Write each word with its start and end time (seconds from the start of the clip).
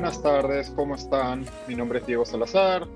buenas 0.00 0.22
tardes, 0.22 0.70
¿cómo 0.76 0.94
están? 0.94 1.44
Mi 1.66 1.74
nombre 1.74 1.98
es 1.98 2.06
Diego 2.06 2.24
Salazar, 2.24 2.86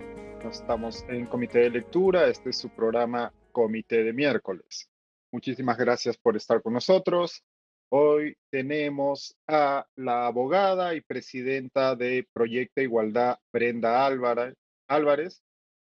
estamos 0.48 1.04
en 1.08 1.26
Comité 1.26 1.58
de 1.58 1.70
Lectura, 1.70 2.28
este 2.28 2.50
es 2.50 2.58
su 2.58 2.68
programa 2.68 3.34
Comité 3.50 4.04
de 4.04 4.12
Miércoles. 4.12 4.88
Muchísimas 5.32 5.76
gracias 5.76 6.16
por 6.16 6.36
estar 6.36 6.62
con 6.62 6.74
nosotros. 6.74 7.42
Hoy 7.88 8.36
tenemos 8.50 9.34
a 9.48 9.84
la 9.96 10.28
abogada 10.28 10.94
y 10.94 11.00
presidenta 11.00 11.96
de 11.96 12.24
Proyecto 12.32 12.80
Igualdad, 12.80 13.36
Brenda 13.52 14.06
Álvarez, 14.06 15.42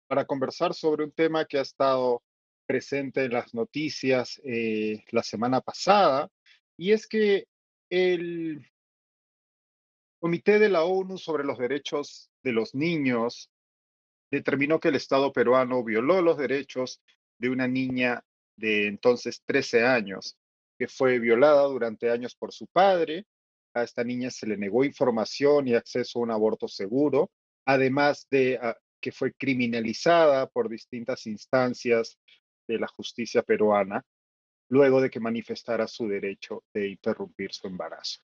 para 0.08 0.26
conversar 0.26 0.74
sobre 0.74 1.04
un 1.04 1.12
tema 1.12 1.46
que 1.46 1.56
ha 1.56 1.62
estado 1.62 2.22
presente 2.66 3.24
en 3.24 3.32
las 3.32 3.54
noticias 3.54 4.38
eh, 4.44 5.02
la 5.12 5.22
semana 5.22 5.62
pasada, 5.62 6.28
y 6.76 6.92
es 6.92 7.06
que 7.06 7.46
el 7.88 8.68
Comité 10.18 10.58
de 10.58 10.70
la 10.70 10.84
ONU 10.84 11.18
sobre 11.18 11.44
los 11.44 11.58
Derechos 11.58 12.30
de 12.42 12.52
los 12.52 12.74
Niños 12.74 13.50
determinó 14.30 14.80
que 14.80 14.88
el 14.88 14.96
Estado 14.96 15.32
peruano 15.32 15.84
violó 15.84 16.22
los 16.22 16.38
derechos 16.38 17.02
de 17.38 17.50
una 17.50 17.68
niña 17.68 18.24
de 18.56 18.86
entonces 18.86 19.42
13 19.44 19.84
años, 19.84 20.38
que 20.78 20.88
fue 20.88 21.18
violada 21.18 21.62
durante 21.64 22.10
años 22.10 22.34
por 22.34 22.52
su 22.52 22.66
padre. 22.66 23.26
A 23.74 23.82
esta 23.82 24.04
niña 24.04 24.30
se 24.30 24.46
le 24.46 24.56
negó 24.56 24.84
información 24.84 25.68
y 25.68 25.74
acceso 25.74 26.18
a 26.18 26.22
un 26.22 26.30
aborto 26.30 26.66
seguro, 26.66 27.30
además 27.66 28.26
de 28.30 28.58
ah, 28.60 28.76
que 29.00 29.12
fue 29.12 29.34
criminalizada 29.34 30.46
por 30.48 30.70
distintas 30.70 31.26
instancias 31.26 32.18
de 32.66 32.78
la 32.78 32.88
justicia 32.88 33.42
peruana, 33.42 34.02
luego 34.70 35.00
de 35.00 35.10
que 35.10 35.20
manifestara 35.20 35.86
su 35.86 36.08
derecho 36.08 36.64
de 36.72 36.88
interrumpir 36.88 37.52
su 37.52 37.66
embarazo. 37.66 38.20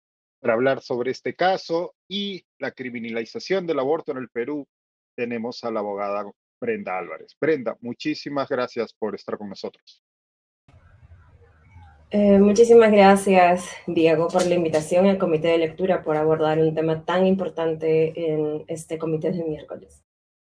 Para 0.48 0.56
hablar 0.56 0.81
sobre 0.81 1.12
este 1.12 1.36
caso 1.36 1.94
y 2.08 2.42
la 2.58 2.72
criminalización 2.72 3.67
del 3.67 3.80
aborto 3.80 4.14
en 4.14 4.20
el 4.20 4.30
Perú, 4.30 4.66
tenemos 5.14 5.62
a 5.66 5.72
la 5.72 5.81
abogada 5.81 6.23
Brenda 6.62 6.98
Álvarez. 6.98 7.36
Brenda, 7.38 7.76
muchísimas 7.81 8.48
gracias 8.48 8.94
por 8.94 9.14
estar 9.14 9.38
con 9.38 9.50
nosotros. 9.50 10.02
Eh, 12.12 12.39
muchísimas 12.39 12.94
gracias, 12.94 13.70
Diego, 13.88 14.30
por 14.30 14.45
la 14.45 14.56
invitación 14.56 15.08
al 15.08 15.17
comité 15.17 15.50
de 15.50 15.58
lectura 15.58 16.02
por 16.02 16.16
abordar 16.16 16.59
un 16.59 16.73
tema 16.73 17.04
tan 17.04 17.28
importante 17.28 18.14
en 18.16 18.64
este 18.70 18.98
comité 18.98 19.34
de 19.34 19.44
miércoles. 19.44 20.02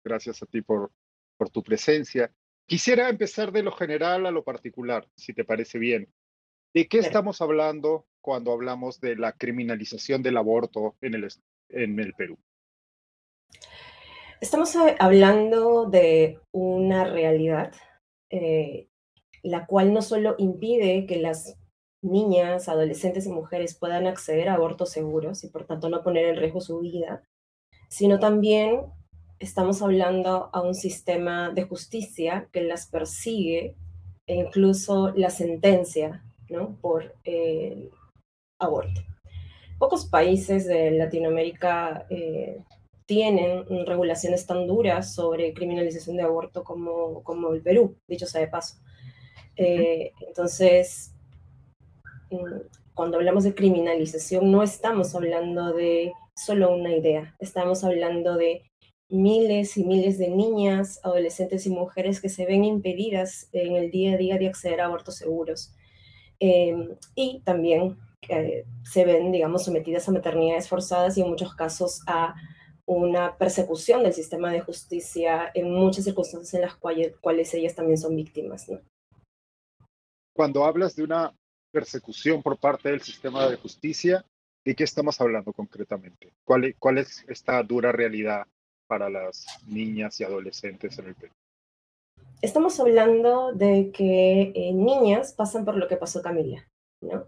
Gracias 0.03 0.43
a 0.43 0.45
ti 0.45 0.61
por, 0.61 0.91
por 1.37 1.49
tu 1.49 1.63
presencia. 1.63 2.29
Quisiera 2.65 3.07
empezar 3.07 3.53
de 3.53 3.63
lo 3.63 3.71
general 3.71 4.25
a 4.25 4.31
lo 4.31 4.43
particular, 4.43 5.07
si 5.15 5.33
te 5.33 5.45
parece 5.45 5.79
bien. 5.79 6.11
¿De 6.73 6.85
qué 6.89 6.97
estamos 6.97 7.39
hablando 7.39 8.05
cuando 8.25 8.51
hablamos 8.51 8.99
de 8.99 9.15
la 9.15 9.33
criminalización 9.33 10.23
del 10.23 10.37
aborto 10.37 10.95
en 10.99 11.13
el, 11.13 11.27
en 11.69 11.99
el 11.99 12.13
Perú? 12.15 12.39
Estamos 14.41 14.75
hablando 14.97 15.85
de 15.85 16.39
una 16.51 17.03
realidad 17.03 17.71
eh, 18.31 18.87
la 19.43 19.67
cual 19.67 19.93
no 19.93 20.01
solo 20.01 20.33
impide 20.39 21.05
que 21.05 21.17
las 21.17 21.55
niñas, 22.01 22.67
adolescentes 22.67 23.27
y 23.27 23.29
mujeres 23.29 23.77
puedan 23.77 24.07
acceder 24.07 24.49
a 24.49 24.55
abortos 24.55 24.89
seguros 24.89 25.43
y 25.43 25.49
por 25.49 25.65
tanto 25.65 25.87
no 25.89 26.01
poner 26.01 26.25
en 26.25 26.37
riesgo 26.37 26.61
su 26.61 26.79
vida, 26.79 27.21
sino 27.89 28.17
también 28.17 28.81
estamos 29.37 29.83
hablando 29.83 30.49
a 30.51 30.61
un 30.61 30.73
sistema 30.73 31.51
de 31.51 31.61
justicia 31.63 32.49
que 32.51 32.61
las 32.61 32.87
persigue 32.87 33.75
e 34.25 34.33
incluso 34.33 35.13
la 35.15 35.29
sentencia 35.29 36.23
¿no? 36.49 36.75
por 36.81 37.13
el 37.23 37.91
aborto. 38.59 39.01
Pocos 39.77 40.05
países 40.05 40.65
de 40.65 40.91
Latinoamérica 40.91 42.05
eh, 42.09 42.63
tienen 43.05 43.65
regulaciones 43.85 44.45
tan 44.45 44.67
duras 44.67 45.13
sobre 45.13 45.53
criminalización 45.53 46.17
de 46.17 46.23
aborto 46.23 46.63
como, 46.63 47.23
como 47.23 47.53
el 47.53 47.61
Perú, 47.61 47.97
dicho 48.07 48.25
sea 48.25 48.41
de 48.41 48.47
paso. 48.47 48.77
Eh, 49.57 50.11
entonces, 50.27 51.13
mm, 52.31 52.67
cuando 52.93 53.17
hablamos 53.17 53.43
de 53.43 53.53
criminalización, 53.53 54.51
no 54.51 54.63
estamos 54.63 55.13
hablando 55.15 55.73
de 55.73 56.13
solo 56.35 56.73
una 56.73 56.95
idea, 56.95 57.35
estamos 57.39 57.83
hablando 57.83 58.35
de 58.35 58.63
miles 59.09 59.77
y 59.77 59.85
miles 59.85 60.17
de 60.17 60.29
niñas, 60.29 60.99
adolescentes 61.03 61.65
y 61.65 61.69
mujeres 61.69 62.21
que 62.21 62.29
se 62.29 62.45
ven 62.45 62.63
impedidas 62.63 63.49
en 63.51 63.75
el 63.75 63.91
día 63.91 64.13
a 64.13 64.17
día 64.17 64.37
de 64.37 64.47
acceder 64.47 64.81
a 64.81 64.85
abortos 64.85 65.17
seguros. 65.17 65.73
Em, 66.39 66.95
y 67.15 67.41
también 67.45 67.97
se 68.83 69.05
ven, 69.05 69.31
digamos, 69.31 69.65
sometidas 69.65 70.07
a 70.07 70.11
maternidades 70.11 70.67
forzadas 70.67 71.17
y 71.17 71.21
en 71.21 71.29
muchos 71.29 71.53
casos 71.55 72.01
a 72.07 72.35
una 72.85 73.35
persecución 73.37 74.03
del 74.03 74.13
sistema 74.13 74.51
de 74.51 74.61
justicia 74.61 75.51
en 75.53 75.71
muchas 75.71 76.03
circunstancias 76.03 76.53
en 76.53 76.61
las 76.61 76.75
cuales, 76.75 77.15
cuales 77.19 77.53
ellas 77.53 77.75
también 77.75 77.97
son 77.97 78.15
víctimas. 78.15 78.69
¿no? 78.69 78.79
Cuando 80.33 80.65
hablas 80.65 80.95
de 80.95 81.03
una 81.03 81.33
persecución 81.71 82.43
por 82.43 82.57
parte 82.57 82.89
del 82.89 83.01
sistema 83.01 83.49
de 83.49 83.57
justicia, 83.57 84.23
¿de 84.63 84.75
qué 84.75 84.83
estamos 84.83 85.19
hablando 85.19 85.51
concretamente? 85.51 86.31
¿Cuál, 86.43 86.75
cuál 86.77 86.99
es 86.99 87.25
esta 87.27 87.61
dura 87.63 87.91
realidad 87.91 88.45
para 88.87 89.09
las 89.09 89.45
niñas 89.67 90.19
y 90.19 90.23
adolescentes 90.23 90.97
en 90.99 91.07
el 91.07 91.15
Perú? 91.15 91.33
Estamos 92.41 92.79
hablando 92.79 93.53
de 93.53 93.91
que 93.91 94.51
eh, 94.55 94.73
niñas 94.73 95.33
pasan 95.33 95.65
por 95.65 95.75
lo 95.75 95.87
que 95.87 95.97
pasó 95.97 96.21
Camila, 96.21 96.67
¿no? 97.01 97.25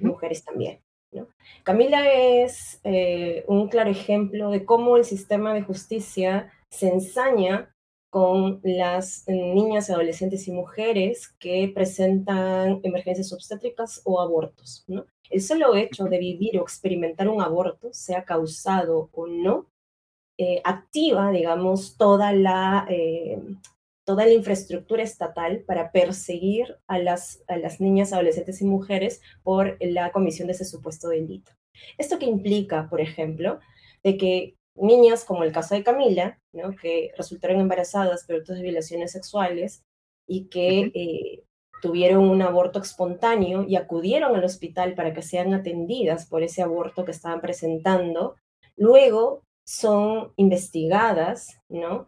Mujeres 0.00 0.44
también. 0.44 0.80
¿no? 1.12 1.28
Camila 1.62 2.10
es 2.10 2.80
eh, 2.84 3.44
un 3.46 3.68
claro 3.68 3.90
ejemplo 3.90 4.50
de 4.50 4.64
cómo 4.64 4.96
el 4.96 5.04
sistema 5.04 5.52
de 5.54 5.62
justicia 5.62 6.52
se 6.70 6.88
ensaña 6.88 7.74
con 8.10 8.60
las 8.62 9.24
niñas, 9.26 9.88
adolescentes 9.88 10.46
y 10.46 10.52
mujeres 10.52 11.28
que 11.38 11.70
presentan 11.74 12.80
emergencias 12.82 13.32
obstétricas 13.32 14.02
o 14.04 14.20
abortos. 14.20 14.84
¿no? 14.86 15.06
El 15.30 15.40
solo 15.40 15.74
hecho 15.74 16.04
de 16.04 16.18
vivir 16.18 16.58
o 16.58 16.62
experimentar 16.62 17.28
un 17.28 17.40
aborto, 17.40 17.88
sea 17.92 18.24
causado 18.24 19.08
o 19.12 19.26
no, 19.26 19.66
eh, 20.36 20.60
activa, 20.64 21.30
digamos, 21.30 21.96
toda 21.96 22.32
la, 22.32 22.86
eh, 22.90 23.40
toda 24.04 24.26
la 24.26 24.32
infraestructura 24.32 25.02
estatal 25.02 25.62
para 25.66 25.92
perseguir 25.92 26.76
a 26.86 26.98
las, 26.98 27.42
a 27.48 27.56
las 27.56 27.80
niñas, 27.80 28.12
adolescentes 28.12 28.60
y 28.60 28.64
mujeres 28.64 29.20
por 29.42 29.76
la 29.80 30.10
comisión 30.12 30.48
de 30.48 30.54
ese 30.54 30.64
supuesto 30.64 31.08
delito. 31.08 31.52
Esto 31.98 32.18
que 32.18 32.26
implica, 32.26 32.88
por 32.88 33.00
ejemplo, 33.00 33.60
de 34.02 34.16
que 34.16 34.56
niñas, 34.74 35.24
como 35.24 35.44
el 35.44 35.52
caso 35.52 35.74
de 35.74 35.84
Camila, 35.84 36.38
¿no? 36.52 36.74
que 36.76 37.12
resultaron 37.16 37.60
embarazadas 37.60 38.24
producto 38.26 38.54
de 38.54 38.62
violaciones 38.62 39.12
sexuales 39.12 39.84
y 40.26 40.48
que 40.48 40.90
eh, 40.94 41.44
tuvieron 41.82 42.28
un 42.28 42.42
aborto 42.42 42.80
espontáneo 42.80 43.64
y 43.68 43.76
acudieron 43.76 44.34
al 44.34 44.44
hospital 44.44 44.94
para 44.94 45.12
que 45.12 45.22
sean 45.22 45.52
atendidas 45.52 46.26
por 46.26 46.42
ese 46.42 46.62
aborto 46.62 47.04
que 47.04 47.10
estaban 47.10 47.40
presentando, 47.40 48.36
luego 48.76 49.42
son 49.64 50.32
investigadas 50.36 51.58
¿no? 51.68 52.06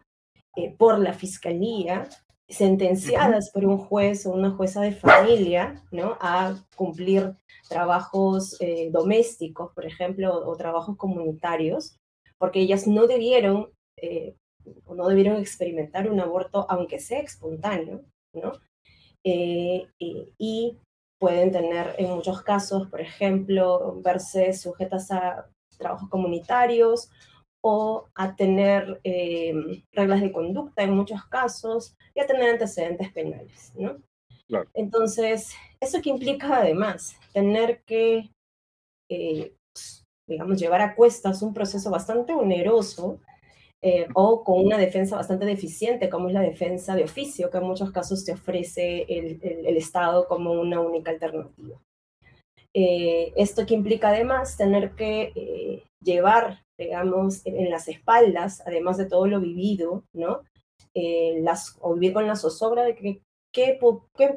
Eh, 0.55 0.75
por 0.77 0.99
la 0.99 1.13
fiscalía, 1.13 2.07
sentenciadas 2.47 3.49
por 3.51 3.65
un 3.65 3.77
juez 3.77 4.25
o 4.25 4.31
una 4.31 4.51
jueza 4.51 4.81
de 4.81 4.93
familia 4.93 5.83
¿no? 5.91 6.17
a 6.21 6.55
cumplir 6.75 7.35
trabajos 7.67 8.55
eh, 8.59 8.89
domésticos, 8.91 9.73
por 9.73 9.85
ejemplo, 9.85 10.47
o 10.47 10.55
trabajos 10.55 10.97
comunitarios, 10.97 11.97
porque 12.37 12.59
ellas 12.59 12.87
no 12.87 13.07
debieron, 13.07 13.71
eh, 13.97 14.35
no 14.87 15.07
debieron 15.07 15.37
experimentar 15.37 16.09
un 16.09 16.19
aborto, 16.19 16.65
aunque 16.69 16.99
sea 16.99 17.19
espontáneo, 17.19 18.01
¿no? 18.33 18.51
Eh, 19.23 19.87
y 20.37 20.77
pueden 21.19 21.51
tener 21.51 21.95
en 21.97 22.11
muchos 22.11 22.43
casos, 22.43 22.87
por 22.89 23.01
ejemplo, 23.01 23.99
verse 24.03 24.53
sujetas 24.53 25.09
a 25.11 25.47
trabajos 25.77 26.09
comunitarios 26.09 27.09
o 27.67 28.07
a 28.13 28.35
tener 28.35 28.99
eh, 29.03 29.53
reglas 29.91 30.21
de 30.21 30.31
conducta 30.31 30.83
en 30.83 30.91
muchos 30.91 31.25
casos 31.25 31.95
y 32.13 32.19
a 32.19 32.27
tener 32.27 32.49
antecedentes 32.49 33.11
penales, 33.11 33.73
¿no? 33.75 33.97
Entonces, 34.75 35.55
eso 35.79 35.99
que 36.03 36.11
implica 36.11 36.57
además 36.57 37.17
tener 37.33 37.81
que 37.85 38.29
digamos, 40.27 40.59
llevar 40.59 40.81
a 40.81 40.95
cuestas 40.95 41.41
un 41.41 41.53
proceso 41.53 41.89
bastante 41.89 42.33
oneroso 42.33 43.19
eh, 43.81 44.07
o 44.15 44.43
con 44.43 44.65
una 44.65 44.77
defensa 44.77 45.15
bastante 45.15 45.45
deficiente, 45.45 46.09
como 46.09 46.27
es 46.27 46.33
la 46.33 46.41
defensa 46.41 46.95
de 46.95 47.03
oficio, 47.03 47.49
que 47.51 47.57
en 47.57 47.65
muchos 47.65 47.91
casos 47.91 48.25
te 48.25 48.33
ofrece 48.33 49.05
el, 49.07 49.39
el, 49.41 49.77
Estado 49.77 50.27
como 50.27 50.53
una 50.53 50.79
única 50.79 51.11
alternativa. 51.11 51.79
Eh, 52.73 53.31
esto 53.35 53.65
que 53.65 53.75
implica 53.75 54.09
además 54.09 54.57
tener 54.57 54.95
que 54.95 55.31
eh, 55.35 55.83
llevar, 56.01 56.63
digamos, 56.77 57.45
en, 57.45 57.69
las 57.69 57.87
espaldas, 57.87 58.61
además 58.65 58.97
de 58.97 59.05
todo 59.05 59.27
lo 59.27 59.39
vivido, 59.39 60.03
¿no? 60.13 60.41
las, 60.93 61.77
o 61.81 61.93
vivir 61.93 62.13
con 62.13 62.25
la 62.25 62.37
zozobra 62.37 62.83
de 62.83 62.95
que 62.95 63.21
qué, 63.55 63.79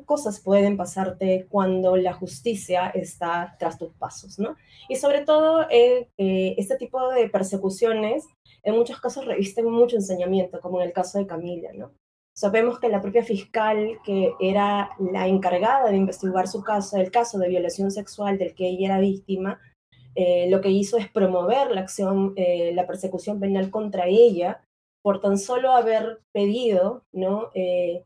cosas 0.07 0.41
pueden 0.41 0.77
pasarte 0.77 1.47
cuando 1.51 1.97
la 1.97 2.13
justicia 2.13 2.89
está 2.91 3.57
tras 3.59 3.77
tus 3.77 3.93
pasos, 3.95 4.39
¿no? 4.39 4.57
Y 4.89 4.97
sobre 4.97 5.25
todo, 5.25 5.69
eh, 5.71 6.09
eh, 6.17 6.55
este 6.57 6.77
tipo 6.77 7.09
de 7.11 7.29
persecuciones 7.29 8.25
en 8.63 8.77
muchos 8.77 9.01
casos 9.01 9.27
revisten 9.27 9.69
mucho 9.71 9.97
enseñamiento, 9.97 10.61
como 10.61 10.81
en 10.81 10.87
el 10.87 10.93
caso 10.93 11.19
de 11.19 11.27
Camila, 11.27 11.71
¿no? 11.75 11.93
Sabemos 12.33 12.79
que 12.79 12.89
la 12.89 13.01
propia 13.01 13.25
fiscal, 13.25 13.99
que 14.05 14.33
era 14.39 14.91
la 15.01 15.27
encargada 15.27 15.91
de 15.91 15.97
investigar 15.97 16.47
su 16.47 16.63
caso, 16.63 16.97
el 16.97 17.11
caso 17.11 17.39
de 17.39 17.49
violación 17.49 17.91
sexual 17.91 18.39
del 18.39 18.55
que 18.55 18.69
ella 18.69 18.87
era 18.87 19.01
víctima, 19.01 19.59
eh, 20.15 20.49
lo 20.51 20.61
que 20.61 20.71
hizo 20.71 20.97
es 20.97 21.09
promover 21.09 21.71
la 21.71 21.81
acción, 21.81 22.35
la 22.37 22.87
persecución 22.87 23.41
penal 23.41 23.71
contra 23.71 24.07
ella, 24.07 24.63
por 25.03 25.21
tan 25.21 25.39
solo 25.39 25.73
haber 25.73 26.21
pedido 26.33 27.05
¿no? 27.13 27.51
Eh, 27.55 28.05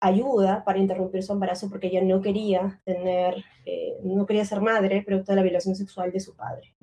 ayuda 0.00 0.64
para 0.64 0.78
interrumpir 0.78 1.22
su 1.22 1.32
embarazo 1.32 1.70
porque 1.70 1.86
ella 1.86 2.02
no 2.02 2.20
quería 2.20 2.80
tener, 2.84 3.42
eh, 3.64 3.96
no 4.02 4.26
quería 4.26 4.44
ser 4.44 4.60
madre 4.60 5.02
producto 5.02 5.32
de 5.32 5.36
la 5.36 5.42
violación 5.42 5.74
sexual 5.74 6.12
de 6.12 6.20
su 6.20 6.36
padre. 6.36 6.74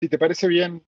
Si 0.00 0.08
te 0.08 0.18
parece 0.18 0.48
bien, 0.48 0.84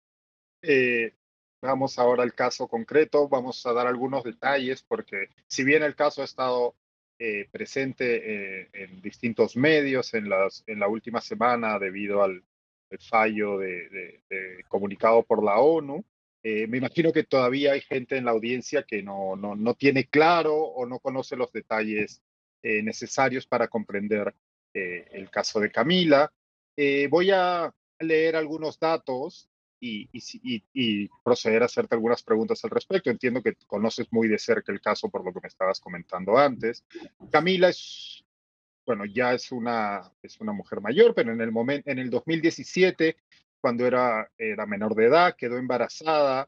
eh, 0.61 1.13
vamos 1.61 1.97
ahora 1.97 2.23
al 2.23 2.33
caso 2.33 2.67
concreto, 2.67 3.29
vamos 3.29 3.65
a 3.65 3.71
dar 3.71 3.87
algunos 3.87 4.23
detalles 4.23 4.83
porque 4.83 5.29
si 5.47 5.63
bien 5.63 5.83
el 5.83 5.95
caso 5.95 6.21
ha 6.21 6.25
estado 6.25 6.75
presente 7.51 8.69
en 8.83 9.01
distintos 9.01 9.55
medios 9.55 10.13
en, 10.13 10.29
las, 10.29 10.63
en 10.67 10.79
la 10.79 10.87
última 10.87 11.19
semana 11.19 11.79
debido 11.79 12.21
al, 12.23 12.43
fallo 13.09 13.57
de, 13.57 14.21
comunicado 14.69 15.23
por 15.23 15.43
la 15.43 15.59
ONU, 15.59 16.05
eh, 16.43 16.67
me 16.67 16.77
imagino 16.77 17.11
que 17.11 17.23
todavía 17.23 17.73
hay 17.73 17.81
gente 17.81 18.15
en 18.15 18.25
la 18.25 18.31
audiencia 18.31 18.83
que 18.83 19.03
no, 19.03 19.35
no, 19.35 19.55
no 19.55 19.73
tiene 19.73 20.05
claro 20.05 20.55
o 20.55 20.85
no 20.85 20.99
conoce 20.99 21.35
los 21.35 21.51
detalles 21.51 22.21
eh, 22.63 22.81
necesarios 22.83 23.45
para 23.45 23.67
comprender 23.67 24.33
eh, 24.73 25.07
el 25.11 25.29
caso 25.29 25.59
de 25.59 25.71
Camila. 25.71 26.31
voy 27.09 27.31
a 27.31 27.73
leer 27.99 28.35
algunos 28.35 28.79
datos 28.79 29.49
y, 29.79 31.09
proceder 31.23 31.61
a 31.61 31.65
hacerte 31.65 31.95
algunas 31.95 32.23
preguntas 32.23 32.63
al 32.63 32.71
respecto. 32.71 33.09
Entiendo 33.09 33.41
que 33.41 33.55
conoces 33.67 34.07
muy 34.11 34.27
de 34.27 34.39
cerca 34.39 34.71
el 34.71 34.81
caso 34.81 35.09
por 35.09 35.23
lo 35.23 35.33
que 35.33 35.39
me 35.41 35.47
estabas 35.47 35.79
comentando 35.79 36.37
antes. 36.37 36.85
Camila 37.31 37.69
es, 37.69 38.23
bueno, 38.85 39.05
ya 39.05 39.33
es 39.33 39.51
una, 39.51 40.11
es 40.21 40.39
una 40.39 40.53
mujer 40.53 40.81
mayor, 40.81 41.13
pero 41.13 41.31
en 41.31 41.41
el, 41.41 41.51
momento, 41.51 41.89
en 41.89 41.99
el 41.99 42.09
2017 42.09 43.17
cuando 43.59 43.85
era, 43.85 44.31
era 44.37 44.65
menor 44.65 44.95
de 44.95 45.05
edad, 45.05 45.35
quedó 45.35 45.57
embarazada 45.57 46.47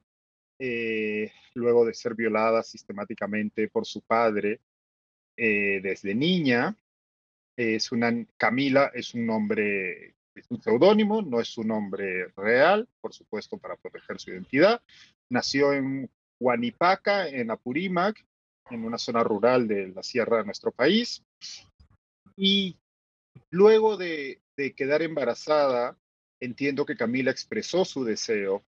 eh, 0.59 1.31
luego 1.53 1.85
de 1.85 1.93
ser 1.93 2.15
violada 2.15 2.63
sistemáticamente 2.63 3.69
por 3.69 3.85
su 3.85 4.01
padre 4.01 4.61
eh, 5.37 5.79
desde 5.81 6.15
niña. 6.15 6.75
Es 7.55 7.91
una, 7.91 8.25
Camila 8.37 8.91
es 8.93 9.13
un 9.13 9.25
nombre, 9.25 10.15
es 10.39 10.50
un 10.50 10.62
seudónimo, 10.62 11.21
no 11.21 11.39
es 11.39 11.57
un 11.57 11.68
nombre 11.68 12.30
real, 12.36 12.88
por 13.01 13.13
supuesto, 13.13 13.57
para 13.57 13.75
proteger 13.75 14.19
su 14.19 14.31
identidad. 14.31 14.81
Nació 15.30 15.74
en 15.74 16.09
Huanipaca, 16.39 17.27
en 17.27 17.51
Apurímac, 17.51 18.25
en 18.69 18.86
una 18.86 18.97
zona 18.97 19.24
rural 19.24 19.68
de 19.68 19.89
la 19.89 20.03
sierra 20.03 20.38
de 20.38 20.45
nuestro 20.45 20.71
país. 20.71 21.24
Y 22.36 22.77
luego 23.51 23.97
de, 23.97 24.41
de 24.57 24.74
quedar 24.74 25.01
embarazada, 25.01 25.97
entiendo 26.39 26.85
que 26.85 26.95
Camila 26.95 27.31
expresó 27.31 27.85
su 27.85 28.03
deseo 28.03 28.63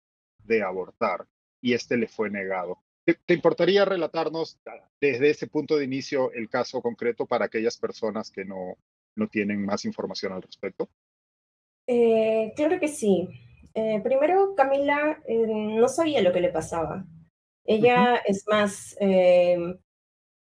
de 0.44 0.62
abortar 0.62 1.26
y 1.60 1.74
este 1.74 1.96
le 1.96 2.08
fue 2.08 2.30
negado. 2.30 2.82
¿Te, 3.04 3.32
importaría 3.32 3.86
relatarnos 3.86 4.58
desde 5.00 5.30
ese 5.30 5.46
punto 5.46 5.78
de 5.78 5.84
inicio 5.84 6.30
el 6.32 6.50
caso 6.50 6.82
concreto 6.82 7.24
para 7.24 7.46
aquellas 7.46 7.78
personas 7.78 8.30
que 8.30 8.44
no, 8.44 8.76
no 9.16 9.28
tienen 9.28 9.64
más 9.64 9.86
información 9.86 10.32
al 10.32 10.42
respecto? 10.42 10.90
Eh, 11.88 12.52
claro 12.54 12.78
que 12.78 12.88
sí. 12.88 13.28
Eh, 13.74 14.00
primero, 14.04 14.54
Camila 14.54 15.20
eh, 15.26 15.46
no 15.48 15.88
sabía 15.88 16.20
lo 16.22 16.32
que 16.32 16.40
le 16.40 16.50
pasaba. 16.50 17.06
Ella, 17.64 18.16
es 18.26 18.46
más, 18.48 18.96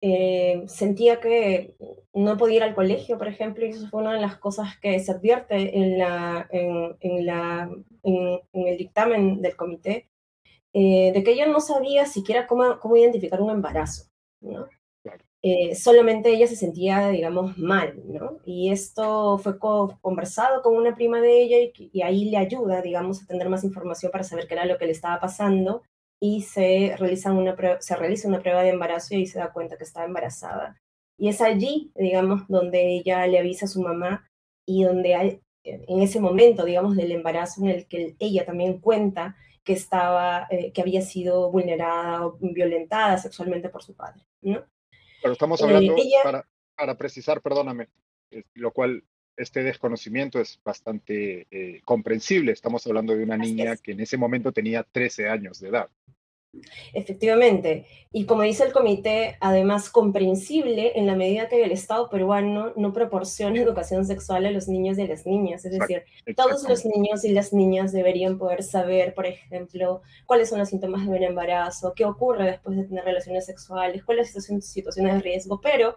eh, 0.02 0.64
sentía 0.68 1.20
que 1.20 1.76
no 2.14 2.38
podía 2.38 2.58
ir 2.58 2.64
al 2.64 2.76
colegio, 2.76 3.18
por 3.18 3.28
ejemplo, 3.28 3.66
y 3.66 3.70
eso 3.70 3.88
fue 3.90 4.02
una 4.02 4.14
de 4.14 4.22
las 4.22 4.38
cosas 4.38 4.78
que 4.80 5.00
se 5.00 5.12
advierte 5.12 5.78
en, 5.78 5.98
la, 5.98 6.48
en, 6.52 7.26
la, 7.26 7.70
en, 8.04 8.40
el 8.54 8.78
dictamen 8.78 9.42
del 9.42 9.56
comité, 9.56 10.08
eh, 10.74 11.12
de 11.14 11.24
que 11.24 11.32
ella 11.34 11.48
no 11.48 11.62
sabía 11.62 12.06
siquiera 12.06 12.48
cómo, 12.48 12.80
cómo 12.80 12.98
identificar 12.98 13.42
un 13.42 13.52
embarazo, 13.52 14.06
¿no? 14.42 14.68
Eh, 15.48 15.76
solamente 15.76 16.30
ella 16.30 16.48
se 16.48 16.56
sentía, 16.56 17.10
digamos, 17.10 17.56
mal, 17.56 18.02
¿no? 18.08 18.40
Y 18.46 18.72
esto 18.72 19.38
fue 19.38 19.60
conversado 19.60 20.64
con 20.64 20.76
una 20.76 20.96
prima 20.96 21.22
de 21.22 21.40
ella 21.40 21.72
y, 21.78 22.02
ahí 22.02 22.32
le 22.32 22.38
ayuda, 22.38 22.82
digamos, 22.82 23.22
a 23.22 23.28
tener 23.28 23.48
más 23.48 23.64
información 23.64 24.12
para 24.12 24.24
saber 24.24 24.48
qué 24.48 24.56
era 24.56 24.66
lo 24.66 24.80
que 24.80 24.88
le 24.88 24.94
estaba 24.94 25.20
pasando 25.20 25.84
y 26.20 26.42
se 26.42 26.96
realiza, 26.98 27.32
una 27.32 27.56
se 27.80 27.96
realiza 27.96 28.28
una 28.28 28.42
prueba 28.42 28.64
de 28.64 28.70
embarazo 28.70 29.14
y 29.14 29.18
ahí 29.18 29.28
se 29.28 29.38
da 29.38 29.54
cuenta 29.54 29.78
que 29.78 29.84
está 29.84 30.04
embarazada. 30.04 30.82
Y 31.16 31.30
es 31.30 31.42
allí, 31.42 31.92
digamos, 31.96 32.48
donde 32.48 32.96
ella 32.96 33.28
le 33.28 33.38
avisa 33.38 33.66
a 33.66 33.70
su 33.70 33.84
mamá 33.84 34.28
y 34.66 34.84
donde 34.84 35.14
hay, 35.14 35.42
en 35.64 36.02
ese 36.02 36.20
momento, 36.20 36.66
digamos, 36.66 36.96
del 36.96 37.12
embarazo 37.12 37.62
en 37.62 37.70
el 37.70 37.88
que 37.88 38.16
ella 38.18 38.46
también 38.48 38.80
cuenta 38.80 39.36
que 39.64 39.74
estaba, 39.74 40.48
eh, 40.50 40.72
que 40.74 40.82
había 40.82 41.02
sido 41.04 41.52
vulnerada 41.52 42.26
o 42.26 42.38
violentada 42.42 43.20
sexualmente 43.20 43.70
por 43.70 43.84
su 43.84 43.96
padre, 43.96 44.24
¿no? 44.42 44.66
Pero 45.26 45.34
estamos 45.34 45.60
hablando, 45.64 45.98
eh, 45.98 46.12
para, 46.24 46.48
para 46.76 46.96
precisar, 46.96 47.42
perdóname, 47.42 47.90
lo 48.54 48.72
cual 48.72 49.04
este 49.36 49.64
desconocimiento 49.64 50.40
es 50.40 50.60
bastante 50.64 51.48
eh, 51.50 51.82
comprensible. 51.84 52.52
Estamos 52.52 52.86
hablando 52.86 53.16
de 53.16 53.24
una 53.24 53.36
niña 53.36 53.76
que 53.76 53.94
en 53.94 54.02
ese 54.02 54.18
momento 54.18 54.52
tenía 54.52 54.84
13 54.84 55.28
años 55.30 55.60
de 55.60 55.70
edad. 55.70 55.90
Efectivamente. 56.94 57.86
Y 58.12 58.26
como 58.26 58.44
dice 58.44 58.64
el 58.64 58.72
comité, 58.72 59.38
además 59.42 59.90
comprensible 59.90 60.94
en 60.96 61.06
la 61.06 61.16
medida 61.16 61.50
que 61.50 61.64
el 61.64 61.72
Estado 61.72 62.10
peruano 62.10 62.74
no 62.76 62.94
proporciona 62.94 63.60
educación 63.62 64.06
sexual 64.06 64.46
a 64.46 64.52
los 64.52 64.68
niños 64.68 64.98
y 64.98 65.02
a 65.02 65.08
las 65.08 65.26
niñas. 65.26 65.66
Es 65.66 65.78
decir, 65.78 66.04
todos 66.36 66.68
los 66.68 66.86
niños 66.86 67.26
y 67.26 67.30
las 67.30 67.54
niñas 67.54 67.92
deberían 67.92 68.38
poder 68.38 68.64
saber, 68.64 69.14
por 69.14 69.26
ejemplo, 69.26 70.02
cuáles 70.26 70.50
son 70.50 70.60
los 70.60 70.70
síntomas 70.70 71.06
de 71.06 71.12
un 71.12 71.24
embarazo, 71.24 71.94
qué 71.96 72.06
ocurre 72.06 72.46
después 72.52 72.78
de 72.78 72.86
tener 72.86 73.04
relaciones 73.04 73.46
sexuales, 73.46 74.04
cuáles 74.04 74.32
son 74.32 74.62
situaciones 74.62 75.16
de 75.16 75.22
riesgo, 75.22 75.60
pero 75.62 75.96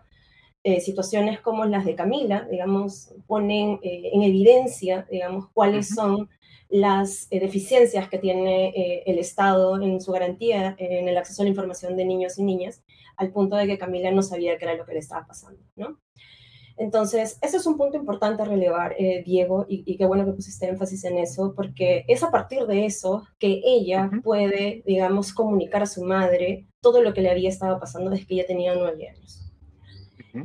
eh, 0.65 0.81
situaciones 0.81 1.41
como 1.41 1.65
las 1.67 1.85
de 1.85 1.95
Camila, 1.95 2.47
digamos, 2.51 3.15
ponen 3.27 3.79
eh, 3.83 4.11
en 4.13 4.23
evidencia, 4.23 5.07
digamos, 5.09 5.49
cuáles 5.55 5.89
son 5.89 6.29
las 6.69 7.27
eh, 7.31 7.41
deficiencias 7.41 8.09
que 8.09 8.19
tiene 8.19 9.03
el 9.07 9.19
Estado 9.19 9.81
en 9.81 10.01
su 10.01 10.13
garantía 10.13 10.75
en 10.79 11.09
el 11.09 11.17
acceso 11.17 11.43
a 11.43 11.45
la 11.45 11.51
información 11.51 11.97
de 11.97 12.05
niños 12.05 12.39
y 12.39 12.45
niñas, 12.45 12.83
al 13.17 13.33
punto 13.33 13.57
de 13.57 13.67
que 13.67 13.79
Camila 13.79 14.11
no 14.11 14.23
sabía 14.23 14.59
qué 14.59 14.65
era 14.65 14.75
lo 14.75 14.87
que 14.87 14.93
le 14.93 14.99
estaba 15.01 15.27
pasando, 15.27 15.61
¿no? 15.77 15.99
Entonces, 16.77 17.39
ese 17.43 17.57
es 17.57 17.67
un 17.67 17.77
punto 17.77 17.97
importante 17.97 18.43
a 18.43 18.45
relevar, 18.45 18.95
Diego, 19.25 19.67
y, 19.69 19.97
qué 19.97 20.07
bueno 20.07 20.25
que 20.25 20.33
pusiste 20.33 20.69
énfasis 20.69 21.05
en 21.05 21.19
eso, 21.19 21.53
porque 21.57 22.05
es 22.07 22.23
a 22.23 22.31
partir 22.31 22.67
de 22.67 22.87
eso 22.87 23.27
que 23.41 23.61
ella 23.65 24.11
puede, 24.23 24.85
digamos, 24.87 25.33
comunicar 25.33 25.83
a 25.83 25.87
su 25.87 26.05
madre 26.05 26.69
todo 26.81 27.03
lo 27.03 27.13
que 27.13 27.23
le 27.23 27.31
había 27.31 27.49
estado 27.49 27.81
pasando 27.81 28.11
desde 28.11 28.27
que 28.27 28.35
ella 28.35 28.47
tenía 28.47 28.77
nueve 28.77 29.09
años. 29.09 29.48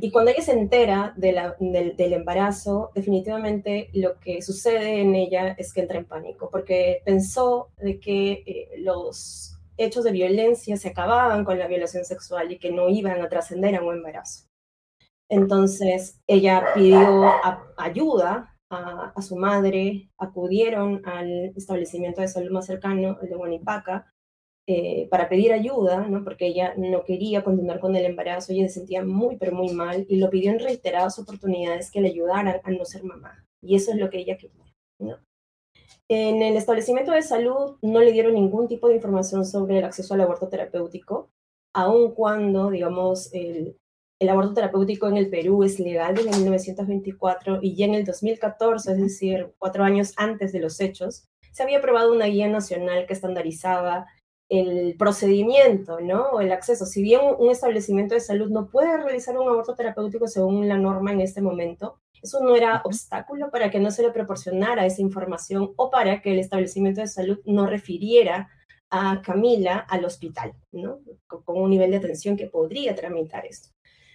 Y 0.00 0.10
cuando 0.10 0.30
ella 0.30 0.42
se 0.42 0.52
entera 0.52 1.14
del, 1.16 2.12
embarazo, 2.12 2.90
definitivamente 2.94 3.90
lo 3.92 4.18
que 4.20 4.42
sucede 4.42 5.00
en 5.00 5.14
ella 5.14 5.54
es 5.58 5.72
que 5.72 5.80
entra 5.80 5.98
en 5.98 6.06
pánico, 6.06 6.48
porque 6.50 7.02
pensó 7.04 7.70
de 7.76 8.00
que 8.00 8.42
eh, 8.46 8.68
los 8.78 9.58
hechos 9.76 10.04
de 10.04 10.12
violencia 10.12 10.76
se 10.76 10.88
acababan 10.88 11.44
con 11.44 11.58
la 11.58 11.66
violación 11.66 12.04
sexual 12.04 12.52
y 12.52 12.58
que 12.58 12.70
no 12.70 12.88
iban 12.88 13.20
a 13.20 13.28
trascender 13.28 13.74
a 13.76 13.82
un 13.82 13.94
embarazo. 13.94 14.46
Entonces 15.28 16.20
ella 16.26 16.64
pidió 16.74 17.32
ayuda 17.76 18.56
a, 18.70 19.12
a, 19.14 19.22
su 19.22 19.36
madre, 19.36 20.10
acudieron 20.18 21.02
al 21.04 21.52
establecimiento 21.56 22.20
de 22.20 22.28
salud 22.28 22.50
más 22.50 22.66
cercano, 22.66 23.18
el 23.22 23.28
de 23.28 23.34
Guanipaca, 23.34 24.13
eh, 24.66 25.08
para 25.10 25.28
pedir 25.28 25.52
ayuda, 25.52 26.06
¿no? 26.08 26.24
porque 26.24 26.46
ella 26.46 26.74
no 26.76 27.04
quería 27.04 27.44
continuar 27.44 27.80
con 27.80 27.94
el 27.96 28.06
embarazo, 28.06 28.52
ella 28.52 28.66
se 28.68 28.74
sentía 28.74 29.04
muy, 29.04 29.36
pero 29.36 29.52
muy 29.52 29.74
mal, 29.74 30.06
y 30.08 30.16
lo 30.16 30.30
pidió 30.30 30.50
en 30.50 30.58
reiteradas 30.58 31.18
oportunidades 31.18 31.90
que 31.90 32.00
le 32.00 32.08
ayudaran 32.08 32.60
a 32.62 32.70
no 32.70 32.84
ser 32.84 33.04
mamá. 33.04 33.44
Y 33.60 33.76
eso 33.76 33.92
es 33.92 33.98
lo 33.98 34.08
que 34.08 34.18
ella 34.18 34.38
quería. 34.38 34.64
¿no? 34.98 35.18
En 36.08 36.42
el 36.42 36.56
establecimiento 36.56 37.12
de 37.12 37.22
salud 37.22 37.76
no 37.82 38.00
le 38.00 38.12
dieron 38.12 38.34
ningún 38.34 38.68
tipo 38.68 38.88
de 38.88 38.96
información 38.96 39.44
sobre 39.44 39.78
el 39.78 39.84
acceso 39.84 40.14
al 40.14 40.22
aborto 40.22 40.48
terapéutico, 40.48 41.30
aun 41.74 42.14
cuando, 42.14 42.70
digamos, 42.70 43.32
el, 43.34 43.76
el 44.20 44.28
aborto 44.28 44.54
terapéutico 44.54 45.08
en 45.08 45.16
el 45.16 45.28
Perú 45.28 45.62
es 45.64 45.78
legal 45.78 46.14
desde 46.14 46.30
1924 46.30 47.58
y 47.60 47.74
ya 47.74 47.86
en 47.86 47.94
el 47.94 48.04
2014, 48.04 48.92
es 48.92 48.98
decir, 48.98 49.52
cuatro 49.58 49.84
años 49.84 50.12
antes 50.16 50.52
de 50.52 50.60
los 50.60 50.80
hechos, 50.80 51.28
se 51.52 51.62
había 51.62 51.78
aprobado 51.78 52.12
una 52.12 52.26
guía 52.26 52.48
nacional 52.48 53.06
que 53.06 53.12
estandarizaba 53.12 54.06
el 54.48 54.96
procedimiento, 54.98 56.00
¿no? 56.00 56.30
O 56.30 56.40
el 56.40 56.52
acceso. 56.52 56.86
Si 56.86 57.02
bien 57.02 57.20
un 57.38 57.50
establecimiento 57.50 58.14
de 58.14 58.20
salud 58.20 58.50
no 58.50 58.68
puede 58.68 58.96
realizar 58.96 59.36
un 59.38 59.48
aborto 59.48 59.74
terapéutico 59.74 60.28
según 60.28 60.68
la 60.68 60.78
norma 60.78 61.12
en 61.12 61.20
este 61.20 61.40
momento, 61.40 62.00
eso 62.22 62.42
no 62.42 62.56
era 62.56 62.82
obstáculo 62.84 63.50
para 63.50 63.70
que 63.70 63.80
no 63.80 63.90
se 63.90 64.02
le 64.02 64.10
proporcionara 64.10 64.86
esa 64.86 65.02
información 65.02 65.72
o 65.76 65.90
para 65.90 66.22
que 66.22 66.32
el 66.32 66.38
establecimiento 66.38 67.00
de 67.00 67.06
salud 67.06 67.40
no 67.44 67.66
refiriera 67.66 68.48
a 68.90 69.20
Camila 69.22 69.78
al 69.78 70.04
hospital, 70.04 70.54
¿no? 70.72 71.00
Con 71.26 71.60
un 71.60 71.70
nivel 71.70 71.90
de 71.90 71.98
atención 71.98 72.36
que 72.36 72.46
podría 72.46 72.94
tramitar 72.94 73.44
esto. 73.44 73.70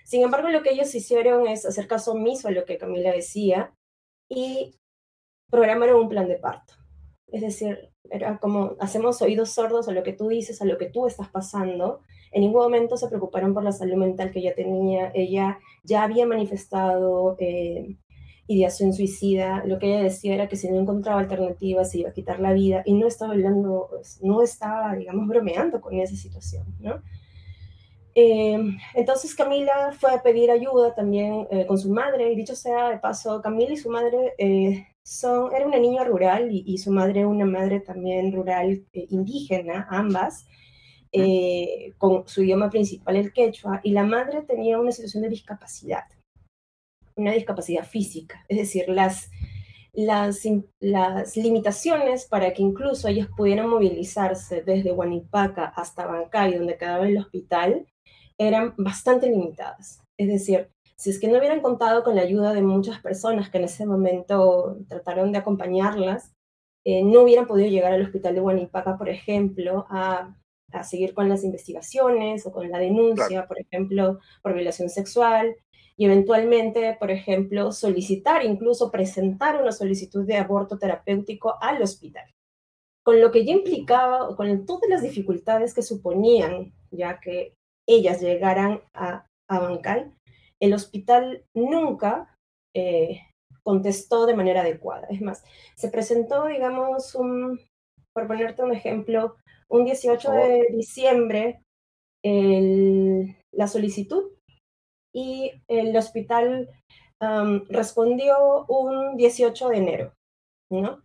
Sin 0.05 0.23
embargo, 0.23 0.49
lo 0.49 0.63
que 0.63 0.71
ellos 0.71 0.93
hicieron 0.95 1.47
es 1.47 1.65
hacer 1.65 1.87
caso 1.87 2.13
omiso 2.13 2.47
a 2.47 2.51
lo 2.51 2.65
que 2.65 2.77
Camila 2.77 3.11
decía 3.11 3.75
y 4.27 4.75
programaron 5.51 6.01
un 6.01 6.09
plan 6.09 6.27
de 6.27 6.37
parto. 6.37 6.78
Es 7.31 7.41
decir, 7.41 7.89
era 8.09 8.37
como 8.39 8.75
hacemos 8.79 9.21
oídos 9.21 9.51
sordos 9.51 9.87
a 9.87 9.91
lo 9.91 10.03
que 10.03 10.13
tú 10.13 10.27
dices, 10.29 10.61
a 10.61 10.65
lo 10.65 10.77
que 10.77 10.87
tú 10.87 11.07
estás 11.07 11.29
pasando. 11.29 12.01
En 12.31 12.41
ningún 12.41 12.61
momento 12.61 12.97
se 12.97 13.07
preocuparon 13.07 13.53
por 13.53 13.63
la 13.63 13.71
salud 13.71 13.95
mental 13.95 14.31
que 14.31 14.39
ella 14.39 14.55
tenía. 14.55 15.11
Ella 15.13 15.59
ya 15.83 16.03
había 16.03 16.25
manifestado 16.25 17.35
eh, 17.39 17.97
ideación 18.47 18.93
suicida. 18.93 19.63
Lo 19.65 19.79
que 19.79 19.87
ella 19.87 20.03
decía 20.03 20.33
era 20.33 20.47
que 20.47 20.55
si 20.55 20.69
no 20.69 20.79
encontraba 20.79 21.19
alternativas 21.19 21.91
se 21.91 21.99
iba 21.99 22.09
a 22.09 22.13
quitar 22.13 22.39
la 22.39 22.53
vida 22.53 22.81
y 22.85 22.93
no 22.93 23.07
estaba 23.07 23.33
hablando, 23.33 23.89
pues, 23.91 24.19
bromeando 25.27 25.81
con 25.81 25.99
esa 25.99 26.15
situación. 26.15 26.65
Eh, 28.15 28.59
entonces 28.95 29.35
Camila 29.35 29.91
fue 29.97 30.11
a 30.11 30.21
pedir 30.21 30.49
ayuda 30.51 30.93
también 30.95 31.47
eh, 31.51 31.65
con 31.67 31.77
su 31.77 31.89
madre, 31.89 32.31
y 32.31 32.35
dicho 32.35 32.55
sea 32.55 32.89
de 32.89 32.97
paso, 32.97 33.41
Camila 33.41 33.71
y 33.71 33.77
su 33.77 33.89
madre 33.89 34.33
son, 35.09 35.51
era 35.55 35.65
una 35.65 35.79
niña 35.79 36.03
rural 36.03 36.49
y, 36.51 36.77
su 36.77 36.91
madre 36.91 37.25
una 37.25 37.45
madre 37.45 37.79
también 37.79 38.31
rural 38.31 38.85
eh, 38.93 39.07
indígena, 39.09 39.87
ambas, 39.89 40.45
eh, 41.11 41.93
con 41.97 42.27
su 42.27 42.43
idioma 42.43 42.69
principal 42.69 43.15
el 43.15 43.33
quechua, 43.33 43.81
y 43.83 43.91
la 43.91 44.03
madre 44.03 44.43
tenía 44.43 44.79
una 44.79 44.91
situación 44.91 45.23
de 45.23 45.29
discapacidad, 45.29 46.03
una 47.15 47.31
discapacidad 47.31 47.85
física, 47.85 48.45
es 48.47 48.59
decir, 48.59 48.87
las, 48.87 49.31
las, 49.93 50.43
las 50.79 51.35
limitaciones 51.35 52.25
para 52.25 52.53
que 52.53 52.61
incluso 52.61 53.07
ellas 53.07 53.29
pudieran 53.35 53.67
movilizarse 53.67 54.61
desde 54.61 54.91
Huanipaca 54.91 55.73
hasta 55.75 56.05
Bancay, 56.05 56.53
donde 56.53 56.77
quedaba 56.77 57.07
el 57.07 57.17
hospital, 57.17 57.87
eran 58.37 58.75
bastante 58.77 59.27
limitadas. 59.27 60.03
Es 60.17 60.27
decir, 60.27 60.69
si 60.99 61.11
es 61.11 61.19
que 61.19 61.29
no 61.29 61.37
hubieran 61.39 61.61
contado 61.61 62.03
con 62.03 62.15
la 62.15 62.23
ayuda 62.23 62.53
de 62.53 62.61
muchas 62.61 62.99
personas 62.99 63.49
que 63.49 63.57
en 63.57 63.63
ese 63.63 63.85
momento 63.85 64.79
trataron 64.89 65.31
de 65.31 65.37
acompañarlas, 65.37 66.33
eh, 66.83 67.05
no 67.05 67.21
hubieran 67.21 67.47
podido 67.47 67.69
llegar 67.69 67.93
al 67.93 68.01
hospital 68.01 68.35
de 68.35 68.41
Guanipaca, 68.41 68.97
por 68.97 69.07
ejemplo, 69.07 69.85
a, 69.89 70.35
seguir 70.83 71.13
con 71.13 71.29
las 71.29 71.45
investigaciones 71.45 72.45
o 72.45 72.51
con 72.51 72.69
la 72.69 72.79
denuncia, 72.79 73.47
por 73.47 73.59
ejemplo, 73.59 74.19
por 74.43 74.53
violación 74.53 74.89
sexual, 74.89 75.55
y 75.95 76.05
eventualmente, 76.05 76.97
por 76.99 77.11
ejemplo, 77.11 77.71
solicitar, 77.71 78.43
incluso 78.43 78.91
presentar 78.91 79.61
una 79.61 79.71
solicitud 79.71 80.25
de 80.25 80.35
aborto 80.35 80.77
terapéutico 80.77 81.55
al 81.61 81.81
hospital. 81.81 82.25
Con 83.03 83.21
lo 83.21 83.31
que 83.31 83.45
ya 83.45 83.53
implicaba, 83.53 84.35
con 84.35 84.65
todas 84.65 84.89
las 84.89 85.01
dificultades 85.01 85.73
que 85.73 85.81
suponían, 85.81 86.73
ya 86.91 87.21
que 87.21 87.53
ellas 87.87 88.21
llegaran 88.21 88.81
a, 88.93 89.25
a 89.47 89.59
Bancay, 89.59 90.11
el 90.59 90.73
hospital 90.73 91.45
nunca 91.53 92.37
eh, 92.75 93.21
contestó 93.63 94.25
de 94.25 94.35
manera 94.35 94.61
adecuada. 94.61 95.07
Es 95.09 95.21
más, 95.21 95.43
se 95.75 95.89
presentó, 95.89 96.45
digamos, 96.45 97.15
un, 97.15 97.59
por 98.13 98.27
ponerte 98.27 98.63
un 98.63 98.73
ejemplo, 98.73 99.35
un 99.69 99.85
18 99.85 100.31
de 100.31 100.67
diciembre 100.71 101.61
la 102.23 103.67
solicitud 103.67 104.31
y 105.13 105.51
el 105.67 105.95
hospital 105.95 106.69
respondió 107.69 108.65
un 108.67 109.17
18 109.17 109.69
de 109.69 109.77
enero, 109.77 110.13
¿no? 110.69 111.03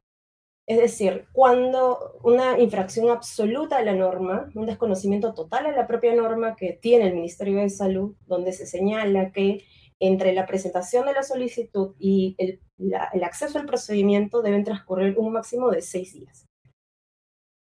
Es 0.67 0.79
decir, 0.79 1.27
cuando 1.33 2.19
una 2.23 2.59
infracción 2.59 3.11
absoluta 3.11 3.77
a 3.77 3.83
la 3.83 3.95
norma, 3.95 4.51
un 4.55 4.65
desconocimiento 4.65 5.35
total 5.35 5.67
a 5.67 5.73
la 5.73 5.87
propia 5.87 6.15
norma 6.15 6.57
que 6.57 6.73
tiene 6.73 7.09
el 7.09 7.15
Ministerio 7.15 7.59
de 7.59 7.69
Salud, 7.69 8.17
donde 8.27 8.53
se 8.53 8.67
señala 8.67 9.31
que 9.31 9.65
entre 10.01 10.33
la 10.33 10.47
presentación 10.47 11.05
de 11.07 11.13
la 11.13 11.23
solicitud 11.23 11.95
y 11.99 12.35
el, 12.39 12.61
acceso 13.23 13.59
al 13.59 13.67
procedimiento 13.67 14.43
deben 14.43 14.65
transcurrir 14.65 15.19
un 15.19 15.33
máximo 15.33 15.71
de 15.71 15.83
seis 15.83 16.15
días. 16.15 16.47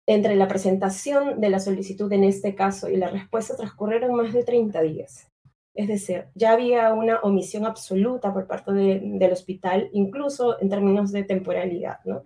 Entre 0.07 0.37
la 0.37 0.47
presentación 0.47 1.41
de 1.41 1.49
la 1.49 1.61
solicitud 1.61 2.13
en 2.13 2.25
este 2.25 2.55
caso 2.55 2.91
y 2.91 2.97
la 2.99 3.09
respuesta 3.09 3.57
transcurrieron 3.57 4.15
más 4.15 4.35
de 4.35 4.45
30 4.45 4.83
días. 4.83 5.29
Es 5.75 5.89
decir, 5.89 6.27
ya 6.35 6.53
había 6.53 6.93
una 6.93 7.21
omisión 7.21 7.65
absoluta 7.65 8.33
por 8.33 8.47
parte 8.47 8.73
del 8.73 9.33
hospital, 9.33 9.89
incluso 9.93 10.61
en 10.61 10.69
términos 10.69 11.11
de 11.11 11.25
temporalidad, 11.25 11.99
¿no? 12.05 12.25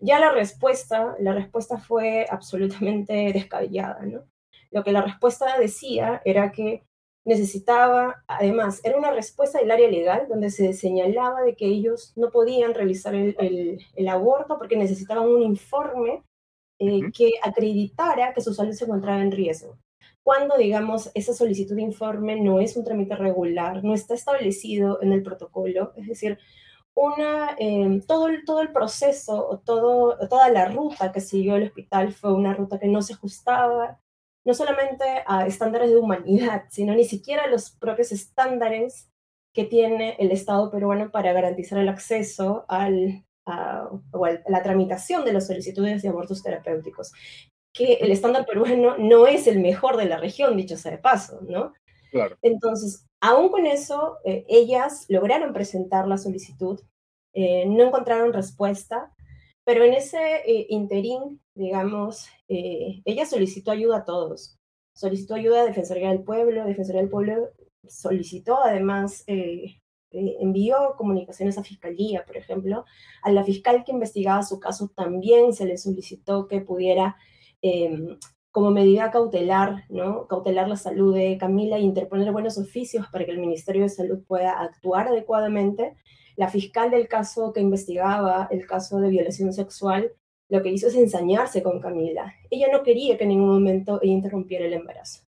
Ya 0.00 0.18
la 0.20 0.32
respuesta, 0.32 1.16
la 1.20 1.32
respuesta 1.32 1.78
fue 1.78 2.26
absolutamente 2.28 3.12
descabellada, 3.34 4.00
¿no? 4.04 4.24
Lo 4.70 4.84
que 4.84 4.92
la 4.92 5.02
respuesta 5.02 5.58
decía 5.58 6.20
era 6.24 6.52
que 6.52 6.84
necesitaba, 7.24 8.22
además, 8.28 8.80
era 8.84 8.96
una 8.96 9.10
respuesta 9.10 9.58
del 9.58 9.70
área 9.70 9.90
legal 9.90 10.26
donde 10.28 10.50
se 10.50 10.72
señalaba 10.72 11.42
de 11.42 11.56
que 11.56 11.66
ellos 11.66 12.12
no 12.16 12.30
podían 12.30 12.72
realizar 12.72 13.14
el, 13.14 14.08
aborto 14.08 14.58
porque 14.58 14.76
necesitaban 14.76 15.28
un 15.28 15.42
informe 15.42 16.22
eh, 16.78 17.00
que 17.12 17.32
acreditara 17.42 18.32
que 18.32 18.40
su 18.40 18.54
salud 18.54 18.72
se 18.72 18.84
encontraba 18.84 19.20
en 19.20 19.32
riesgo. 19.32 19.76
Cuando, 20.22 20.56
digamos, 20.56 21.10
esa 21.14 21.32
solicitud 21.32 21.74
de 21.74 21.82
informe 21.82 22.40
no 22.40 22.60
es 22.60 22.76
un 22.76 22.84
trámite 22.84 23.16
regular, 23.16 23.82
no 23.82 23.94
está 23.94 24.14
establecido 24.14 25.00
en 25.02 25.12
el 25.12 25.22
protocolo, 25.22 25.92
es 25.96 26.06
decir, 26.06 26.38
una, 26.96 27.54
em, 27.58 28.00
todo, 28.00 28.28
el, 28.28 28.44
todo 28.44 28.62
el 28.62 28.72
proceso, 28.72 29.62
todo, 29.64 30.16
toda 30.28 30.48
la 30.50 30.66
ruta 30.66 31.12
que 31.12 31.20
siguió 31.20 31.56
el 31.56 31.64
hospital 31.64 32.12
fue 32.12 32.32
una 32.32 32.54
ruta 32.54 32.78
que 32.80 32.88
no 32.88 33.02
se 33.02 33.12
ajustaba 33.14 34.00
no 34.46 34.54
solamente 34.54 35.04
a 35.26 35.44
estándares 35.46 35.90
de 35.90 35.96
humanidad, 35.96 36.64
sino 36.70 36.94
ni 36.94 37.04
siquiera 37.04 37.44
a 37.44 37.48
los 37.48 37.70
propios 37.70 38.12
estándares 38.12 39.10
que 39.52 39.64
tiene 39.64 40.16
el 40.18 40.30
Estado 40.30 40.70
peruano 40.70 41.10
para 41.10 41.32
garantizar 41.32 41.78
el 41.78 41.88
acceso 41.88 42.64
al, 42.68 43.24
a, 43.44 43.88
la 44.46 44.62
tramitación 44.62 45.24
de 45.24 45.32
las 45.32 45.48
solicitudes 45.48 46.02
de 46.02 46.08
abortos 46.08 46.42
terapéuticos, 46.42 47.12
que 47.72 47.94
el 47.94 48.12
estándar 48.12 48.46
peruano 48.46 48.96
no 48.98 49.26
es 49.26 49.46
el 49.46 49.60
mejor 49.60 49.96
de 49.96 50.06
la 50.06 50.18
región, 50.18 50.56
dicho 50.56 50.76
sea 50.76 50.92
de 50.92 50.98
paso, 50.98 51.40
¿no? 51.42 51.72
Entonces, 52.42 53.06
Aún 53.20 53.48
con 53.48 53.66
eso, 53.66 54.18
eh, 54.24 54.44
ellas 54.48 55.06
lograron 55.08 55.52
presentar 55.52 56.06
la 56.06 56.18
solicitud, 56.18 56.80
eh, 57.32 57.66
no 57.66 57.84
encontraron 57.84 58.32
respuesta, 58.32 59.12
pero 59.64 59.84
en 59.84 59.94
ese 59.94 60.18
eh, 60.46 60.66
interín, 60.68 61.40
digamos, 61.54 62.28
ella 62.48 63.26
solicitó 63.26 63.72
ayuda 63.72 63.98
a 63.98 64.04
todos. 64.04 64.58
Solicitó 64.94 65.34
ayuda 65.34 65.62
a 65.62 65.64
Defensoría 65.64 66.10
del 66.10 66.22
Pueblo, 66.22 66.64
Defensoría 66.64 67.00
del 67.00 67.10
Pueblo 67.10 67.50
solicitó 67.88 68.62
además, 68.62 69.24
envió 70.10 70.94
comunicaciones 70.96 71.58
a 71.58 71.64
Fiscalía, 71.64 72.24
por 72.24 72.36
ejemplo. 72.36 72.84
A 73.22 73.32
la 73.32 73.44
fiscal 73.44 73.84
que 73.84 73.92
investigaba 73.92 74.42
su 74.42 74.60
caso 74.60 74.88
también 74.94 75.52
se 75.52 75.66
le 75.66 75.78
solicitó 75.78 76.46
que 76.48 76.60
pudiera 76.60 77.16
em, 77.62 78.18
como 78.56 78.70
medida 78.70 79.10
cautelar, 79.10 79.84
¿no? 79.90 80.26
Cautelar 80.28 80.66
la 80.66 80.76
salud 80.76 81.14
de 81.14 81.36
Camila 81.36 81.76
e 81.76 81.82
interponer 81.82 82.32
buenos 82.32 82.56
oficios 82.56 83.06
para 83.08 83.26
que 83.26 83.30
el 83.30 83.38
Ministerio 83.38 83.82
de 83.82 83.90
Salud 83.90 84.24
pueda 84.26 84.58
actuar 84.62 85.08
adecuadamente. 85.08 85.94
La 86.36 86.48
fiscal 86.48 86.90
del 86.90 87.06
caso 87.06 87.52
que 87.52 87.60
investigaba 87.60 88.48
el 88.50 88.66
caso 88.66 88.98
de 88.98 89.10
violación 89.10 89.52
sexual 89.52 90.10
lo 90.48 90.62
que 90.62 90.70
hizo 90.70 90.86
es 90.86 90.94
ensañarse 90.94 91.62
con 91.62 91.80
Camila. 91.80 92.32
Ella 92.48 92.68
no 92.72 92.82
quería 92.82 93.18
que 93.18 93.24
en 93.24 93.28
ningún 93.28 93.50
momento 93.50 94.00
ella 94.00 94.14
interrumpiera 94.14 94.64
el 94.64 94.72
embarazo. 94.72 95.26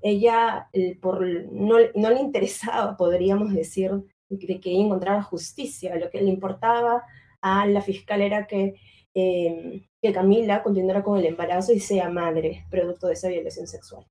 Ella 0.00 0.70
por, 1.02 1.20
no, 1.52 1.76
le 1.76 2.18
interesaba, 2.18 2.96
podríamos 2.96 3.52
decir, 3.52 3.90
de 4.30 4.58
que 4.58 4.72
encontrara 4.74 5.22
justicia. 5.22 5.96
Lo 5.96 6.08
que 6.08 6.22
le 6.22 6.30
importaba 6.30 7.02
a 7.42 7.66
la 7.66 7.82
fiscal 7.82 8.22
era 8.22 8.46
que 8.46 8.76
Em, 9.16 9.80
que 10.04 10.12
Camila 10.12 10.62
continuara 10.62 11.02
con 11.02 11.18
el 11.18 11.24
embarazo 11.24 11.72
y 11.72 11.80
sea 11.80 12.10
madre, 12.10 12.66
producto 12.68 13.06
de 13.06 13.14
esa 13.14 13.28
violación 13.28 13.66
sexual. 13.66 14.04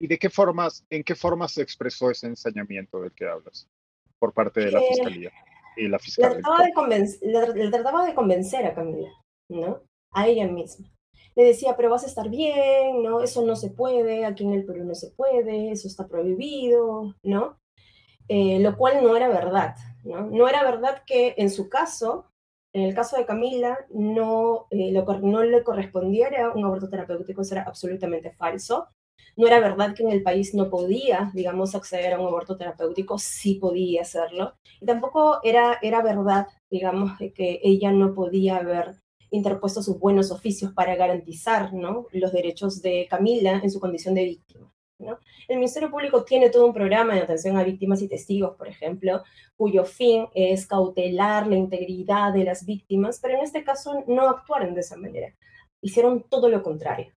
¿Y 0.00 0.06
de 0.06 0.18
qué 0.18 0.30
formas, 0.30 0.86
en 0.88 1.04
qué 1.04 1.14
formas 1.14 1.52
se 1.52 1.60
expresó 1.60 2.10
ese 2.10 2.28
ensañamiento 2.28 3.02
del 3.02 3.12
que 3.12 3.28
hablas 3.28 3.68
por 4.18 4.32
parte 4.32 4.60
de 4.60 4.72
la 4.72 4.80
fiscalía 4.80 5.30
y 5.76 5.86
la 5.86 5.98
fiscalía? 5.98 6.36
Le 6.36 7.70
trataba, 7.70 8.06
de 8.06 8.14
convencer 8.14 8.64
a 8.64 8.74
Camila, 8.74 9.10
¿no? 9.50 9.82
A 10.12 10.26
ella 10.26 10.46
misma. 10.46 10.90
Le 11.34 11.44
decía, 11.44 11.76
pero 11.76 11.90
vas 11.90 12.04
a 12.04 12.06
estar 12.06 12.30
bien, 12.30 13.02
¿no? 13.02 13.22
Eso 13.22 13.44
no 13.44 13.54
se 13.54 13.68
puede, 13.68 14.24
aquí 14.24 14.44
en 14.44 14.54
el 14.54 14.64
Perú 14.64 14.84
no 14.84 14.94
se 14.94 15.10
puede, 15.10 15.72
eso 15.72 15.88
está 15.88 16.08
prohibido, 16.08 17.14
¿no? 17.22 17.58
Eh, 18.28 18.60
lo 18.60 18.78
cual 18.78 19.02
no 19.02 19.14
era 19.14 19.28
verdad, 19.28 19.76
¿no? 20.04 20.22
No 20.22 20.48
era 20.48 20.64
verdad 20.64 21.02
que 21.06 21.34
en 21.36 21.50
su 21.50 21.68
caso 21.68 22.32
En 22.72 22.82
el 22.82 22.94
caso 22.94 23.16
de 23.16 23.24
Camila, 23.24 23.78
no, 23.90 24.66
eh, 24.70 24.92
no 24.92 25.42
le 25.42 25.64
correspondiera 25.64 26.52
un 26.52 26.64
aborto 26.64 26.88
terapéutico, 26.88 27.42
eso 27.42 27.54
era 27.54 27.64
absolutamente 27.64 28.32
falso. 28.32 28.88
No 29.36 29.46
era 29.46 29.60
verdad 29.60 29.94
que 29.94 30.02
en 30.02 30.10
el 30.10 30.22
país 30.22 30.54
no 30.54 30.68
podía, 30.68 31.30
digamos, 31.34 31.74
acceder 31.74 32.12
a 32.12 32.20
un 32.20 32.26
aborto 32.26 32.56
terapéutico, 32.56 33.18
sí 33.18 33.54
podía 33.54 34.02
hacerlo. 34.02 34.54
Y 34.80 34.86
tampoco 34.86 35.38
era, 35.42 35.78
era 35.82 36.02
verdad, 36.02 36.48
digamos, 36.70 37.12
que 37.18 37.60
ella 37.62 37.92
no 37.92 38.14
podía 38.14 38.56
haber 38.56 38.96
interpuesto 39.30 39.82
sus 39.82 39.98
buenos 39.98 40.30
oficios 40.30 40.72
para 40.72 40.96
garantizar 40.96 41.72
¿no? 41.72 42.06
los 42.12 42.32
derechos 42.32 42.82
de 42.82 43.06
Camila 43.08 43.60
en 43.62 43.70
su 43.70 43.80
condición 43.80 44.14
de 44.14 44.24
víctima. 44.24 44.72
El 44.98 45.56
Ministerio 45.56 45.90
Público 45.90 46.24
tiene 46.24 46.50
todo 46.50 46.66
un 46.66 46.74
programa 46.74 47.14
de 47.14 47.20
atención 47.20 47.56
a 47.56 47.62
víctimas 47.62 48.02
y 48.02 48.08
testigos, 48.08 48.56
por 48.56 48.66
ejemplo, 48.66 49.22
cuyo 49.56 49.84
fin 49.84 50.26
es 50.34 50.66
cautelar 50.66 51.46
la 51.46 51.56
integridad 51.56 52.32
de 52.32 52.44
las 52.44 52.66
víctimas, 52.66 53.20
pero 53.20 53.34
en 53.34 53.44
este 53.44 53.62
caso 53.62 54.04
no 54.08 54.28
actuaron 54.28 54.74
de 54.74 54.80
esa 54.80 54.96
manera. 54.96 55.34
Hicieron 55.80 56.24
todo 56.28 56.48
lo 56.48 56.62
contrario. 56.62 57.12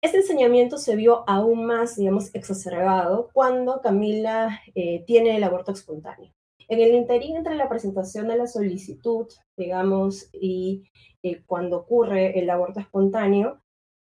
Este 0.00 0.18
enseñamiento 0.18 0.78
se 0.78 0.96
vio 0.96 1.28
aún 1.28 1.66
más, 1.66 1.96
digamos, 1.96 2.34
exacerbado 2.34 3.28
cuando 3.32 3.82
Camila 3.82 4.60
eh, 4.74 5.04
tiene 5.06 5.36
el 5.36 5.44
aborto 5.44 5.72
espontáneo. 5.72 6.32
En 6.68 6.80
el 6.80 6.94
interín 6.94 7.36
entre 7.36 7.56
la 7.56 7.68
presentación 7.68 8.28
de 8.28 8.36
la 8.38 8.46
solicitud, 8.46 9.26
digamos, 9.56 10.30
y 10.32 10.84
eh, 11.22 11.42
cuando 11.44 11.78
ocurre 11.78 12.38
el 12.38 12.48
aborto 12.48 12.80
espontáneo, 12.80 13.60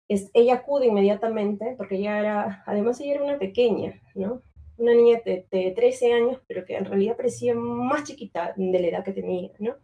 es, 0.08 0.30
ella 0.34 0.56
acude 0.56 0.88
inmediatamente, 0.88 1.76
porque 1.78 1.96
ella 1.98 2.20
era, 2.20 2.64
además 2.66 3.00
ella 3.00 3.16
era 3.16 3.24
una 3.24 3.40
pequeña, 3.40 4.02
¿no? 4.14 4.42
Una 4.78 4.94
niña 4.94 5.20
de, 5.26 5.48
de 5.50 5.72
13 5.72 6.14
años, 6.14 6.42
pero 6.48 6.66
que 6.66 6.76
en 6.76 6.86
realidad 6.86 7.16
parecía 7.16 7.56
más 7.56 8.04
chiquita 8.04 8.54
de 8.56 8.80
la 8.80 8.88
edad 8.88 9.04
que 9.04 9.14
tenía, 9.14 9.52
¿no? 9.60 9.76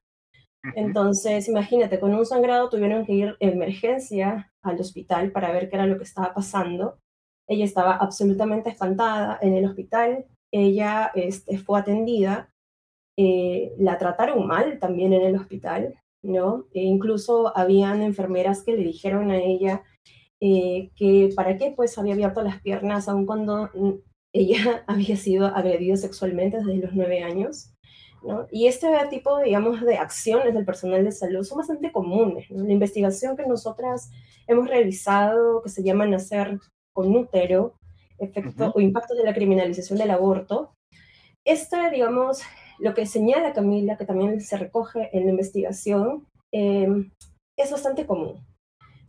Entonces, 0.76 1.48
imagínate, 1.48 2.00
con 2.00 2.14
un 2.14 2.26
sangrado 2.26 2.70
tuvieron 2.70 3.06
que 3.06 3.14
ir 3.14 3.36
en 3.40 3.54
emergencia 3.54 4.52
al 4.62 4.80
hospital 4.80 5.32
para 5.32 5.52
ver 5.52 5.70
qué 5.70 5.76
era 5.76 5.88
lo 5.88 5.98
que 5.98 6.04
estaba 6.04 6.34
pasando. 6.34 7.00
Ella 7.48 7.66
estaba 7.66 7.96
absolutamente 7.96 8.70
espantada 8.70 9.40
en 9.42 9.56
el 9.56 9.66
hospital. 9.66 10.26
Ella 10.52 11.12
este, 11.16 11.58
fue 11.58 11.80
atendida. 11.80 12.50
Eh, 13.18 13.74
la 13.78 13.98
trataron 13.98 14.46
mal 14.48 14.80
también 14.80 15.14
en 15.14 15.24
el 15.24 15.36
hospital, 15.36 15.96
¿no? 16.22 16.66
E 16.74 16.84
incluso 16.84 17.56
habían 17.58 18.02
enfermeras 18.02 18.64
que 18.64 18.74
le 18.74 18.84
dijeron 18.84 19.32
a 19.32 19.38
ella 19.38 19.84
eh, 20.42 20.90
que 20.96 21.30
para 21.36 21.58
qué 21.58 21.72
pues 21.76 21.98
había 21.98 22.14
abierto 22.14 22.42
las 22.42 22.60
piernas 22.62 23.08
aun 23.08 23.26
cuando 23.26 23.70
mm, 23.76 23.92
ella 24.34 24.84
había 24.88 25.16
sido 25.16 25.46
agredida 25.48 25.96
sexualmente 25.96 26.58
desde 26.58 26.78
los 26.78 26.94
nueve 26.94 27.24
años. 27.24 27.74
Y 28.52 28.68
este 28.68 28.88
tipo, 29.10 29.40
digamos, 29.40 29.82
de 29.82 29.98
acciones 29.98 30.54
del 30.54 30.64
personal 30.64 31.04
de 31.04 31.12
salud 31.12 31.44
son 31.44 31.58
bastante 31.58 31.92
comunes. 31.92 32.46
La 32.52 32.72
investigación 32.72 33.36
que 33.36 33.48
nosotras 33.48 34.12
hemos 34.46 34.68
realizado, 34.68 35.64
que 35.64 35.70
se 35.70 35.82
llama 35.82 36.06
Nacer 36.06 36.60
con 36.94 37.16
útero, 37.16 37.74
efecto 38.20 38.72
o 38.76 38.80
impacto 38.80 39.16
de 39.16 39.24
la 39.24 39.34
criminalización 39.34 39.98
del 39.98 40.12
aborto, 40.12 40.76
esta, 41.44 41.90
digamos, 41.90 42.44
lo 42.78 42.94
que 42.94 43.08
señala 43.08 43.54
Camila, 43.54 43.98
que 43.98 44.06
también 44.06 44.40
se 44.40 44.58
recoge 44.58 45.10
en 45.18 45.26
la 45.26 45.32
investigación, 45.32 46.28
em, 46.52 47.12
es 47.58 47.72
bastante 47.72 48.06
común. 48.06 48.46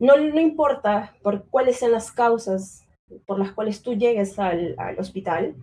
No, 0.03 0.19
importa 0.41 1.15
por 1.23 1.49
cuáles 1.49 1.77
sean 1.77 1.93
las 1.93 2.11
causas 2.11 2.85
por 3.25 3.39
las 3.39 3.53
cuales 3.53 3.83
tú 3.83 3.95
llegues 3.95 4.37
al, 4.37 4.75
al 4.77 4.99
hospital, 4.99 5.55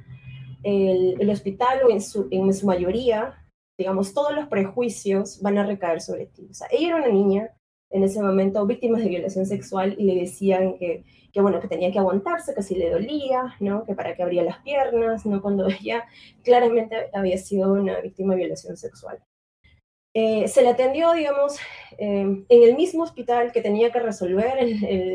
el, 0.63 1.29
hospital 1.29 1.79
en 1.89 2.01
su, 2.01 2.65
mayoría 2.65 3.35
digamos, 3.77 4.13
todos 4.13 4.33
los 4.33 4.47
prejuicios 4.47 5.41
van 5.41 5.57
a 5.57 5.65
recaer 5.65 5.99
sobre 5.99 6.27
ti. 6.27 6.47
O 6.49 6.53
sea, 6.53 6.67
ella 6.71 6.87
era 6.87 6.95
una 6.97 7.09
niña 7.09 7.49
en 7.89 8.03
ese 8.03 8.21
momento 8.21 8.65
víctima 8.65 8.97
de 8.97 9.09
violación 9.09 9.45
sexual 9.45 9.95
y 9.97 10.03
le 10.03 10.15
decían 10.15 10.77
que, 10.77 11.03
bueno, 11.35 11.59
que 11.59 11.67
tenía 11.67 11.91
que 11.91 11.99
aguantarse, 11.99 12.55
que 12.55 12.63
si 12.63 12.75
le 12.75 12.91
dolía, 12.91 13.55
¿no? 13.59 13.83
Que 13.83 13.93
para 13.93 14.15
que 14.15 14.23
abría 14.23 14.43
las 14.43 14.59
piernas, 14.59 15.25
¿no? 15.25 15.41
Cuando 15.41 15.67
ella 15.81 16.05
claramente 16.43 17.09
había 17.13 17.37
sido 17.37 17.73
una 17.73 17.99
víctima 17.99 18.35
de 18.35 18.41
violación 18.41 18.77
sexual. 18.77 19.19
Eh, 20.21 20.49
se 20.49 20.63
le 20.63 20.67
atendió, 20.67 21.13
digamos, 21.13 21.57
eh, 21.97 22.43
en 22.49 22.63
el 22.63 22.75
mismo 22.75 23.03
hospital 23.03 23.53
que 23.53 23.61
tenía 23.61 23.89
que 23.89 24.01
resolver 24.01 24.57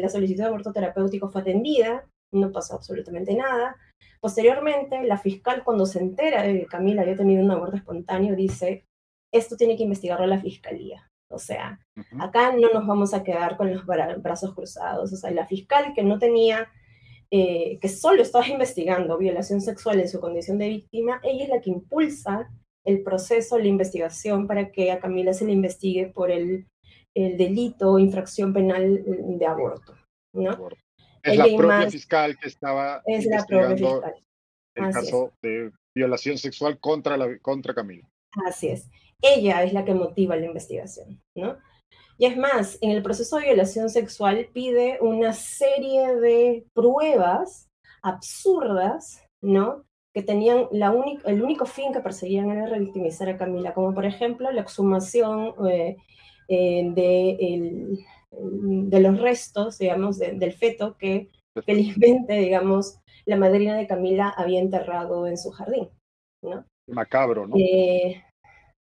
la 0.00 0.08
solicitud 0.08 0.40
de 0.40 0.48
aborto 0.48 0.72
terapéutico, 0.72 1.28
fue 1.28 1.42
atendida, 1.42 2.08
no 2.32 2.50
pasó 2.50 2.76
absolutamente 2.76 3.34
nada. 3.34 3.76
Posteriormente, 4.18 5.04
la 5.04 5.18
fiscal, 5.18 5.62
cuando 5.62 5.84
se 5.84 5.98
entera 5.98 6.42
de 6.42 6.60
que 6.60 6.66
Camila 6.66 7.02
había 7.02 7.16
tenido 7.16 7.44
un 7.44 7.50
aborto 7.50 7.76
espontáneo, 7.76 8.34
dice, 8.34 8.86
esto 9.30 9.58
tiene 9.58 9.76
que 9.76 9.82
investigarlo 9.82 10.26
la 10.26 10.40
fiscalía. 10.40 11.10
O 11.28 11.38
sea, 11.38 11.78
acá 12.18 12.54
no 12.58 12.70
nos 12.72 12.86
vamos 12.86 13.12
a 13.12 13.22
quedar 13.22 13.58
con 13.58 13.74
los 13.74 13.84
brazos 13.84 14.54
cruzados. 14.54 15.12
O 15.12 15.16
sea, 15.16 15.30
la 15.32 15.46
fiscal 15.46 15.92
que 15.94 16.02
no 16.02 16.18
tenía, 16.18 16.70
eh, 17.30 17.78
que 17.78 17.88
solo 17.90 18.22
estaba 18.22 18.48
investigando 18.48 19.18
violación 19.18 19.60
sexual 19.60 20.00
en 20.00 20.08
su 20.08 20.18
condición 20.18 20.56
de 20.56 20.70
víctima, 20.70 21.20
ella 21.22 21.44
es 21.44 21.50
la 21.50 21.60
que 21.60 21.68
impulsa 21.68 22.48
el 22.84 23.02
proceso, 23.02 23.58
la 23.58 23.66
investigación 23.66 24.46
para 24.46 24.70
que 24.70 24.92
a 24.92 25.00
Camila 25.00 25.32
se 25.32 25.46
le 25.46 25.52
investigue 25.52 26.06
por 26.06 26.30
el, 26.30 26.66
el 27.14 27.36
delito 27.36 27.92
o 27.92 27.98
infracción 27.98 28.52
penal 28.52 29.02
de 29.06 29.46
aborto. 29.46 29.94
¿no? 30.34 30.68
Es 31.22 31.36
la 31.36 31.44
propia 31.56 31.90
fiscal 31.90 32.36
que 32.38 32.48
estaba 32.48 33.02
es 33.06 33.24
investigando 33.24 34.02
el 34.74 34.92
caso 34.92 35.32
de 35.40 35.72
violación 35.94 36.36
sexual 36.36 36.78
contra, 36.78 37.16
la, 37.16 37.38
contra 37.38 37.74
Camila. 37.74 38.08
Así 38.46 38.68
es. 38.68 38.90
Ella 39.22 39.62
es 39.62 39.72
la 39.72 39.84
que 39.84 39.94
motiva 39.94 40.36
la 40.36 40.46
investigación, 40.46 41.22
¿no? 41.36 41.56
Y 42.18 42.26
es 42.26 42.36
más, 42.36 42.78
en 42.80 42.90
el 42.90 43.02
proceso 43.02 43.38
de 43.38 43.46
violación 43.46 43.88
sexual 43.88 44.48
pide 44.52 44.98
una 45.00 45.32
serie 45.32 46.14
de 46.16 46.66
pruebas 46.74 47.68
absurdas, 48.02 49.24
¿no? 49.42 49.84
Que 50.14 50.22
tenían 50.22 50.68
la 50.70 50.94
el 51.24 51.42
único 51.42 51.66
fin 51.66 51.92
que 51.92 52.00
perseguían 52.00 52.48
era 52.48 52.66
revictimizar 52.66 53.28
a 53.28 53.36
Camila, 53.36 53.74
como 53.74 53.92
por 53.92 54.06
ejemplo 54.06 54.50
la 54.52 54.60
exhumación 54.60 55.54
eh, 55.68 55.96
eh, 56.48 56.90
de 56.94 57.30
el, 57.40 57.98
de 58.30 59.00
los 59.00 59.20
restos, 59.20 59.78
digamos, 59.78 60.18
del 60.18 60.52
feto 60.52 60.96
que 60.96 61.30
felizmente, 61.66 62.34
digamos, 62.34 63.00
la 63.26 63.36
madrina 63.36 63.76
de 63.76 63.88
Camila 63.88 64.32
había 64.36 64.60
enterrado 64.60 65.26
en 65.26 65.36
su 65.36 65.50
jardín, 65.50 65.88
¿no? 66.42 66.64
Macabro, 66.86 67.48
¿no? 67.48 67.56
Eh, 67.58 68.22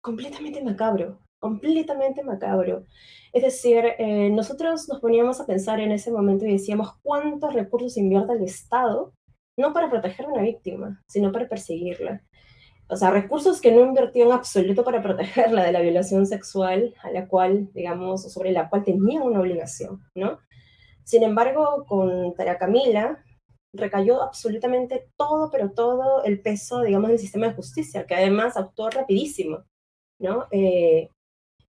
completamente 0.04 0.64
macabro, 0.64 1.20
completamente 1.42 2.24
macabro. 2.24 2.86
Es 3.34 3.42
decir, 3.44 3.84
nosotros 4.32 4.88
nos 4.88 5.02
poníamos 5.02 5.42
a 5.42 5.46
pensar 5.46 5.80
en 5.80 5.92
ese 5.92 6.12
momento 6.12 6.46
y 6.46 6.54
decíamos 6.54 6.94
cuántos 7.02 7.54
recursos 7.54 7.98
invierte 7.98 8.34
el 8.34 8.44
Estado, 8.44 9.12
no 9.58 9.74
para 9.74 9.90
proteger 9.90 10.26
a 10.26 10.30
una 10.30 10.42
víctima, 10.42 11.02
sino 11.08 11.32
para 11.32 11.48
perseguirla 11.48 12.22
o 12.88 12.96
sea, 12.96 13.10
recursos 13.10 13.62
que 13.62 13.72
no 13.72 13.82
invirtió 13.82 14.26
en 14.26 14.32
absoluto 14.32 14.84
para 14.84 15.02
protegerla 15.02 15.64
de 15.64 15.72
la 15.72 15.82
violación 15.82 16.26
sexual 16.26 16.94
a 17.02 17.10
la 17.12 17.28
cual, 17.28 17.72
digamos, 17.74 18.32
sobre 18.32 18.52
la 18.52 18.70
cual 18.70 18.84
tenía 18.84 19.22
una 19.22 19.40
obligación, 19.40 20.04
¿no? 20.14 20.40
Sin 21.04 21.24
embargo, 21.24 21.86
con 21.88 22.34
Tara 22.36 22.58
Camila 22.58 23.24
recayó 23.74 24.22
absolutamente 24.22 25.10
todo, 25.18 25.50
pero 25.52 25.72
todo 25.72 26.24
el 26.24 26.42
peso, 26.42 26.82
digamos, 26.82 27.10
del 27.10 27.20
sistema 27.20 27.48
de 27.48 27.56
justicia, 27.56 28.06
que 28.06 28.16
además 28.16 28.56
actuó 28.56 28.90
rapidísimo, 28.90 29.64
¿no? 30.20 30.46
Eh, 30.52 31.10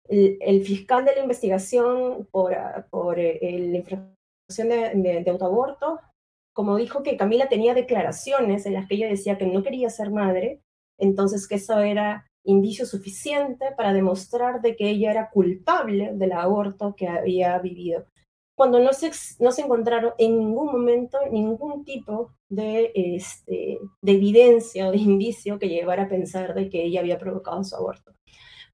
el, 0.08 0.64
fiscal 0.64 1.04
de 1.04 1.14
la 1.14 1.22
investigación 1.22 2.26
por, 2.30 2.54
por 2.90 3.18
eh, 3.18 3.38
la 3.42 3.76
infracción 3.76 4.68
de, 4.68 5.22
de 5.22 5.30
autoaborto, 5.30 6.00
como 6.58 6.76
dijo 6.76 7.04
que 7.04 7.16
Camila 7.16 7.48
tenía 7.48 7.72
declaraciones 7.72 8.66
en 8.66 8.74
las 8.74 8.88
que 8.88 8.96
ella 8.96 9.06
decía 9.06 9.38
que 9.38 9.46
no 9.46 9.62
quería 9.62 9.90
ser 9.90 10.10
madre, 10.10 10.60
entonces 10.98 11.46
que 11.46 11.54
eso 11.54 11.78
era 11.78 12.26
indicio 12.44 12.84
suficiente 12.84 13.66
para 13.76 13.92
demostrar 13.92 14.60
de 14.60 14.74
que 14.74 14.90
ella 14.90 15.12
era 15.12 15.30
culpable 15.30 16.10
del 16.14 16.32
aborto 16.32 16.96
que 16.96 17.06
había 17.06 17.56
vivido. 17.60 18.06
Cuando 18.56 18.80
no 18.80 18.92
se, 18.92 19.12
no 19.38 19.52
se 19.52 19.62
encontraron 19.62 20.14
en 20.18 20.36
ningún 20.36 20.66
momento 20.66 21.18
ningún 21.30 21.84
tipo 21.84 22.32
de, 22.50 22.90
este, 22.92 23.78
de 24.02 24.12
evidencia 24.12 24.88
o 24.88 24.90
de 24.90 24.98
indicio 24.98 25.60
que 25.60 25.68
llevara 25.68 26.02
a 26.02 26.08
pensar 26.08 26.54
de 26.54 26.68
que 26.70 26.82
ella 26.82 26.98
había 26.98 27.20
provocado 27.20 27.62
su 27.62 27.76
aborto. 27.76 28.14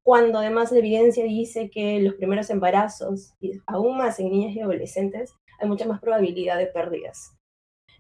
Cuando 0.02 0.38
además 0.38 0.72
la 0.72 0.78
evidencia 0.78 1.24
dice 1.24 1.68
que 1.68 2.00
los 2.00 2.14
primeros 2.14 2.48
embarazos, 2.48 3.34
y 3.42 3.60
aún 3.66 3.98
más 3.98 4.18
en 4.20 4.30
niñas 4.30 4.56
y 4.56 4.60
adolescentes, 4.60 5.34
hay 5.60 5.68
mucha 5.68 5.86
más 5.86 6.00
probabilidad 6.00 6.56
de 6.56 6.68
pérdidas. 6.68 7.33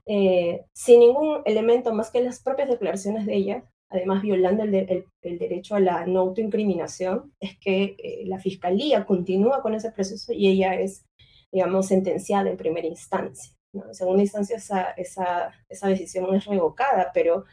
Eh, 0.06 0.66
sin 0.74 1.00
ningún 1.00 1.40
elemento 1.46 1.94
más 1.94 2.10
que 2.10 2.20
las 2.20 2.42
propias 2.42 2.68
declaraciones 2.68 3.24
de 3.24 3.36
ella, 3.36 3.64
además 3.88 4.22
violando 4.22 4.64
el, 4.64 5.06
derecho 5.22 5.76
a 5.76 5.80
la 5.80 6.06
no 6.06 6.20
autoincriminación, 6.20 7.32
es 7.40 7.58
que 7.58 7.96
eh, 7.98 8.24
la 8.26 8.38
fiscalía 8.38 9.06
continúa 9.06 9.62
con 9.62 9.74
ese 9.74 9.92
proceso 9.92 10.32
y 10.32 10.48
ella 10.48 10.74
es, 10.74 11.06
digamos, 11.52 11.86
sentenciada 11.86 12.50
en 12.50 12.56
primera 12.56 12.86
instancia. 12.86 13.54
En 13.72 13.94
segunda 13.94 14.22
instancia 14.22 14.56
esa, 14.56 14.90
esa, 14.92 15.52
esa, 15.68 15.88
decisión 15.88 16.32
es 16.34 16.44
revocada, 16.44 17.10
pero 17.14 17.44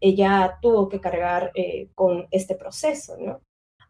ella 0.00 0.58
tuvo 0.62 0.88
que 0.88 1.00
cargar 1.00 1.52
eh, 1.54 1.90
con 1.94 2.26
este 2.30 2.54
proceso. 2.54 3.16
¿no? 3.18 3.42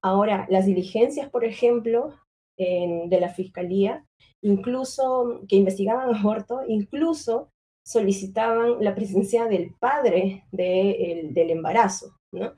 Ahora, 0.02 0.46
las 0.50 0.66
diligencias, 0.66 1.30
por 1.30 1.44
ejemplo, 1.44 2.14
de 2.58 3.20
la 3.20 3.28
fiscalía, 3.28 4.04
incluso 4.42 5.42
que 5.48 5.54
investigaban 5.54 6.12
aborto, 6.12 6.62
incluso 6.66 7.52
solicitaban 7.88 8.84
la 8.84 8.94
presencia 8.94 9.46
del 9.46 9.74
padre 9.80 10.44
del 10.52 11.50
embarazo, 11.50 12.18
¿no? 12.34 12.52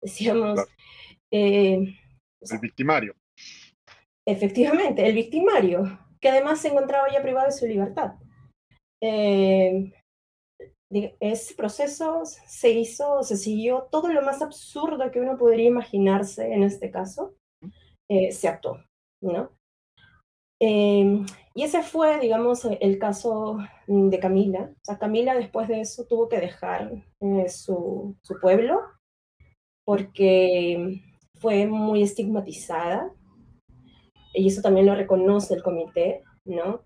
Decíamos... 0.00 0.60
Eh, 1.32 1.96
el 2.40 2.58
victimario. 2.60 3.16
Efectivamente, 4.24 5.04
el 5.04 5.14
victimario, 5.14 5.98
que 6.20 6.28
además 6.28 6.60
se 6.60 6.68
encontraba 6.68 7.12
ya 7.12 7.20
privado 7.20 7.46
de 7.46 7.52
su 7.52 7.66
libertad. 7.66 8.14
Eh, 9.02 9.92
ese 11.18 11.54
proceso 11.56 12.22
se 12.24 12.70
hizo, 12.70 13.24
se 13.24 13.36
siguió 13.36 13.88
todo 13.90 14.12
lo 14.12 14.22
más 14.22 14.42
absurdo 14.42 15.10
que 15.10 15.20
uno 15.20 15.36
podría 15.36 15.66
imaginarse 15.66 16.52
en 16.52 16.62
este 16.62 16.92
caso, 16.92 17.34
eh, 18.08 18.30
se 18.30 18.46
actuó, 18.46 18.84
¿no? 19.20 19.57
Em, 20.60 21.24
y 21.54 21.62
ese 21.62 21.82
fue, 21.82 22.18
digamos, 22.20 22.64
el 22.64 22.98
caso 22.98 23.58
de 23.86 24.18
Camila. 24.18 24.70
O 24.72 24.84
sea, 24.84 24.98
Camila 24.98 25.34
después 25.34 25.68
de 25.68 25.80
eso 25.80 26.04
tuvo 26.06 26.28
que 26.28 26.40
dejar 26.40 27.04
eh, 27.20 27.48
su, 27.48 28.16
su, 28.22 28.40
pueblo 28.40 28.80
porque 29.84 31.00
fue 31.40 31.66
muy 31.66 32.02
estigmatizada. 32.02 33.12
Y 34.34 34.48
eso 34.48 34.62
también 34.62 34.86
lo 34.86 34.94
reconoce 34.94 35.54
el 35.54 35.62
comité, 35.62 36.22
¿no? 36.44 36.82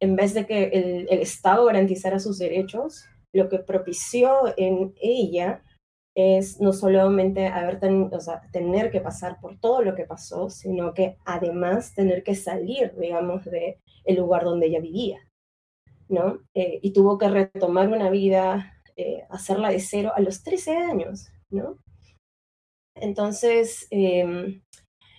En 0.00 0.16
vez 0.16 0.34
de 0.34 0.46
que 0.46 0.64
el, 0.64 1.06
el 1.10 1.20
Estado 1.20 1.64
garantizara 1.66 2.18
sus 2.18 2.38
derechos, 2.38 3.04
lo 3.32 3.48
que 3.48 3.58
propició 3.58 4.54
en 4.56 4.94
ella 5.00 5.62
es 6.16 6.62
no 6.62 6.72
solamente 6.72 7.46
haber 7.46 7.78
o 7.84 8.20
sea, 8.20 8.40
tener 8.50 8.90
que 8.90 9.02
pasar 9.02 9.38
por 9.38 9.60
todo 9.60 9.82
lo 9.82 9.94
que 9.94 10.06
pasó, 10.06 10.48
sino 10.48 10.94
que 10.94 11.18
además 11.26 11.94
tener 11.94 12.22
que 12.22 12.34
salir, 12.34 12.94
digamos, 12.98 13.44
del 13.44 13.76
el 14.06 14.16
lugar 14.16 14.44
donde 14.44 14.68
ella 14.68 14.80
vivía, 14.80 15.18
¿no? 16.08 16.38
Eh, 16.54 16.80
y 16.80 16.94
tuvo 16.94 17.18
que 17.18 17.28
retomar 17.28 17.88
una 17.88 18.08
vida, 18.08 18.80
eh, 18.96 19.26
hacerla 19.28 19.68
de 19.68 19.78
cero 19.78 20.12
a 20.16 20.20
los 20.20 20.42
13 20.42 20.78
años, 20.78 21.28
¿no? 21.50 21.76
Entonces, 22.94 23.86
em, 23.90 24.62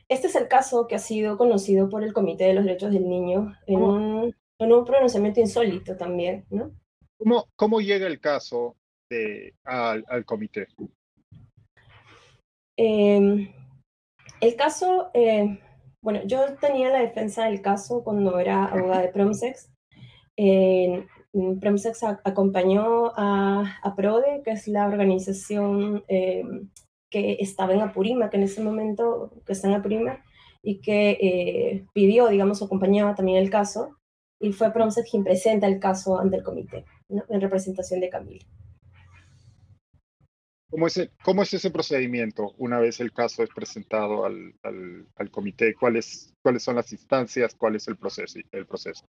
este 0.09 0.27
es 0.27 0.35
el 0.35 0.47
caso 0.47 0.87
que 0.87 0.95
ha 0.95 0.99
sido 0.99 1.37
conocido 1.37 1.89
por 1.89 2.03
el 2.03 2.13
Comité 2.13 2.45
de 2.45 2.55
los 2.55 2.65
Derechos 2.65 2.91
del 2.91 3.07
Niño 3.07 3.53
en 3.67 3.83
un, 3.83 4.35
en 4.59 4.73
un 4.73 4.83
pronunciamiento 4.83 5.41
insólito 5.41 5.95
también, 5.95 6.47
¿no? 6.49 6.71
¿Cómo, 7.19 7.45
cómo 7.55 7.81
llega 7.81 8.07
el 8.07 8.19
caso 8.19 8.75
de, 9.09 9.53
al, 9.63 10.03
al, 10.07 10.25
comité? 10.25 10.67
Eh, 12.77 13.53
el 14.41 14.55
caso, 14.55 15.09
eh, 15.13 15.59
bueno, 16.01 16.21
yo 16.25 16.45
tenía 16.61 16.89
la 16.89 16.99
defensa 16.99 17.45
del 17.45 17.61
caso 17.61 18.03
cuando 18.03 18.39
era 18.39 18.65
abogada 18.65 19.01
de 19.01 19.09
Promsex. 19.09 19.71
Eh, 20.37 21.05
Promsex 21.59 22.03
acompañó 22.03 23.13
a, 23.15 23.79
a, 23.83 23.95
PRODE, 23.95 24.41
que 24.43 24.51
es 24.51 24.67
la 24.67 24.87
organización 24.87 26.03
em, 26.07 26.69
que 27.09 27.37
estaba 27.39 27.73
en 27.73 27.81
Apurímac 27.81 28.33
en 28.33 28.43
ese 28.43 28.61
momento, 28.61 29.31
que 29.45 29.53
está 29.53 29.67
en 29.67 29.75
Apurímac, 29.75 30.23
y 30.61 30.81
que 30.81 31.11
eh, 31.21 31.85
pidió, 31.93 32.27
digamos, 32.27 32.61
acompañaba 32.61 33.15
también 33.15 33.37
el 33.37 33.49
caso, 33.49 33.97
y 34.39 34.51
fue 34.51 34.71
Promsex 34.71 35.09
quien 35.09 35.23
presenta 35.23 35.67
el 35.67 35.79
caso 35.79 36.19
ante 36.19 36.37
el 36.37 36.43
comité, 36.43 36.85
¿no? 37.09 37.23
en 37.29 37.41
representación 37.41 37.99
de 37.99 38.09
Camila. 38.09 38.45
¿Cómo 40.69 40.87
es, 40.87 41.09
¿Cómo 41.23 41.43
es 41.43 41.53
ese 41.53 41.71
procedimiento 41.71 42.53
una 42.57 42.79
vez 42.79 42.99
el 42.99 43.13
caso 43.13 43.41
es 43.41 43.49
presentado 43.49 44.25
al, 44.25 44.53
al, 44.63 45.31
comité? 45.31 45.73
¿Cuáles, 45.73 46.33
¿Cuáles 46.43 46.63
son 46.63 46.75
las 46.75 46.91
instancias? 46.91 47.55
¿Cuál 47.55 47.77
es 47.77 47.87
el 47.87 47.95
proceso? 47.95 48.39
El 48.51 48.65
proceso? 48.65 49.05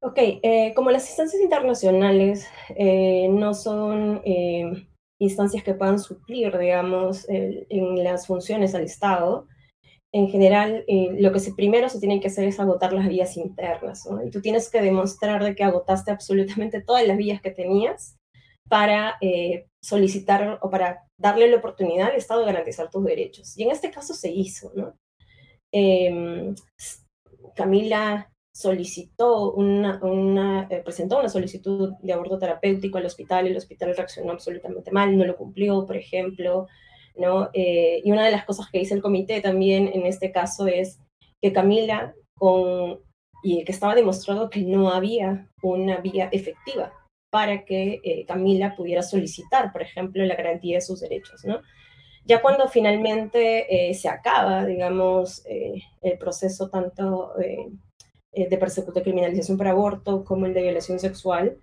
Ok, 0.00 0.18
eh, 0.18 0.72
como 0.74 0.90
las 0.90 1.08
instancias 1.08 1.40
internacionales 1.40 2.48
eh, 2.76 3.28
no 3.28 3.54
son 3.54 4.20
eh, 4.24 4.88
instancias 5.20 5.62
que 5.62 5.74
puedan 5.74 6.00
suplir, 6.00 6.56
digamos, 6.56 7.26
en 7.28 8.02
las 8.02 8.26
funciones 8.26 8.74
al 8.74 8.82
Estado, 8.82 9.46
en 10.12 10.28
general 10.28 10.84
lo 11.18 11.32
que 11.32 11.40
se, 11.40 11.52
primero 11.52 11.88
se 11.88 12.00
tiene 12.00 12.20
que 12.20 12.28
hacer 12.28 12.44
es 12.48 12.58
agotar 12.58 12.92
las 12.92 13.08
vías 13.08 13.36
internas, 13.36 14.06
¿no? 14.06 14.24
Y 14.24 14.30
tú 14.30 14.40
tienes 14.40 14.70
que 14.70 14.80
demostrar 14.80 15.44
de 15.44 15.54
que 15.54 15.64
agotaste 15.64 16.10
absolutamente 16.10 16.80
todas 16.80 17.06
las 17.06 17.18
vías 17.18 17.42
que 17.42 17.50
tenías 17.50 18.17
para 18.68 19.16
eh, 19.20 19.66
solicitar 19.80 20.58
o 20.62 20.70
para 20.70 21.04
darle 21.16 21.48
la 21.48 21.56
oportunidad 21.56 22.10
al 22.10 22.16
Estado 22.16 22.40
de 22.40 22.46
garantizar 22.46 22.90
tus 22.90 23.04
derechos. 23.04 23.56
Y 23.56 23.62
en 23.62 23.70
este 23.70 23.90
caso 23.90 24.14
se 24.14 24.30
hizo, 24.30 24.72
¿no? 24.74 24.94
Em, 25.72 26.54
Camila 27.54 28.30
solicitó 28.52 29.52
una, 29.52 30.66
eh, 30.70 30.82
presentó 30.84 31.18
una 31.18 31.28
solicitud 31.28 31.94
de 32.00 32.12
aborto 32.12 32.38
terapéutico 32.38 32.98
al 32.98 33.06
hospital, 33.06 33.46
y 33.46 33.50
el 33.50 33.56
hospital 33.56 33.96
reaccionó 33.96 34.32
absolutamente 34.32 34.90
mal, 34.90 35.16
no 35.16 35.24
lo 35.24 35.36
cumplió, 35.36 35.86
por 35.86 35.96
ejemplo. 35.96 36.66
Eh, 37.52 38.00
y 38.04 38.12
una 38.12 38.24
de 38.24 38.30
las 38.30 38.44
cosas 38.44 38.68
que 38.70 38.78
dice 38.78 38.94
el 38.94 39.02
comité 39.02 39.40
también 39.40 39.90
en 39.92 40.06
este 40.06 40.30
caso 40.30 40.66
es 40.68 41.00
que 41.40 41.52
Camila, 41.52 42.14
con, 42.36 43.00
y 43.42 43.64
que 43.64 43.72
estaba 43.72 43.94
demostrado 43.94 44.50
que 44.50 44.62
no 44.62 44.90
había 44.90 45.48
una 45.62 45.98
vía 45.98 46.28
efectiva 46.30 46.92
para 47.30 47.64
que 47.64 48.00
eh, 48.02 48.24
Camila 48.26 48.74
pudiera 48.76 49.02
solicitar, 49.02 49.72
por 49.72 49.82
ejemplo, 49.82 50.24
la 50.24 50.34
garantía 50.34 50.76
de 50.76 50.80
sus 50.80 51.00
derechos, 51.00 51.44
¿no? 51.44 51.60
Ya 52.24 52.42
cuando 52.42 52.68
finalmente 52.68 53.90
eh, 53.90 53.94
se 53.94 54.08
acaba, 54.08 54.64
digamos, 54.66 55.44
eh, 55.46 55.82
el 56.02 56.18
proceso 56.18 56.68
tanto 56.68 57.32
de 57.38 58.58
persecución 58.58 58.94
de 58.94 59.02
criminalización 59.02 59.56
por 59.56 59.66
aborto 59.66 60.24
como 60.24 60.46
el 60.46 60.52
de 60.52 60.62
violación 60.62 60.98
sexual, 60.98 61.58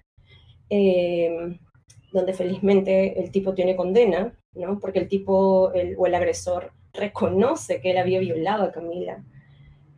donde 2.12 2.34
felizmente 2.34 3.22
el 3.22 3.32
tipo 3.32 3.54
tiene 3.54 3.76
condena, 3.76 4.36
¿no? 4.54 4.80
Porque 4.80 5.00
el 5.00 5.08
tipo 5.08 5.72
el, 5.74 5.96
o 6.00 6.08
el 6.08 6.16
agresor 6.16 6.74
reconoce 6.94 7.80
que 7.80 7.92
él 7.92 7.98
había 7.98 8.20
violado 8.20 8.64
a 8.64 8.72
Camila. 8.72 9.24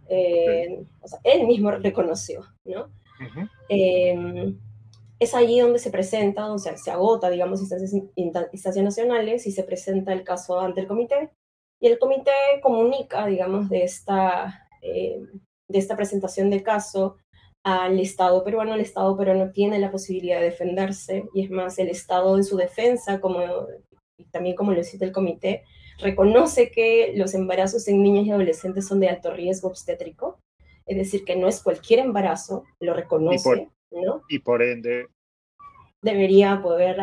o 0.09 1.07
sea, 1.07 1.19
él 1.23 1.47
mismo 1.47 1.71
reconoció, 1.71 2.45
¿no? 2.65 2.89
Es 5.19 5.33
allí 5.33 5.59
donde 5.59 5.79
se 5.79 5.89
presenta, 5.89 6.43
donde 6.43 6.77
se 6.77 6.91
agota, 6.91 7.29
digamos, 7.29 7.59
instancias, 7.59 7.91
instancias 8.15 8.83
nacionales 8.83 9.47
y 9.47 9.51
se 9.51 9.63
presenta 9.63 10.13
el 10.13 10.23
caso 10.23 10.59
ante 10.59 10.81
el 10.81 10.87
comité. 10.87 11.31
Y 11.79 11.87
el 11.87 11.99
comité 11.99 12.31
comunica, 12.61 13.25
digamos, 13.25 13.69
de 13.69 13.83
esta, 13.83 14.67
eh, 14.81 15.21
de 15.67 15.79
esta 15.79 15.95
presentación 15.95 16.49
de 16.49 16.63
caso 16.63 17.17
al 17.63 17.99
Estado 17.99 18.43
peruano. 18.43 18.75
El 18.75 18.81
Estado 18.81 19.17
peruano 19.17 19.51
tiene 19.51 19.79
la 19.79 19.91
posibilidad 19.91 20.39
de 20.39 20.45
defenderse 20.45 21.25
y 21.33 21.43
es 21.43 21.49
más, 21.49 21.77
el 21.79 21.89
Estado 21.89 22.35
en 22.37 22.43
su 22.43 22.57
defensa, 22.57 23.19
como 23.19 23.39
también 24.31 24.55
como 24.55 24.71
lo 24.71 24.83
cita 24.83 25.05
el 25.05 25.11
comité, 25.11 25.63
reconoce 25.99 26.71
que 26.71 27.13
los 27.15 27.33
embarazos 27.33 27.87
en 27.87 28.01
niños 28.01 28.25
y 28.25 28.31
adolescentes 28.31 28.87
son 28.87 28.99
de 28.99 29.09
alto 29.09 29.33
riesgo 29.33 29.67
obstétrico, 29.69 30.39
es 30.85 30.97
decir, 30.97 31.25
que 31.25 31.35
no 31.35 31.47
es 31.47 31.61
cualquier 31.61 31.99
embarazo, 31.99 32.63
lo 32.79 32.93
reconoce. 32.93 33.69
Y 34.29 34.39
por 34.39 34.61
ende 34.61 35.07
debería 36.01 36.61
poder, 36.61 36.95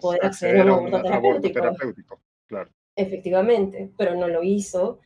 poder, 0.00 0.24
acceder, 0.24 0.68
a 0.68 0.76
un 0.76 0.94
aborto 0.94 1.50
terapéutico. 1.50 2.20
Claro. 2.46 2.70
Efectivamente, 2.96 3.90
pero 3.96 4.14
no 4.14 4.28
lo 4.28 4.42
hizo. 4.42 5.00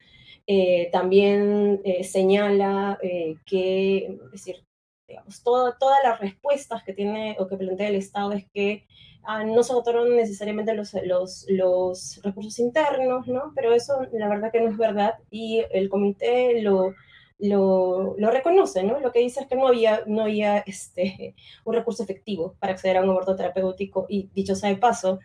Eh, 0.46 0.90
también 0.92 1.80
eh, 1.84 2.04
señala 2.04 2.98
eh, 3.02 3.36
que, 3.46 4.18
es 4.24 4.30
decir, 4.30 4.64
digamos, 5.08 5.42
todas 5.42 5.74
las 6.02 6.20
respuestas 6.20 6.82
que 6.82 6.92
tiene 6.92 7.36
o 7.38 7.46
que 7.46 7.56
plantea 7.56 7.88
el 7.88 7.96
Estado 7.96 8.32
es 8.32 8.46
que 8.52 8.86
ah, 9.22 9.44
no 9.44 9.62
se 9.62 9.72
agotaron 9.72 10.16
necesariamente 10.16 10.74
los, 10.74 10.94
los, 11.04 11.46
los 11.48 12.20
recursos 12.22 12.58
internos, 12.58 13.26
¿no? 13.26 13.52
Pero 13.54 13.72
eso 13.72 14.06
la 14.12 14.28
verdad 14.28 14.50
que 14.50 14.60
no 14.60 14.70
es 14.70 14.76
verdad 14.76 15.14
y 15.30 15.62
el 15.70 15.88
comité 15.88 16.60
lo, 16.62 16.94
lo, 17.38 18.14
lo, 18.18 18.30
reconoce, 18.30 18.82
¿no? 18.82 19.00
Lo 19.00 19.12
que 19.12 19.20
dice 19.20 19.40
es 19.40 19.46
que 19.46 19.56
no 19.56 19.68
había, 19.68 20.02
no 20.06 20.22
había 20.22 20.58
este, 20.58 21.34
un 21.64 21.74
recurso 21.74 22.02
efectivo 22.02 22.56
para 22.58 22.72
acceder 22.72 22.96
a 22.96 23.02
un 23.02 23.10
aborto 23.10 23.36
terapéutico 23.36 24.06
y, 24.08 24.30
dicho 24.34 24.54
sea 24.54 24.70
de 24.70 24.76
paso, 24.76 25.18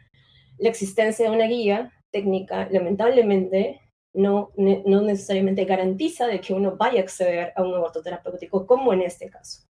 la 0.58 0.69
existencia 0.69 1.30
de 1.30 1.36
una 1.36 1.45
guía 1.45 1.93
técnica, 2.12 2.67
lamentablemente, 2.72 3.82
no, 4.13 4.52
no 4.58 5.02
necesariamente 5.02 5.65
garantiza 5.65 6.26
de 6.26 6.41
que 6.41 6.54
uno 6.54 6.76
vaya 6.76 7.00
a 7.00 7.04
acceder 7.04 7.54
a 7.56 7.62
un 7.62 7.76
aborto 7.76 8.02
terapéutico, 8.02 8.65
como 8.65 8.91
en 8.91 9.04
este 9.04 9.30
caso. 9.30 9.69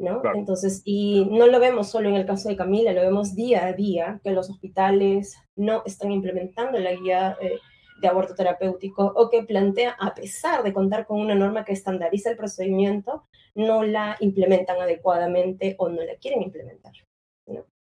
¿no? 0.00 0.22
Entonces, 0.34 0.82
y 0.84 1.26
no 1.26 1.46
lo 1.46 1.60
vemos 1.60 1.90
solo 1.90 2.08
en 2.08 2.16
el 2.16 2.26
caso 2.26 2.48
de 2.48 2.56
Camila, 2.56 2.92
lo 2.92 3.02
vemos 3.02 3.34
día 3.34 3.66
a 3.66 3.72
día, 3.72 4.20
que 4.24 4.30
los 4.30 4.48
hospitales 4.48 5.36
no 5.56 5.82
están 5.84 6.10
implementando 6.10 6.78
la 6.78 6.94
guía 6.94 7.36
eh, 7.40 7.58
de 8.00 8.08
aborto 8.08 8.34
terapéutico 8.34 9.04
o 9.04 9.28
que 9.28 9.42
plantea, 9.42 9.96
a 9.98 10.14
pesar 10.14 10.62
de 10.62 10.72
contar 10.72 11.06
con 11.06 11.20
una 11.20 11.34
norma 11.34 11.64
que 11.64 11.72
estandariza 11.72 12.30
el 12.30 12.36
procedimiento, 12.36 13.28
no 13.54 13.82
la 13.82 14.16
implementan 14.20 14.80
adecuadamente 14.80 15.76
o 15.78 15.88
no 15.88 16.02
la 16.02 16.16
quieren 16.16 16.42
implementar. 16.42 16.92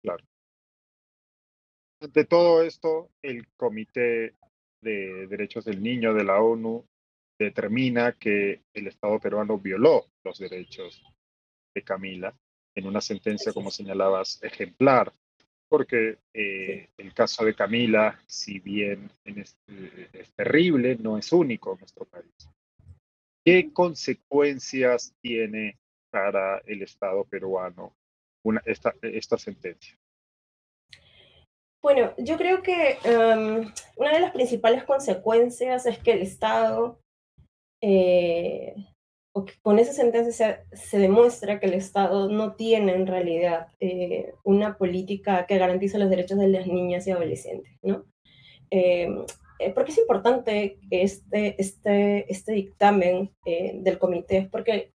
Claro. 0.02 0.24
De 2.00 2.24
todo 2.24 2.62
esto, 2.62 3.10
el 3.22 3.46
comité 3.56 4.34
de 4.80 5.26
Derechos 5.26 5.64
del 5.64 5.82
Niño 5.82 6.14
de 6.14 6.24
la 6.24 6.40
ONU 6.40 6.86
determina 7.38 8.12
que 8.12 8.62
el 8.72 8.86
Estado 8.86 9.18
peruano 9.18 9.58
violó 9.58 10.06
los 10.24 10.38
derechos 10.38 11.02
de 11.74 11.82
Camila 11.82 12.34
en 12.74 12.86
una 12.86 13.00
sentencia, 13.00 13.52
como 13.52 13.70
señalabas, 13.70 14.42
ejemplar, 14.42 15.12
porque 15.68 16.18
eh, 16.34 16.88
el 16.96 17.12
caso 17.14 17.44
de 17.44 17.54
Camila, 17.54 18.18
si 18.26 18.58
bien 18.58 19.10
es, 19.24 19.56
es, 20.12 20.32
terrible, 20.34 20.96
no 20.96 21.18
es 21.18 21.32
único 21.32 21.72
en 21.72 21.80
nuestro 21.80 22.04
país. 22.06 22.32
¿Qué 23.44 23.72
consecuencias 23.72 25.14
tiene 25.20 25.78
para 26.10 26.58
el 26.66 26.82
Estado 26.82 27.24
peruano 27.24 27.94
una, 28.44 28.62
esta, 28.64 28.94
esta 29.02 29.36
sentencia? 29.36 29.96
Bueno, 31.82 32.12
yo 32.18 32.36
creo 32.36 32.62
que 32.62 32.98
um, 33.04 33.72
una 33.96 34.12
de 34.12 34.20
las 34.20 34.32
principales 34.32 34.84
consecuencias 34.84 35.86
es 35.86 35.98
que 35.98 36.12
el 36.12 36.22
Estado, 36.22 37.00
eh, 37.82 38.74
con 39.62 39.78
esa 39.78 39.92
sentencia 39.92 40.32
se, 40.70 40.76
se, 40.76 40.98
demuestra 40.98 41.60
que 41.60 41.66
el 41.66 41.74
Estado 41.74 42.28
no 42.28 42.54
tiene 42.54 42.92
en 42.92 43.06
realidad 43.06 43.68
eh, 43.80 44.34
una 44.44 44.76
política 44.76 45.46
que 45.46 45.58
garantice 45.58 45.98
los 45.98 46.10
derechos 46.10 46.38
de 46.38 46.48
las 46.48 46.66
niñas 46.66 47.06
y 47.06 47.10
adolescentes, 47.10 47.72
¿no? 47.82 48.04
Eh, 48.70 49.08
porque 49.74 49.90
es 49.90 49.98
importante 49.98 50.78
este, 50.90 51.60
este, 51.60 52.30
este 52.30 52.52
dictamen 52.52 53.32
del 53.44 53.98
comité, 53.98 54.48
porque 54.52 54.92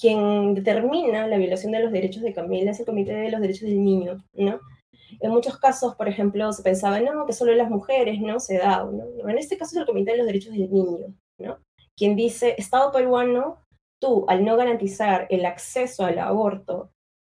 quien 0.00 0.54
determina 0.54 1.26
la 1.26 1.38
violación 1.38 1.72
de 1.72 1.80
los 1.80 1.92
derechos 1.92 2.22
de 2.22 2.32
Camila 2.32 2.70
es 2.70 2.80
el 2.80 2.86
Comité 2.86 3.14
de 3.14 3.30
los 3.30 3.40
Derechos 3.40 3.68
del 3.68 3.82
Niño, 3.82 4.24
¿no? 4.34 4.60
En 5.20 5.30
muchos 5.30 5.58
casos, 5.58 5.94
por 5.94 6.08
ejemplo, 6.08 6.52
se 6.52 6.62
pensaba, 6.62 6.98
no, 7.00 7.26
que 7.26 7.32
solo 7.32 7.54
las 7.54 7.70
mujeres, 7.70 8.20
¿no? 8.20 8.40
Se 8.40 8.58
da, 8.58 8.84
¿no? 8.84 9.28
En 9.28 9.38
este 9.38 9.56
caso 9.56 9.76
es 9.76 9.80
el 9.80 9.86
Comité 9.86 10.12
de 10.12 10.18
los 10.18 10.26
Derechos 10.26 10.52
del 10.52 10.70
Niño, 10.72 11.14
¿no? 11.38 11.58
Quien 11.96 12.16
dice, 12.16 12.54
Estado 12.58 12.90
peruano, 12.90 13.58
al 14.28 14.44
no 14.44 14.56
garantizar 14.56 15.26
el 15.30 15.46
acceso 15.46 16.04
al 16.04 16.18
aborto 16.18 16.92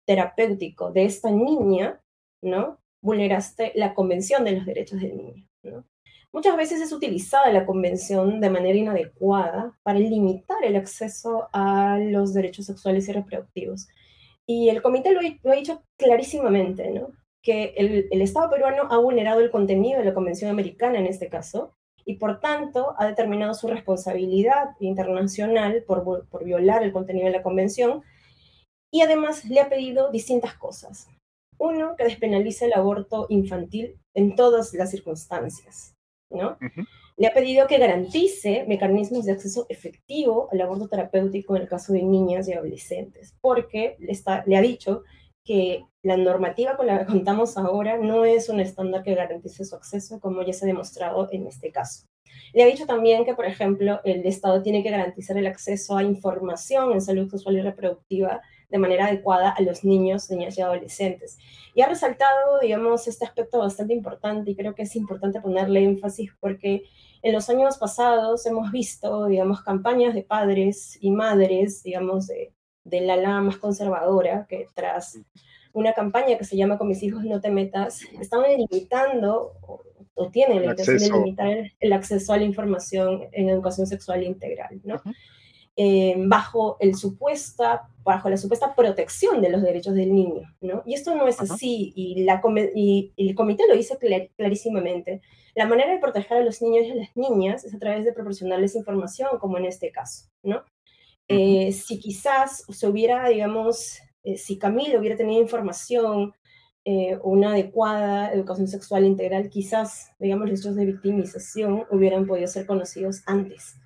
terapéutico 0.06 0.92
de 0.92 1.04
esta 1.04 1.30
niña, 1.30 2.00
¿no? 2.42 2.78
Vulneraste 3.00 3.72
la 3.74 3.94
Convención 3.94 4.44
de 4.44 4.52
los 4.52 4.66
Derechos 4.66 5.00
del 5.00 5.16
Niño, 5.16 5.48
¿no? 5.62 5.84
Muchas 6.32 6.56
veces 6.56 6.80
es 6.80 6.92
utilizada 6.92 7.50
la 7.50 7.64
convención 7.64 8.40
de 8.40 8.50
manera 8.50 8.76
inadecuada 8.76 9.78
para 9.82 9.98
limitar 9.98 10.62
el 10.64 10.76
acceso 10.76 11.48
a 11.52 11.98
los 11.98 12.34
derechos 12.34 12.66
sexuales 12.66 13.08
y 13.08 13.12
reproductivos. 13.12 13.88
Y 14.44 14.68
el 14.68 14.82
comité 14.82 15.12
lo, 15.12 15.20
ha 15.20 15.54
dicho 15.54 15.82
clarísimamente, 15.96 16.90
¿no? 16.90 17.08
que 17.46 17.74
el, 17.76 18.20
Estado 18.20 18.50
peruano 18.50 18.88
ha 18.90 18.98
vulnerado 18.98 19.40
el 19.40 19.52
contenido 19.52 20.00
de 20.00 20.06
la 20.06 20.14
Convención 20.14 20.50
Americana 20.50 20.98
en 20.98 21.06
este 21.06 21.28
caso 21.28 21.75
y 22.06 22.14
por 22.16 22.40
tanto 22.40 22.94
ha 22.98 23.06
determinado 23.06 23.52
su 23.52 23.66
responsabilidad 23.66 24.70
internacional 24.80 25.82
por, 25.86 26.26
por 26.28 26.44
violar 26.44 26.82
el 26.84 26.92
contenido 26.92 27.26
de 27.26 27.32
la 27.32 27.42
Convención 27.42 28.02
y 28.92 29.00
además 29.00 29.44
le 29.44 29.60
ha 29.60 29.68
pedido 29.68 30.10
distintas 30.10 30.54
cosas. 30.54 31.08
Uno, 31.58 31.96
que 31.96 32.04
despenalice 32.04 32.66
el 32.66 32.74
aborto 32.74 33.26
infantil 33.28 33.98
en 34.14 34.36
todas 34.36 34.72
las 34.74 34.90
circunstancias, 34.90 35.96
¿no? 36.30 36.50
Uh 36.60 36.64
-huh. 36.64 36.86
Le 37.16 37.26
ha 37.26 37.32
pedido 37.32 37.66
que 37.66 37.78
garantice 37.78 38.64
mecanismos 38.68 39.24
de 39.24 39.32
acceso 39.32 39.64
efectivo 39.70 40.48
al 40.52 40.60
aborto 40.60 40.86
terapéutico 40.86 41.56
en 41.56 41.62
el 41.62 41.68
caso 41.68 41.94
de 41.94 42.02
niñas 42.02 42.46
y 42.46 42.52
adolescentes, 42.52 43.34
porque 43.40 43.96
le, 43.98 44.12
está, 44.12 44.44
le 44.46 44.56
ha 44.56 44.60
dicho 44.60 45.02
que 45.46 45.86
la 46.02 46.16
normativa 46.16 46.76
con 46.76 46.86
la 46.86 46.98
que 46.98 47.06
contamos 47.06 47.56
ahora 47.56 47.96
no 47.96 48.24
es 48.24 48.48
un 48.48 48.60
estándar 48.60 49.02
que 49.02 49.14
garantice 49.14 49.64
su 49.64 49.74
acceso, 49.74 50.20
como 50.20 50.42
ya 50.42 50.52
se 50.52 50.64
ha 50.64 50.68
demostrado 50.68 51.28
en 51.32 51.46
este 51.46 51.72
caso. 51.72 52.06
Le 52.52 52.62
ha 52.62 52.66
dicho 52.66 52.86
también 52.86 53.24
que, 53.24 53.34
por 53.34 53.46
ejemplo, 53.46 54.00
el 54.04 54.24
Estado 54.26 54.62
tiene 54.62 54.82
que 54.82 54.90
garantizar 54.90 55.36
el 55.36 55.46
acceso 55.46 55.96
a 55.96 56.02
información 56.02 56.92
en 56.92 57.00
salud 57.00 57.30
sexual 57.30 57.56
y 57.56 57.62
reproductiva 57.62 58.40
de 58.68 58.78
manera 58.78 59.06
adecuada 59.06 59.50
a 59.50 59.62
los 59.62 59.84
niños, 59.84 60.30
niñas 60.30 60.58
y 60.58 60.62
adolescentes. 60.62 61.38
Y 61.74 61.82
ha 61.82 61.88
resaltado, 61.88 62.60
digamos, 62.60 63.06
este 63.06 63.24
aspecto 63.24 63.58
bastante 63.58 63.94
importante 63.94 64.50
y 64.50 64.56
creo 64.56 64.74
que 64.74 64.82
es 64.82 64.96
importante 64.96 65.40
ponerle 65.40 65.84
énfasis 65.84 66.32
porque 66.40 66.82
en 67.22 67.32
los 67.32 67.48
años 67.48 67.78
pasados 67.78 68.44
hemos 68.46 68.70
visto, 68.72 69.26
digamos, 69.26 69.62
campañas 69.62 70.14
de 70.14 70.22
padres 70.22 70.98
y 71.00 71.10
madres, 71.10 71.82
digamos, 71.82 72.26
de, 72.26 72.55
del 72.86 73.10
ala 73.10 73.40
más 73.40 73.56
conservadora, 73.56 74.46
que 74.48 74.68
tras 74.74 75.18
una 75.72 75.92
campaña 75.92 76.38
que 76.38 76.44
se 76.44 76.56
llama 76.56 76.78
Con 76.78 76.88
mis 76.88 77.02
hijos 77.02 77.24
no 77.24 77.40
te 77.40 77.50
metas, 77.50 78.00
están 78.20 78.42
limitando 78.56 79.52
o, 79.62 79.82
tienen 80.32 80.64
la 80.64 80.70
intención 80.70 80.98
de 80.98 81.18
limitar 81.18 81.48
el, 81.48 81.72
el, 81.78 81.92
acceso 81.92 82.32
a 82.32 82.38
la 82.38 82.44
información 82.44 83.24
en 83.32 83.50
educación 83.50 83.86
sexual 83.86 84.22
integral, 84.22 84.80
¿no? 84.82 84.94
Uh 84.94 84.98
-huh. 84.98 85.14
eh, 85.76 86.14
bajo, 86.16 86.78
el 86.80 86.94
supuesta, 86.94 87.90
bajo 88.02 88.30
la 88.30 88.38
supuesta 88.38 88.74
protección 88.74 89.42
de 89.42 89.50
los 89.50 89.60
derechos 89.60 89.94
del 89.94 90.14
niño, 90.14 90.50
¿no? 90.62 90.82
Y 90.86 90.94
esto 90.94 91.14
no 91.14 91.28
es 91.28 91.38
uh 91.38 91.44
-huh. 91.44 91.52
así, 91.52 91.92
y, 91.94 92.24
la, 92.24 92.40
y, 92.74 93.12
y, 93.14 93.28
el 93.28 93.34
comité 93.34 93.64
lo 93.68 93.76
dice 93.76 93.98
clar, 93.98 94.30
clarísimamente. 94.38 95.20
La 95.54 95.66
manera 95.66 95.92
de 95.92 95.98
proteger 95.98 96.38
a 96.38 96.44
los 96.44 96.62
niños 96.62 96.86
y 96.86 96.90
a 96.92 96.94
las 96.94 97.14
niñas 97.14 97.64
es 97.64 97.74
a 97.74 97.78
través 97.78 98.04
de 98.06 98.12
proporcionarles 98.14 98.74
información, 98.74 99.38
como 99.38 99.58
en 99.58 99.66
este 99.66 99.90
caso, 99.90 100.30
¿no? 100.42 100.62
Eh, 101.28 101.72
si 101.72 101.98
quizás 101.98 102.64
se 102.68 102.86
hubiera, 102.86 103.28
digamos, 103.28 103.98
eh, 104.22 104.36
si 104.36 104.58
Camilo 104.58 104.98
hubiera 104.98 105.16
tenido 105.16 105.42
información, 105.42 106.34
eh, 106.84 107.18
una 107.24 107.50
adecuada 107.50 108.32
educación 108.32 108.68
sexual 108.68 109.04
integral, 109.04 109.50
quizás, 109.50 110.12
digamos, 110.20 110.48
los 110.48 110.60
hechos 110.60 110.76
de 110.76 110.86
victimización 110.86 111.84
hubieran 111.90 112.26
podido 112.26 112.46
ser 112.46 112.64
conocidos 112.64 113.22
antes. 113.26 113.76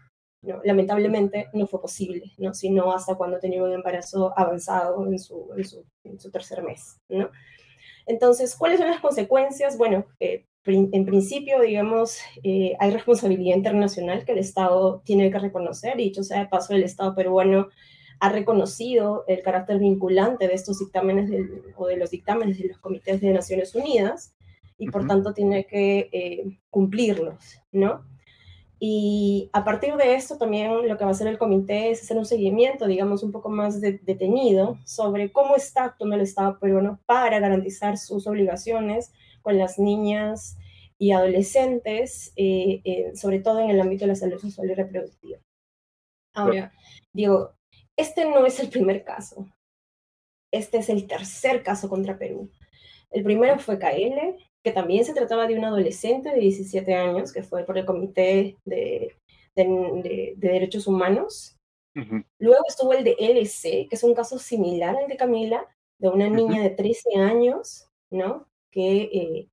¿no? 0.42 0.60
Lamentablemente 0.64 1.48
no 1.52 1.66
fue 1.66 1.80
posible, 1.80 2.32
¿no? 2.38 2.52
sino 2.52 2.92
hasta 2.92 3.14
cuando 3.14 3.38
tenía 3.38 3.62
un 3.62 3.72
embarazo 3.72 4.32
avanzado 4.38 5.06
en 5.06 5.18
su, 5.18 5.48
en 5.56 5.64
su, 5.64 5.84
en 6.04 6.20
su 6.20 6.30
tercer 6.30 6.62
mes. 6.62 7.00
¿no? 7.08 7.30
Entonces, 8.06 8.54
¿cuáles 8.56 8.78
son 8.78 8.90
las 8.90 9.00
consecuencias? 9.00 9.78
Bueno, 9.78 10.04
eh, 10.18 10.46
en 10.66 11.06
principio, 11.06 11.60
digamos, 11.60 12.18
eh, 12.42 12.76
hay 12.78 12.90
responsabilidad 12.90 13.56
internacional 13.56 14.24
que 14.24 14.32
el 14.32 14.38
Estado 14.38 15.00
tiene 15.04 15.30
que 15.30 15.38
reconocer, 15.38 15.98
y 15.98 16.04
dicho 16.04 16.22
sea 16.22 16.40
de 16.40 16.48
paso, 16.48 16.74
el 16.74 16.82
Estado 16.82 17.14
peruano 17.14 17.68
ha 18.20 18.28
reconocido 18.28 19.24
el 19.26 19.42
carácter 19.42 19.78
vinculante 19.78 20.46
de 20.46 20.54
estos 20.54 20.78
dictámenes 20.78 21.30
del, 21.30 21.62
o 21.76 21.86
de 21.86 21.96
los 21.96 22.10
dictámenes 22.10 22.58
de 22.58 22.68
los 22.68 22.78
comités 22.78 23.20
de 23.20 23.32
Naciones 23.32 23.74
Unidas, 23.74 24.34
y 24.76 24.88
por 24.90 25.02
uh 25.02 25.04
-huh. 25.04 25.08
tanto 25.08 25.34
tiene 25.34 25.66
que 25.66 26.08
eh, 26.12 26.58
cumplirlos, 26.70 27.62
¿no? 27.72 28.04
Y 28.82 29.50
a 29.52 29.62
partir 29.62 29.94
de 29.96 30.14
esto 30.14 30.38
también 30.38 30.88
lo 30.88 30.96
que 30.96 31.04
va 31.04 31.10
a 31.10 31.12
hacer 31.12 31.26
el 31.26 31.36
comité 31.36 31.90
es 31.90 32.02
hacer 32.02 32.16
un 32.16 32.24
seguimiento, 32.24 32.86
digamos, 32.86 33.22
un 33.22 33.30
poco 33.30 33.50
más 33.50 33.78
de, 33.82 33.98
detenido 33.98 34.78
sobre 34.86 35.30
cómo 35.30 35.54
está 35.54 35.84
actuando 35.84 36.16
el 36.16 36.22
Estado 36.22 36.58
peruano 36.58 36.98
para 37.04 37.40
garantizar 37.40 37.98
sus 37.98 38.26
obligaciones 38.26 39.12
con 39.42 39.58
las 39.58 39.78
niñas 39.78 40.56
y 40.98 41.12
adolescentes, 41.12 42.32
eh, 42.36 42.82
eh, 42.84 43.16
sobre 43.16 43.40
todo 43.40 43.60
en 43.60 43.70
el 43.70 43.80
ámbito 43.80 44.04
de 44.04 44.08
la 44.08 44.14
salud 44.16 44.38
sexual 44.38 44.70
y 44.70 44.74
reproductiva. 44.74 45.38
Ahora, 46.34 46.72
digo, 47.12 47.54
este 47.96 48.24
no 48.26 48.44
es 48.46 48.60
el 48.60 48.68
primer 48.68 49.02
caso. 49.02 49.46
Este 50.52 50.78
es 50.78 50.88
el 50.88 51.06
tercer 51.06 51.62
caso 51.62 51.88
contra 51.88 52.18
Perú. 52.18 52.50
El 53.10 53.24
primero 53.24 53.58
fue 53.58 53.78
KL, 53.78 54.36
que 54.62 54.72
también 54.72 55.04
se 55.04 55.14
trataba 55.14 55.46
de 55.46 55.56
un 55.56 55.64
adolescente 55.64 56.30
de 56.30 56.40
17 56.40 56.94
años, 56.94 57.32
que 57.32 57.42
fue 57.42 57.64
por 57.64 57.78
el 57.78 57.86
Comité 57.86 58.56
de, 58.64 59.16
de, 59.56 59.64
de, 59.64 60.34
de 60.36 60.48
Derechos 60.48 60.86
Humanos. 60.86 61.56
Uh 61.96 62.00
-huh. 62.00 62.24
Luego 62.38 62.64
estuvo 62.68 62.92
el 62.92 63.04
de 63.04 63.16
LC, 63.18 63.88
que 63.88 63.96
es 63.96 64.04
un 64.04 64.14
caso 64.14 64.38
similar 64.38 64.96
al 64.96 65.08
de 65.08 65.16
Camila, 65.16 65.66
de 65.98 66.08
una 66.08 66.28
niña 66.28 66.60
uh 66.60 66.64
-huh. 66.64 66.68
de 66.68 66.70
13 66.70 67.16
años, 67.16 67.88
¿no? 68.10 68.46
Que, 68.70 69.02
eh, 69.02 69.48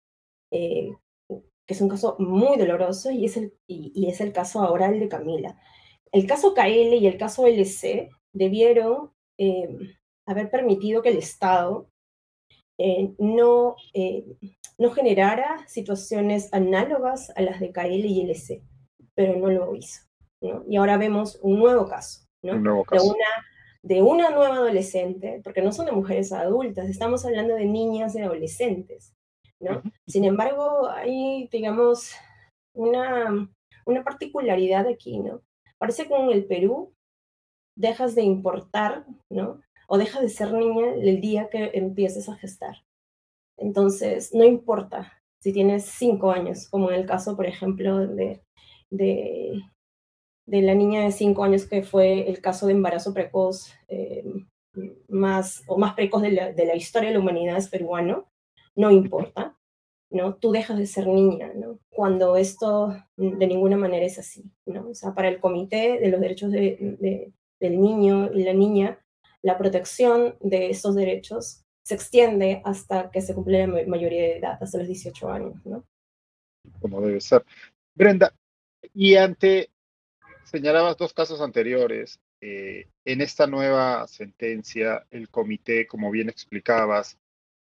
eh, 0.51 0.91
que 1.29 1.73
es 1.73 1.81
un 1.81 1.89
caso 1.89 2.15
muy 2.19 2.57
doloroso 2.57 3.11
y 3.11 3.25
es, 3.25 3.37
el, 3.37 3.53
y, 3.67 3.91
y, 3.95 4.09
es 4.09 4.21
el 4.21 4.31
caso 4.31 4.61
ahora 4.61 4.87
el 4.87 4.99
de 4.99 5.09
Camila. 5.09 5.59
El 6.11 6.25
caso 6.25 6.53
KL 6.53 6.93
y 6.93 7.07
el 7.07 7.17
caso 7.17 7.45
LC 7.45 8.09
debieron 8.33 9.11
eh, 9.37 9.67
haber 10.25 10.49
permitido 10.49 11.01
que 11.01 11.09
el 11.09 11.17
Estado 11.17 11.89
eh, 12.77 13.13
no, 13.17 13.75
eh, 13.93 14.25
no 14.77 14.91
generara 14.91 15.67
situaciones 15.67 16.53
análogas 16.53 17.31
a 17.35 17.41
las 17.41 17.59
de 17.59 17.71
KL 17.71 18.05
y 18.05 18.21
LC, 18.21 18.63
pero 19.15 19.35
no 19.35 19.49
lo 19.49 19.75
hizo. 19.75 20.01
¿no? 20.41 20.63
Y 20.69 20.77
ahora 20.77 20.97
vemos 20.97 21.39
un 21.41 21.59
nuevo 21.59 21.87
caso, 21.87 22.27
¿no? 22.43 22.53
Un 22.53 22.63
nuevo 22.63 22.85
caso. 22.85 23.03
De 23.03 23.09
una 23.11 23.25
de 23.87 24.01
una 24.01 24.29
nueva 24.31 24.55
adolescente, 24.55 25.39
porque 25.45 25.61
no 25.61 25.71
son 25.71 25.85
de 25.85 25.93
mujeres 25.93 26.33
adultas, 26.33 26.89
estamos 26.89 27.25
hablando 27.25 27.55
de 27.55 27.65
niñas 27.65 28.15
y 28.15 28.19
adolescentes, 28.19 29.13
¿no? 29.61 29.81
Sin 30.05 30.25
embargo, 30.25 30.89
hay, 30.89 31.47
digamos, 31.49 32.11
una, 32.73 33.49
una 33.85 34.03
particularidad 34.03 34.87
aquí, 34.87 35.19
¿no? 35.19 35.41
Parece 35.77 36.05
que 36.05 36.15
en 36.15 36.31
el 36.31 36.45
Perú 36.45 36.93
dejas 37.77 38.13
de 38.13 38.23
importar, 38.23 39.05
¿no? 39.29 39.61
O 39.87 39.97
dejas 39.97 40.21
de 40.21 40.29
ser 40.29 40.51
niña 40.51 40.93
el 40.93 41.21
día 41.21 41.49
que 41.49 41.71
empieces 41.73 42.27
a 42.27 42.35
gestar. 42.35 42.83
Entonces, 43.55 44.33
no 44.33 44.43
importa 44.43 45.13
si 45.39 45.53
tienes 45.53 45.85
cinco 45.85 46.31
años, 46.31 46.67
como 46.67 46.91
en 46.91 46.99
el 46.99 47.05
caso, 47.05 47.37
por 47.37 47.45
ejemplo, 47.45 48.05
de, 48.05 48.43
de, 48.89 49.63
de 50.47 50.61
la 50.61 50.73
niña 50.73 51.03
de 51.03 51.11
cinco 51.11 51.43
años 51.43 51.65
que 51.65 51.83
fue 51.83 52.27
el 52.27 52.41
caso 52.41 52.65
de 52.65 52.73
embarazo 52.73 53.13
precoz 53.13 53.73
eh, 53.89 54.23
más 55.07 55.63
o 55.67 55.77
más 55.77 55.93
precoz 55.93 56.21
de 56.21 56.31
la, 56.31 56.51
de 56.51 56.65
la, 56.65 56.75
historia 56.75 57.09
de 57.09 57.15
la 57.15 57.19
humanidad 57.19 57.57
es 57.57 57.67
peruano, 57.67 58.27
no 58.75 58.91
importa, 58.91 59.57
¿no? 60.09 60.35
Tú 60.35 60.51
dejas 60.51 60.77
de 60.77 60.85
ser 60.85 61.07
niña, 61.07 61.51
¿no? 61.53 61.79
Cuando 61.89 62.37
esto 62.37 62.95
de 63.17 63.47
ninguna 63.47 63.75
manera 63.75 64.05
es 64.05 64.19
así, 64.19 64.49
¿no? 64.65 64.89
O 64.89 64.93
sea, 64.95 65.13
para 65.13 65.27
el 65.27 65.39
Comité 65.39 65.99
de 65.99 66.09
los 66.09 66.21
Derechos 66.21 66.51
de, 66.51 67.33
del 67.59 67.81
Niño 67.81 68.31
y 68.33 68.43
la 68.43 68.53
Niña, 68.53 68.99
la 69.41 69.57
protección 69.57 70.35
de 70.39 70.69
estos 70.69 70.95
derechos 70.95 71.63
se 71.83 71.95
extiende 71.95 72.61
hasta 72.65 73.09
que 73.11 73.21
se 73.21 73.33
cumple 73.33 73.65
la 73.65 73.85
mayoría 73.87 74.21
de 74.21 74.37
edad, 74.37 74.57
hasta 74.61 74.77
los 74.77 74.87
18 74.87 75.29
años, 75.29 75.65
¿no? 75.65 75.83
Como 76.81 77.01
debe 77.01 77.19
ser. 77.21 77.43
Brenda, 77.95 78.33
y 78.93 79.15
ante, 79.15 79.71
señalabas 80.49 80.97
dos 80.97 81.13
casos 81.13 81.41
anteriores, 81.41 82.19
eh, 82.41 82.87
en 83.05 83.21
esta 83.21 83.47
nueva 83.47 84.07
sentencia, 84.07 85.05
el 85.11 85.29
comité, 85.29 85.87
como 85.87 86.09
bien 86.09 86.29
explicabas, 86.29 87.17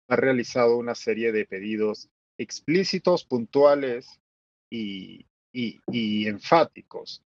ha 0.08 0.16
realizado 0.16 0.76
una 0.76 0.94
serie 0.94 1.32
de 1.32 1.46
pedidos 1.46 2.10
explícitos, 2.36 3.24
puntuales 3.24 4.20
y, 4.70 5.26
y, 5.52 6.26
enfáticos. 6.26 7.22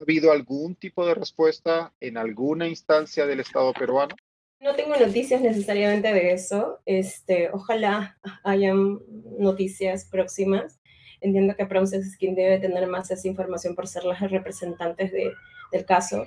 ¿Ha 0.00 0.04
habido 0.04 0.32
algún 0.32 0.74
tipo 0.74 1.06
de 1.06 1.14
respuesta 1.14 1.92
en 2.00 2.16
alguna 2.16 2.66
instancia 2.66 3.26
del 3.26 3.40
Estado 3.40 3.72
peruano? 3.72 4.16
No 4.60 4.74
tengo 4.74 4.96
noticias 4.96 5.40
necesariamente 5.40 6.12
de 6.12 6.32
eso. 6.32 6.80
Este, 6.86 7.50
ojalá 7.52 8.18
hayan 8.42 8.98
noticias 9.38 10.06
próximas. 10.06 10.79
Entiendo 11.20 11.54
que 11.54 11.66
Promises 11.66 12.16
quien 12.16 12.34
debe 12.34 12.58
tener 12.58 12.86
más 12.86 13.10
esa 13.10 13.28
información 13.28 13.74
por 13.74 13.86
ser 13.86 14.04
las 14.04 14.20
representantes 14.20 15.12
de, 15.12 15.32
del 15.72 15.84
caso. 15.84 16.26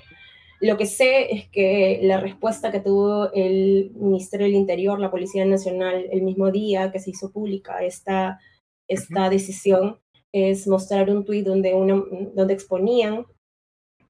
Lo 0.60 0.78
que 0.78 0.86
sé 0.86 1.34
es 1.34 1.50
que 1.50 2.00
la 2.04 2.20
respuesta 2.20 2.72
que 2.72 2.80
tuvo 2.80 3.32
el 3.34 3.92
Ministerio 3.96 4.46
del 4.46 4.56
Interior, 4.56 5.00
la 5.00 5.12
Policía 5.12 5.44
Nacional, 5.46 6.08
el 6.12 6.22
mismo 6.22 6.52
día 6.52 6.92
que 6.92 7.00
se 7.00 7.10
hizo 7.10 7.32
pública 7.32 7.84
esta, 7.84 8.40
esta 8.88 9.30
decisión, 9.30 10.00
es 10.32 10.68
mostrar 10.68 11.10
un 11.10 11.26
tuit 11.26 11.46
donde, 11.46 11.72
donde 12.34 12.54
exponían 12.54 13.26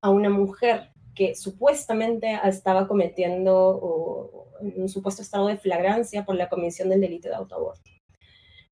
a 0.02 0.10
una 0.10 0.30
mujer 0.30 0.92
que 1.16 1.36
supuestamente 1.36 2.40
estaba 2.44 2.88
cometiendo 2.88 4.48
un 4.62 4.90
supuesto 4.90 5.22
estado 5.22 5.48
de 5.48 5.58
flagrancia 5.58 6.26
por 6.26 6.36
la 6.36 6.50
comisión 6.50 6.90
del 6.90 7.02
delito 7.02 7.30
de 7.30 7.36
autoaborto, 7.36 7.90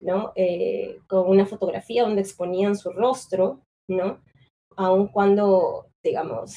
¿no? 0.01 0.33
Eh, 0.35 0.99
con 1.07 1.29
una 1.29 1.45
fotografía 1.45 2.03
donde 2.03 2.21
exponían 2.21 2.75
su 2.75 2.91
rostro, 2.91 3.61
¿no? 3.87 4.21
Aun 4.75 5.07
cuando, 5.07 5.87
digamos, 6.03 6.55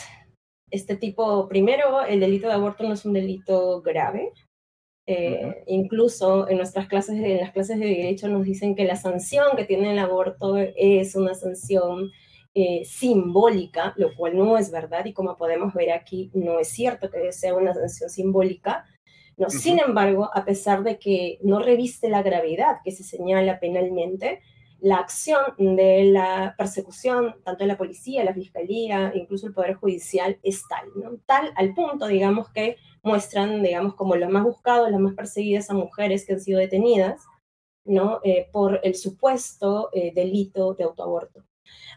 este 0.71 0.97
tipo, 0.97 1.49
primero, 1.49 2.05
el 2.05 2.21
delito 2.21 2.49
de 2.49 2.55
aborto 2.55 2.85
no 2.85 2.95
es 2.95 3.05
un 3.05 3.13
delito 3.13 3.81
grave. 3.83 4.33
Eh, 5.07 5.63
incluso 5.67 6.49
en 6.49 6.57
nuestras 6.57 6.89
clases, 6.89 7.17
en 7.17 7.39
las 7.39 7.53
clases 7.53 7.79
de 7.79 7.87
derecho 7.87 8.27
nos 8.29 8.45
dicen 8.45 8.75
que 8.75 8.85
la 8.85 8.97
sanción 8.97 9.55
que 9.55 9.67
tiene 9.67 9.93
el 9.93 9.99
aborto 9.99 10.57
es 10.57 11.15
una 11.15 11.35
sanción 11.35 12.11
eh, 12.55 12.85
simbólica, 12.85 13.95
lo 13.97 14.15
cual 14.15 14.37
no 14.37 14.57
es 14.57 14.71
verdad 14.71 15.05
y 15.05 15.13
como 15.13 15.37
podemos 15.37 15.75
ver 15.75 15.91
aquí, 15.91 16.31
no 16.35 16.61
es 16.61 16.69
cierto 16.69 17.11
que 17.11 17.33
sea 17.33 17.55
una 17.55 17.75
sanción 17.75 18.09
simbólica. 18.09 18.87
No, 19.37 19.51
Sin 19.51 19.81
embargo, 19.81 20.31
a 20.33 20.45
pesar 20.45 20.85
de 20.85 20.99
que 20.99 21.39
no 21.43 21.59
reviste 21.59 22.09
la 22.09 22.23
gravedad 22.23 22.79
que 22.85 22.93
se 22.93 23.03
señala 23.03 23.59
penalmente, 23.59 24.41
la 24.81 24.97
acción 24.97 25.55
de 25.59 26.05
la 26.05 26.55
persecución, 26.59 27.37
tanto 27.43 27.65
de 27.65 27.69
la 27.69 27.79
policía, 27.79 28.23
la 28.23 28.35
fiscalía, 28.35 29.13
incluso 29.15 29.47
el 29.47 29.55
Poder 29.55 29.75
Judicial, 29.75 30.39
es 30.43 30.63
tal, 30.69 30.89
¿no? 30.95 31.17
Tal 31.25 31.53
al 31.57 31.75
punto, 31.75 32.07
digamos, 32.07 32.51
que 32.51 32.77
muestran, 33.03 33.63
digamos, 33.63 33.95
como 33.95 34.15
lo 34.15 34.29
más 34.29 34.45
buscado, 34.45 34.91
las 34.91 35.01
más 35.01 35.15
perseguidas 35.15 35.71
a 35.71 35.75
mujeres 35.75 36.27
que 36.27 36.35
han 36.35 36.41
sido 36.41 36.59
detenidas, 36.59 37.23
¿no? 37.87 38.21
Eh, 38.25 38.49
por 38.53 38.81
el 38.83 38.95
supuesto 38.95 39.89
eh, 39.95 40.13
delito 40.15 40.75
de 40.75 40.85
autoaborto. 40.85 41.45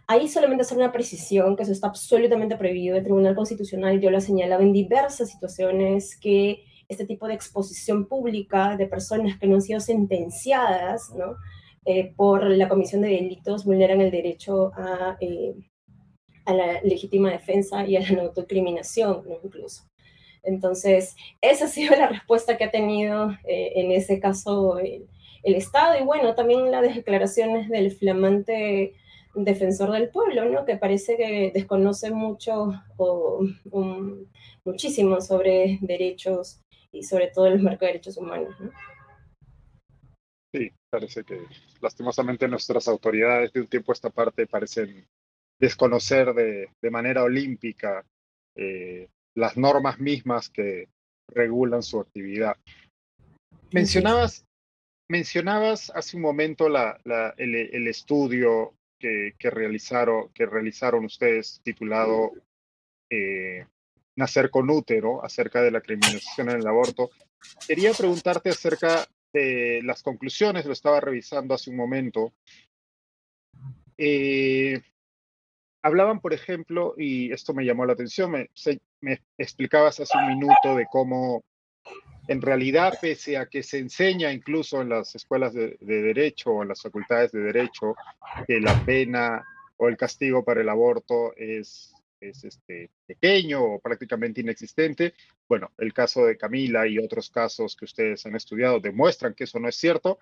Ahí 0.07 0.29
solamente 0.29 0.61
hacer 0.61 0.77
una 0.77 0.93
precisión, 0.93 1.57
que 1.57 1.63
eso 1.63 1.73
está 1.73 1.87
absolutamente 1.87 2.55
prohibido. 2.55 2.95
El 2.95 3.03
Tribunal 3.03 3.35
Constitucional 3.35 3.99
yo 3.99 4.09
lo 4.09 4.17
ha 4.17 4.21
señalado 4.21 4.61
en 4.61 4.71
diversas 4.71 5.29
situaciones 5.29 6.17
que 6.17 6.63
este 6.89 7.05
tipo 7.05 7.27
de 7.27 7.33
exposición 7.33 8.07
pública 8.07 8.77
de 8.77 8.87
personas 8.87 9.37
que 9.37 9.47
no 9.47 9.55
han 9.55 9.61
sido 9.61 9.79
sentenciadas, 9.79 11.11
¿no? 11.15 11.35
Eh, 11.85 12.13
por 12.15 12.43
la 12.43 12.67
comisión 12.67 13.01
de 13.01 13.09
delitos 13.09 13.63
vulneran 13.63 14.01
el 14.01 14.11
derecho 14.11 14.73
a, 14.75 15.17
eh, 15.21 15.55
la 16.45 16.81
legítima 16.81 17.31
defensa 17.31 17.85
y 17.85 17.95
a 17.95 18.01
la 18.01 18.11
no 18.11 18.21
autocriminación, 18.23 19.23
¿no? 19.27 19.37
incluso. 19.41 19.83
Entonces, 20.43 21.15
esa 21.41 21.65
ha 21.65 21.67
sido 21.69 21.95
la 21.95 22.07
respuesta 22.07 22.57
que 22.57 22.65
ha 22.65 22.71
tenido 22.71 23.31
eh, 23.45 23.71
en 23.75 23.91
ese 23.91 24.19
caso 24.19 24.79
el, 24.79 25.07
Estado 25.43 25.97
y 25.97 26.03
bueno, 26.03 26.35
también 26.35 26.71
las 26.71 26.93
declaraciones 26.93 27.69
del 27.69 27.91
flamante 27.91 28.93
defensor 29.33 29.91
del 29.91 30.09
pueblo, 30.09 30.43
¿no? 30.43 30.65
que 30.65 30.75
parece 30.75 31.15
que 31.15 31.51
desconoce 31.53 32.11
mucho 32.11 32.73
o 32.97 33.39
muchísimo 34.65 35.21
sobre 35.21 35.77
derechos 35.79 36.59
y 36.91 37.03
sobre 37.03 37.27
todo 37.27 37.47
el 37.47 37.61
marco 37.61 37.85
de 37.85 37.93
derechos 37.93 38.17
humanos. 38.17 38.55
¿no? 38.59 38.71
Sí, 40.53 40.71
parece 40.89 41.23
que 41.23 41.41
lastimosamente 41.81 42.47
nuestras 42.47 42.87
autoridades 42.87 43.51
de 43.53 43.61
un 43.61 43.67
tiempo 43.67 43.91
a 43.91 43.93
esta 43.93 44.09
parte 44.09 44.47
parecen 44.47 45.05
desconocer 45.59 46.33
de, 46.33 46.69
de 46.81 46.91
manera 46.91 47.23
olímpica 47.23 48.05
eh, 48.55 49.07
las 49.35 49.57
normas 49.57 49.99
mismas 49.99 50.49
que 50.49 50.87
regulan 51.29 51.83
su 51.83 51.99
actividad. 51.99 52.57
Mencionabas, 53.71 54.45
mencionabas 55.09 55.91
hace 55.91 56.15
un 56.15 56.23
momento 56.23 56.69
la, 56.69 56.99
la, 57.03 57.33
el, 57.37 57.55
el, 57.55 57.87
estudio 57.87 58.73
que, 58.99 59.35
que, 59.37 59.49
realizaron, 59.49 60.29
que 60.29 60.45
realizaron 60.45 61.05
ustedes 61.05 61.59
titulado 61.63 62.31
eh, 63.11 63.65
Nacer 64.17 64.49
con 64.49 64.69
útero 64.69 65.23
acerca 65.23 65.61
de 65.61 65.71
la 65.71 65.79
criminalización 65.79 66.49
en 66.49 66.59
el 66.59 66.67
aborto. 66.67 67.09
Quería 67.65 67.93
preguntarte 67.93 68.49
acerca 68.49 69.07
eh, 69.31 69.79
las 69.83 70.03
conclusiones, 70.03 70.65
lo 70.65 70.73
estaba 70.73 70.99
revisando 70.99 71.53
hace 71.53 71.69
un 71.69 71.77
momento. 71.77 72.33
Eh, 73.97 74.81
hablaban, 75.81 76.19
por 76.19 76.33
ejemplo, 76.33 76.95
y 76.97 77.31
esto 77.31 77.53
me 77.53 77.63
llamó 77.63 77.85
la 77.85 77.93
atención, 77.93 78.31
me, 78.31 78.49
me, 79.01 79.21
explicabas 79.37 79.99
hace 79.99 80.17
un 80.17 80.27
minuto 80.27 80.75
de 80.75 80.85
cómo 80.91 81.43
en 82.27 82.41
realidad, 82.41 82.97
pese 82.99 83.37
a 83.37 83.45
que 83.45 83.63
se 83.63 83.79
enseña 83.79 84.33
incluso 84.33 84.81
en 84.81 84.89
las 84.89 85.15
escuelas 85.15 85.53
de, 85.53 85.77
de 85.79 86.01
derecho 86.01 86.51
o 86.51 86.61
en 86.61 86.69
las 86.69 86.81
facultades 86.81 87.31
de 87.31 87.39
derecho 87.39 87.95
que 88.45 88.59
la 88.59 88.83
pena 88.85 89.45
o 89.77 89.87
el 89.87 89.95
castigo 89.95 90.43
para 90.43 90.61
el 90.61 90.67
aborto 90.67 91.33
es 91.37 91.93
es 92.19 92.43
este, 92.43 92.91
pequeño 93.05 93.63
o 93.63 93.79
prácticamente 93.79 94.41
inexistente. 94.41 95.13
Bueno, 95.47 95.71
el 95.77 95.93
caso 95.93 96.25
de 96.25 96.37
Camila 96.37 96.87
y 96.87 96.99
otros 96.99 97.29
casos 97.29 97.75
que 97.75 97.85
ustedes 97.85 98.25
han 98.25 98.35
estudiado 98.35 98.79
demuestran 98.79 99.33
que 99.33 99.45
eso 99.45 99.59
no 99.59 99.69
es 99.69 99.75
cierto, 99.75 100.19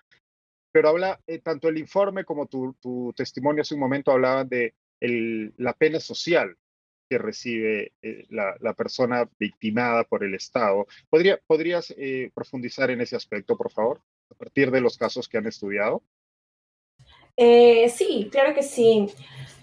pero 0.72 0.90
habla, 0.90 1.20
eh, 1.26 1.38
tanto 1.38 1.68
el 1.68 1.78
informe 1.78 2.24
como 2.24 2.46
tu, 2.46 2.74
tu, 2.80 3.12
testimonio 3.16 3.62
hace 3.62 3.74
un 3.74 3.80
momento 3.80 4.12
hablaban 4.12 4.48
de 4.48 4.74
el, 5.00 5.54
la 5.56 5.72
pena 5.72 6.00
social 6.00 6.56
que 7.08 7.18
recibe 7.18 7.92
eh, 8.02 8.26
la, 8.30 8.56
la, 8.60 8.74
persona 8.74 9.28
victimada 9.38 10.04
por 10.04 10.24
el 10.24 10.34
Estado. 10.34 10.86
¿Podría, 11.08 11.40
¿Podrías 11.46 11.94
eh, 11.96 12.30
profundizar 12.34 12.90
en 12.90 13.00
ese 13.00 13.16
aspecto, 13.16 13.56
por 13.56 13.70
favor, 13.70 14.02
a 14.30 14.34
partir 14.34 14.70
de 14.70 14.80
los 14.80 14.98
casos 14.98 15.28
que 15.28 15.38
han 15.38 15.46
estudiado? 15.46 16.02
Eh, 17.36 17.88
sí, 17.88 18.28
claro 18.30 18.54
que 18.54 18.62
sí. 18.62 19.06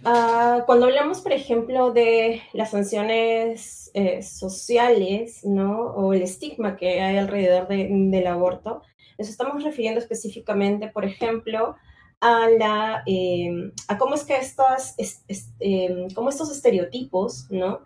Uh, 0.06 0.66
cuando 0.66 0.86
hablamos, 0.86 1.22
por 1.22 1.32
ejemplo, 1.32 1.92
de 1.92 2.42
las 2.54 2.72
sanciones 2.72 3.90
eh, 3.94 4.22
sociales, 4.22 5.46
¿no? 5.46 5.92
O 5.96 6.14
el 6.14 6.22
estigma 6.22 6.76
que 6.76 7.02
hay 7.02 7.18
alrededor 7.18 7.68
de, 7.68 7.88
del 7.90 8.28
aborto, 8.28 8.82
nos 9.18 9.30
estamos 9.30 9.64
refiriendo 9.64 10.00
específicamente, 10.00 10.90
por 10.90 11.06
ejemplo, 11.06 11.76
a, 12.20 12.50
la, 12.50 13.04
eh, 13.06 13.72
a 13.88 13.98
cómo 13.98 14.16
es 14.16 14.24
que 14.24 14.36
estas, 14.36 14.96
es, 14.98 15.24
es, 15.28 15.52
eh, 15.60 16.08
cómo 16.16 16.30
estos 16.30 16.52
estereotipos, 16.52 17.48
¿no? 17.50 17.82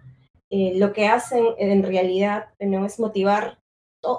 Eh, 0.50 0.74
lo 0.76 0.94
que 0.94 1.08
hacen 1.08 1.44
en 1.58 1.84
realidad 1.84 2.46
¿no? 2.60 2.86
es 2.86 3.00
motivar 3.00 3.60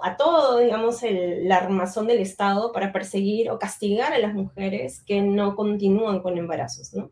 a 0.03 0.17
todo, 0.17 0.59
digamos, 0.59 1.03
el, 1.03 1.49
la 1.49 1.57
armazón 1.57 2.07
del 2.07 2.19
Estado 2.19 2.73
para 2.73 2.93
perseguir 2.93 3.51
o 3.51 3.59
castigar 3.59 4.13
a 4.13 4.19
las 4.19 4.35
mujeres 4.35 5.03
que 5.05 5.23
no 5.23 5.57
continúan 5.57 6.21
con 6.21 6.39
embarazos, 6.39 6.93
¿no? 6.95 7.11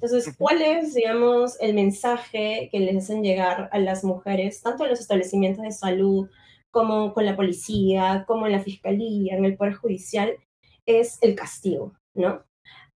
Entonces, 0.00 0.34
¿cuál 0.38 0.62
es, 0.62 0.94
digamos, 0.94 1.60
el 1.60 1.74
mensaje 1.74 2.68
que 2.70 2.78
les 2.78 2.96
hacen 2.96 3.22
llegar 3.22 3.68
a 3.72 3.78
las 3.80 4.04
mujeres, 4.04 4.62
tanto 4.62 4.84
en 4.84 4.90
los 4.90 5.00
establecimientos 5.00 5.64
de 5.64 5.72
salud 5.72 6.28
como 6.70 7.12
con 7.12 7.26
la 7.26 7.34
policía, 7.34 8.24
como 8.28 8.46
en 8.46 8.52
la 8.52 8.60
fiscalía, 8.60 9.36
en 9.36 9.44
el 9.44 9.56
Poder 9.56 9.74
Judicial? 9.74 10.36
Es 10.86 11.18
el 11.20 11.34
castigo, 11.34 11.94
¿no? 12.14 12.44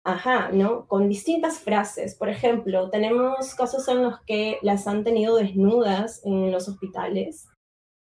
Ajá, 0.04 0.52
¿no? 0.52 0.88
Con 0.88 1.10
distintas 1.10 1.60
frases. 1.60 2.16
Por 2.16 2.30
ejemplo, 2.30 2.90
tenemos 2.92 3.56
casos 3.56 3.88
en 3.88 4.04
los 4.04 4.20
que 4.22 4.60
las 4.62 4.88
han 4.88 5.04
tenido 5.04 5.36
desnudas 5.38 6.22
en 6.24 6.52
los 6.52 6.68
hospitales, 6.68 7.48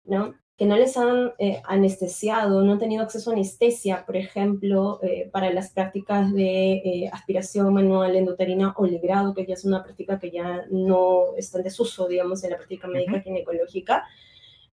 ¿no? 0.04 0.34
Que 0.60 0.66
no 0.66 0.76
les 0.76 0.94
han 0.98 1.32
eh, 1.38 1.62
anestesiado, 1.64 2.62
no 2.62 2.72
han 2.72 2.78
tenido 2.78 3.02
acceso 3.02 3.30
a 3.30 3.32
anestesia, 3.32 4.04
por 4.04 4.14
ejemplo, 4.14 5.00
eh, 5.02 5.30
para 5.32 5.50
las 5.54 5.70
prácticas 5.70 6.34
de 6.34 6.72
eh, 6.72 7.10
aspiración 7.10 7.72
manual 7.72 8.14
endoterina 8.14 8.74
o 8.76 8.84
ligrado, 8.84 9.32
que 9.32 9.46
ya 9.46 9.54
es 9.54 9.64
una 9.64 9.82
práctica 9.82 10.18
que 10.18 10.30
ya 10.30 10.66
no 10.70 11.34
está 11.38 11.56
en 11.56 11.64
desuso, 11.64 12.08
digamos, 12.08 12.44
en 12.44 12.50
la 12.50 12.58
práctica 12.58 12.88
médica 12.88 13.20
ginecológica, 13.20 14.04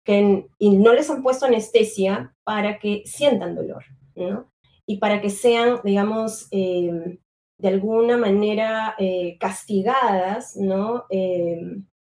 que, 0.03 0.47
y 0.57 0.78
no 0.78 0.95
les 0.95 1.11
han 1.11 1.22
puesto 1.22 1.45
anestesia 1.45 2.35
para 2.45 2.78
que 2.78 3.03
sientan 3.05 3.55
dolor, 3.55 3.85
¿no? 4.14 4.51
y 4.87 4.97
para 4.97 5.20
que 5.20 5.28
sean, 5.28 5.80
digamos, 5.85 6.49
em, 6.51 7.18
de 7.59 7.68
alguna 7.68 8.16
manera 8.16 8.97
castigadas, 9.39 10.57
¿no? 10.57 11.05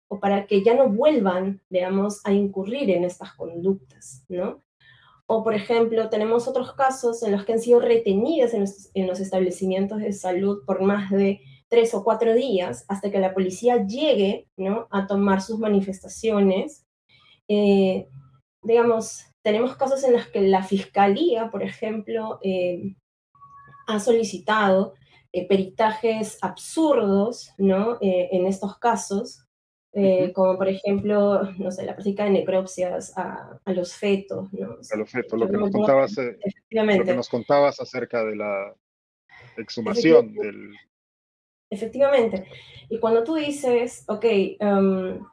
O 0.07 0.19
para 0.19 0.45
que 0.47 0.63
ya 0.63 0.75
no 0.75 0.89
vuelvan, 0.89 1.61
digamos, 1.69 2.21
a 2.25 2.33
incurrir 2.33 2.89
en 2.91 3.03
estas 3.03 3.33
conductas, 3.33 4.23
¿no? 4.29 4.63
O, 5.27 5.43
por 5.43 5.55
ejemplo, 5.55 6.09
tenemos 6.09 6.47
otros 6.47 6.73
casos 6.73 7.23
en 7.23 7.31
los 7.31 7.45
que 7.45 7.53
han 7.53 7.59
sido 7.59 7.79
retenidas 7.79 8.53
en 8.53 8.61
los, 8.61 8.91
en 8.93 9.07
los 9.07 9.19
establecimientos 9.19 9.99
de 9.99 10.13
salud 10.13 10.63
por 10.65 10.81
más 10.81 11.09
de 11.09 11.41
tres 11.67 11.93
o 11.95 12.03
cuatro 12.03 12.33
días 12.33 12.85
hasta 12.87 13.09
que 13.09 13.19
la 13.19 13.33
policía 13.33 13.85
llegue, 13.85 14.47
¿no? 14.55 14.87
A 14.91 15.07
tomar 15.07 15.41
sus 15.41 15.59
manifestaciones. 15.59 16.85
Eh, 17.47 18.07
digamos, 18.61 19.25
tenemos 19.41 19.75
casos 19.75 20.03
en 20.03 20.13
los 20.13 20.27
que 20.27 20.41
la 20.41 20.63
fiscalía, 20.63 21.49
por 21.49 21.63
ejemplo, 21.63 22.39
eh, 22.43 22.95
ha 23.87 23.99
solicitado 23.99 24.93
eh, 25.31 25.47
peritajes 25.47 26.37
absurdos, 26.41 27.51
¿no? 27.57 27.97
En 28.01 28.45
estos 28.45 28.77
casos, 28.77 29.44
como 30.33 30.57
por 30.57 30.67
ejemplo, 30.67 31.43
no 31.57 31.71
sé, 31.71 31.85
la 31.85 31.93
práctica 31.93 32.25
de 32.25 32.31
necropsias 32.31 33.13
a, 33.17 33.59
los 33.67 33.95
fetos, 33.95 34.51
¿no? 34.51 34.77
a 34.91 34.97
los 34.97 35.09
fetos, 35.09 35.39
lo 35.39 35.47
que, 35.47 35.57
nos 35.57 35.71
contabas, 35.71 36.15
lo 36.17 37.05
que 37.05 37.15
nos 37.15 37.29
contabas 37.29 37.79
acerca 37.79 38.25
de 38.25 38.35
la 38.35 38.75
exhumación 39.57 40.33
del... 40.33 40.75
Efectivamente. 41.69 42.45
Y 42.89 42.99
cuando 42.99 43.23
tú 43.23 43.35
dices, 43.35 44.03
ok, 44.07 44.25
um, 44.59 45.25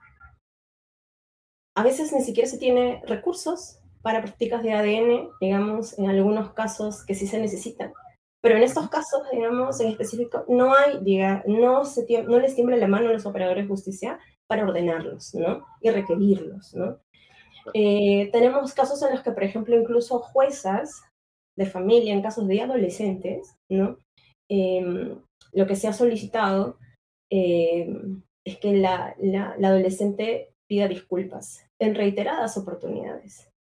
a 1.75 1.83
veces 1.83 2.13
ni 2.13 2.23
siquiera 2.23 2.49
se 2.49 2.59
tiene 2.59 3.03
recursos 3.07 3.81
para 4.03 4.23
prácticas 4.23 4.63
de 4.63 4.73
ADN, 4.73 5.31
digamos, 5.41 5.99
en 5.99 6.09
algunos 6.09 6.53
casos 6.53 7.05
que 7.05 7.15
sí 7.15 7.27
se 7.27 7.41
necesitan. 7.41 7.93
Pero 8.41 8.57
en 8.57 8.63
estos 8.63 8.89
casos, 8.91 9.23
digamos, 9.33 9.81
en 9.81 9.89
específico, 9.89 10.45
no 10.49 10.75
hay, 10.75 10.99
diga, 11.03 11.45
no, 11.47 11.85
se 11.85 12.05
no 12.25 12.39
les 12.41 12.55
tiembla 12.55 12.77
la 12.77 12.89
mano 12.89 13.09
a 13.09 13.13
los 13.13 13.27
operadores 13.27 13.65
de 13.65 13.69
justicia 13.69 14.19
para 14.53 14.65
ordenarlos, 14.65 15.35
¿no? 15.35 15.65
Y 15.81 15.89
requerirlos, 15.91 16.75
¿no? 16.75 16.99
Eh, 17.73 18.29
tenemos 18.33 18.75
casos 18.75 19.01
en 19.03 19.13
los 19.13 19.23
que, 19.23 19.33
por 19.33 19.45
ejemplo, 19.45 19.81
incluso 19.81 20.19
juezas 20.19 21.03
de 21.57 21.67
familia, 21.67 22.13
en 22.13 22.23
casos 22.23 22.47
de 22.47 22.61
adolescentes, 22.61 23.57
¿no? 23.71 23.97
Em, 24.49 25.19
lo 25.53 25.67
que 25.67 25.77
se 25.77 25.89
ha 25.89 25.93
solicitado 25.93 26.77
em, 27.31 28.23
es 28.45 28.59
que 28.59 28.75
la, 28.75 29.15
la, 29.19 29.55
la 29.59 29.69
adolescente 29.69 30.55
pida 30.67 30.87
disculpas 30.89 31.67
en 31.79 31.95
reiteradas 31.95 32.59
oportunidades 32.59 33.53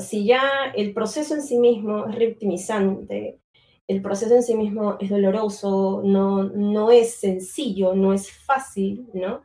si 0.00 0.24
ya 0.24 0.72
el 0.74 0.92
proceso 0.92 1.34
en 1.34 1.42
sí 1.42 1.58
mismo 1.58 2.06
es 2.06 2.14
revictimizante, 2.14 3.40
el 3.86 4.02
proceso 4.02 4.34
en 4.34 4.42
sí 4.42 4.54
mismo 4.54 4.96
es 5.00 5.10
doloroso, 5.10 6.02
no, 6.04 6.44
no 6.44 6.90
es 6.90 7.14
sencillo, 7.16 7.94
no 7.94 8.12
es 8.12 8.30
fácil, 8.30 9.06
¿no? 9.12 9.42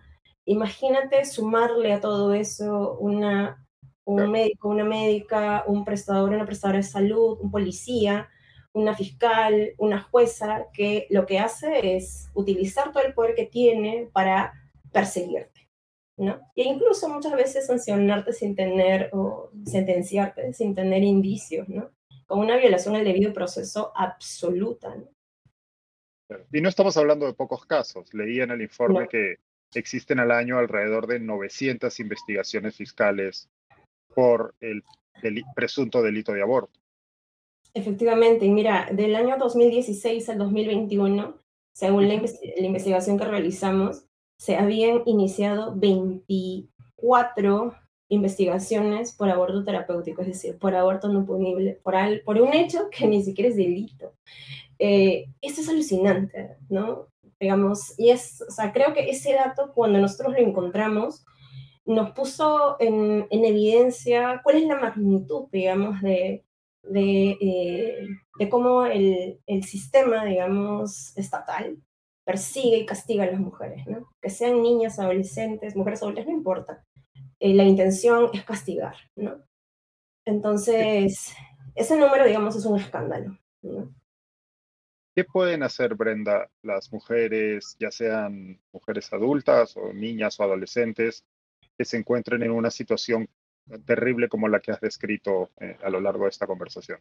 Imagínate 0.50 1.26
sumarle 1.26 1.94
a 1.94 2.00
todo 2.00 2.34
eso 2.34 2.98
una, 2.98 3.64
un 4.04 4.32
médico, 4.32 4.70
una 4.70 4.84
médica, 4.84 5.64
un 5.68 5.86
prestador, 5.86 6.32
una 6.32 6.48
prestadora 6.48 6.80
de 6.80 6.84
salud, 6.84 7.38
un 7.40 7.52
policía, 7.52 8.28
una 8.74 8.96
fiscal, 8.96 9.76
una 9.78 10.02
jueza, 10.02 10.66
que 10.74 11.06
lo 11.12 11.28
que 11.28 11.38
hace 11.38 11.96
es 11.96 12.32
utilizar 12.34 12.92
todo 12.92 13.04
el 13.04 13.14
poder 13.14 13.36
que 13.36 13.46
tiene 13.46 14.10
para 14.12 14.52
perseguirte. 14.92 15.70
¿no? 16.18 16.40
E 16.56 16.64
incluso 16.64 17.08
muchas 17.10 17.34
veces 17.34 17.68
sancionarte 17.68 18.34
sin 18.34 18.56
tener, 18.56 19.12
o 19.14 19.52
sentenciarte 19.66 20.52
sin 20.54 20.74
tener 20.74 21.04
indicios, 21.04 21.70
¿no? 21.70 21.92
Con 22.26 22.40
una 22.40 22.58
violación 22.58 22.96
al 22.96 23.06
debido 23.06 23.34
proceso 23.34 23.92
absoluta, 23.96 24.96
Y 26.52 26.60
no 26.60 26.70
estamos 26.70 26.98
hablando 26.98 27.28
de 27.28 27.34
pocos 27.34 27.68
casos. 27.68 28.12
Leí 28.16 28.42
en 28.42 28.50
el 28.50 28.64
informe 28.64 29.08
que 29.08 29.38
existen 29.74 30.20
al 30.20 30.32
año 30.32 30.58
alrededor 30.58 31.08
de 31.08 31.20
900 31.20 32.00
investigaciones 32.00 32.76
fiscales 32.76 33.50
por 34.14 34.56
el 34.62 34.84
presunto 35.56 36.02
delito 36.02 36.34
de 36.34 36.42
aborto. 36.42 36.80
Efectivamente, 37.74 38.46
y 38.46 38.50
mira, 38.50 38.90
del 38.92 39.16
año 39.16 39.38
2016 39.38 40.30
al 40.30 40.40
2021, 40.40 41.38
según 41.74 42.08
la 42.08 42.16
investigación 42.16 43.18
que 43.18 43.26
realizamos, 43.26 44.06
se 44.40 44.56
habían 44.56 45.04
iniciado 45.06 45.76
24 45.76 47.76
investigaciones 48.10 49.14
por 49.14 49.30
aborto 49.30 49.64
terapéutico, 49.64 50.22
es 50.22 50.30
decir, 50.30 50.58
por 50.58 50.76
aborto 50.76 51.10
no 51.10 51.26
punible, 51.26 51.80
por, 51.84 51.96
por 52.24 52.42
un 52.42 52.54
hecho 52.54 52.90
que 52.90 53.08
ni 53.08 53.24
siquiera 53.24 53.50
es 53.50 53.56
delito. 53.56 54.14
Eh, 54.80 55.28
esto 55.42 55.62
es 55.62 55.70
alucinante, 55.70 56.58
¿no? 56.70 57.09
Digamos, 57.40 57.98
y 57.98 58.10
es, 58.10 58.42
o 58.42 58.52
sea, 58.52 58.74
creo 58.74 58.94
que 58.94 59.10
ese 59.10 59.34
dato, 59.34 59.72
cuando 59.74 60.00
nosotros 60.00 60.34
lo 60.34 60.40
encontramos, 60.40 61.26
nos 61.86 62.12
puso 62.12 62.76
en, 62.80 63.28
evidencia 63.32 64.42
cuál 64.44 64.58
es 64.58 64.66
la 64.66 64.78
magnitud, 64.78 65.48
digamos, 65.52 66.02
de, 66.02 66.46
de, 66.84 67.38
eh, 67.42 68.08
de 68.38 68.50
cómo 68.50 68.86
el, 68.86 69.40
el, 69.48 69.64
sistema, 69.64 70.26
digamos, 70.26 71.18
estatal 71.18 71.78
persigue 72.26 72.78
y 72.78 72.86
castiga 72.86 73.24
a 73.24 73.32
las 73.32 73.40
mujeres, 73.40 73.88
¿no? 73.88 74.08
Que 74.22 74.30
sean 74.30 74.62
niñas, 74.62 75.00
adolescentes, 75.00 75.76
mujeres 75.76 76.04
adultas, 76.04 76.28
no 76.28 76.32
importa. 76.32 76.86
Eh, 77.40 77.56
la 77.56 77.64
intención 77.64 78.30
es 78.34 78.44
castigar, 78.44 78.96
¿no? 79.16 79.42
Entonces, 80.26 81.34
ese 81.74 81.98
número, 81.98 82.26
digamos, 82.26 82.56
es 82.56 82.66
un 82.66 82.78
escándalo, 82.78 83.40
¿no? 83.64 83.92
¿Qué 85.16 85.24
pueden 85.24 85.64
hacer, 85.64 85.96
Brenda, 85.96 86.50
las 86.62 86.92
mujeres, 86.94 87.76
ya 87.80 87.92
sean 87.92 88.60
mujeres 88.72 89.12
adultas 89.12 89.76
o 89.76 89.92
niñas 89.94 90.40
o 90.40 90.44
adolescentes, 90.44 91.26
que 91.78 91.86
se 91.86 91.98
encuentren 91.98 92.44
en 92.44 92.52
una 92.52 92.70
situación 92.70 93.28
terrible 93.86 94.30
como 94.30 94.48
la 94.48 94.60
que 94.60 94.72
has 94.72 94.82
descrito 94.82 95.50
eh, 95.60 95.78
a 95.84 95.90
lo 95.90 96.00
largo 96.00 96.24
de 96.24 96.30
esta 96.30 96.48
conversación? 96.48 97.00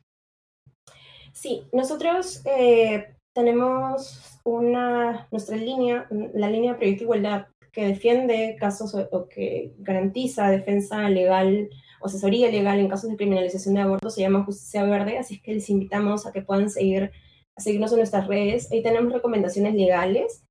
Sí, 1.33 1.63
nosotros 1.73 2.43
eh, 2.47 3.15
tenemos 3.35 4.41
una, 4.45 5.29
nuestra 5.31 5.57
línea, 5.57 6.07
la 6.35 6.51
línea 6.51 6.73
de 6.73 6.79
Proyecto 6.79 7.05
Igualdad, 7.05 7.47
que 7.73 7.87
defiende 7.87 8.57
casos 8.59 8.95
o, 8.95 9.29
que 9.29 9.73
garantiza 9.79 10.51
defensa 10.51 11.09
legal 11.09 11.69
o 12.01 12.07
asesoría 12.07 12.51
legal 12.51 12.79
en 12.79 12.89
casos 12.89 13.11
de 13.11 13.17
criminalización 13.17 13.75
de 13.75 13.83
aborto, 13.83 14.11
se 14.11 14.23
llama 14.23 14.45
Justicia 14.45 14.85
Verde, 14.85 15.19
así 15.19 15.35
es 15.35 15.43
que 15.43 15.55
les 15.55 15.71
invitamos 15.71 16.27
a 16.27 16.33
que 16.33 16.43
puedan 16.43 16.71
seguir, 16.71 17.13
a 17.59 17.61
seguirnos 17.61 17.93
en 17.93 17.99
nuestras 17.99 18.27
redes. 18.27 18.71
Ahí 18.73 18.83
tenemos 18.83 19.13
recomendaciones 19.13 19.75
legales 19.75 20.45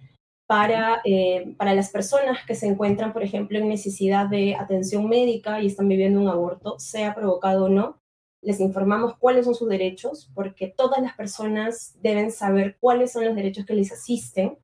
para, 0.45 1.01
eh, 1.05 1.55
para 1.57 1.73
las 1.73 1.89
personas 1.89 2.45
que 2.45 2.55
se 2.55 2.67
encuentran, 2.67 3.13
por 3.13 3.23
ejemplo, 3.23 3.57
en 3.57 3.69
necesidad 3.69 4.27
de 4.27 4.55
atención 4.55 5.09
médica 5.09 5.61
y 5.61 5.67
están 5.67 5.87
viviendo 5.87 6.19
un 6.19 6.27
aborto, 6.27 6.77
sea 6.79 7.15
provocado 7.15 7.65
o 7.65 7.69
no 7.69 7.99
les 8.41 8.59
informamos 8.59 9.17
cuáles 9.17 9.45
son 9.45 9.55
sus 9.55 9.67
derechos, 9.67 10.31
porque 10.33 10.67
todas 10.67 11.01
las 11.01 11.15
personas 11.15 11.97
deben 12.01 12.31
saber 12.31 12.77
cuáles 12.79 13.11
son 13.11 13.25
los 13.25 13.35
derechos 13.35 13.65
que 13.65 13.73
les 13.73 13.91
asisten. 13.91 14.57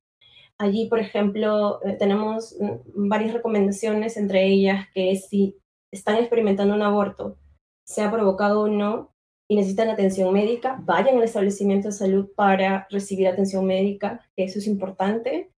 Allí, 0.58 0.88
por 0.88 1.00
ejemplo, 1.00 1.80
eh, 1.84 1.96
tenemos 1.98 2.56
mm, 2.58 3.08
varias 3.08 3.32
recomendaciones, 3.32 4.16
entre 4.16 4.46
ellas 4.46 4.86
que 4.94 5.14
si 5.16 5.58
están 5.92 6.16
experimentando 6.16 6.74
un 6.74 6.82
aborto, 6.82 7.36
sea 7.84 8.10
provocado 8.10 8.62
o 8.62 8.68
no, 8.68 9.13
y 9.48 9.56
necesitan 9.56 9.90
atención 9.90 10.32
médica, 10.32 10.80
vayan 10.82 11.16
al 11.16 11.24
establecimiento 11.24 11.88
de 11.88 11.92
salud 11.92 12.28
para 12.34 12.86
recibir 12.90 13.28
atención 13.28 13.66
médica, 13.66 14.20
que 14.36 14.44
eso 14.44 14.58
es 14.58 14.66
importante, 14.66 15.50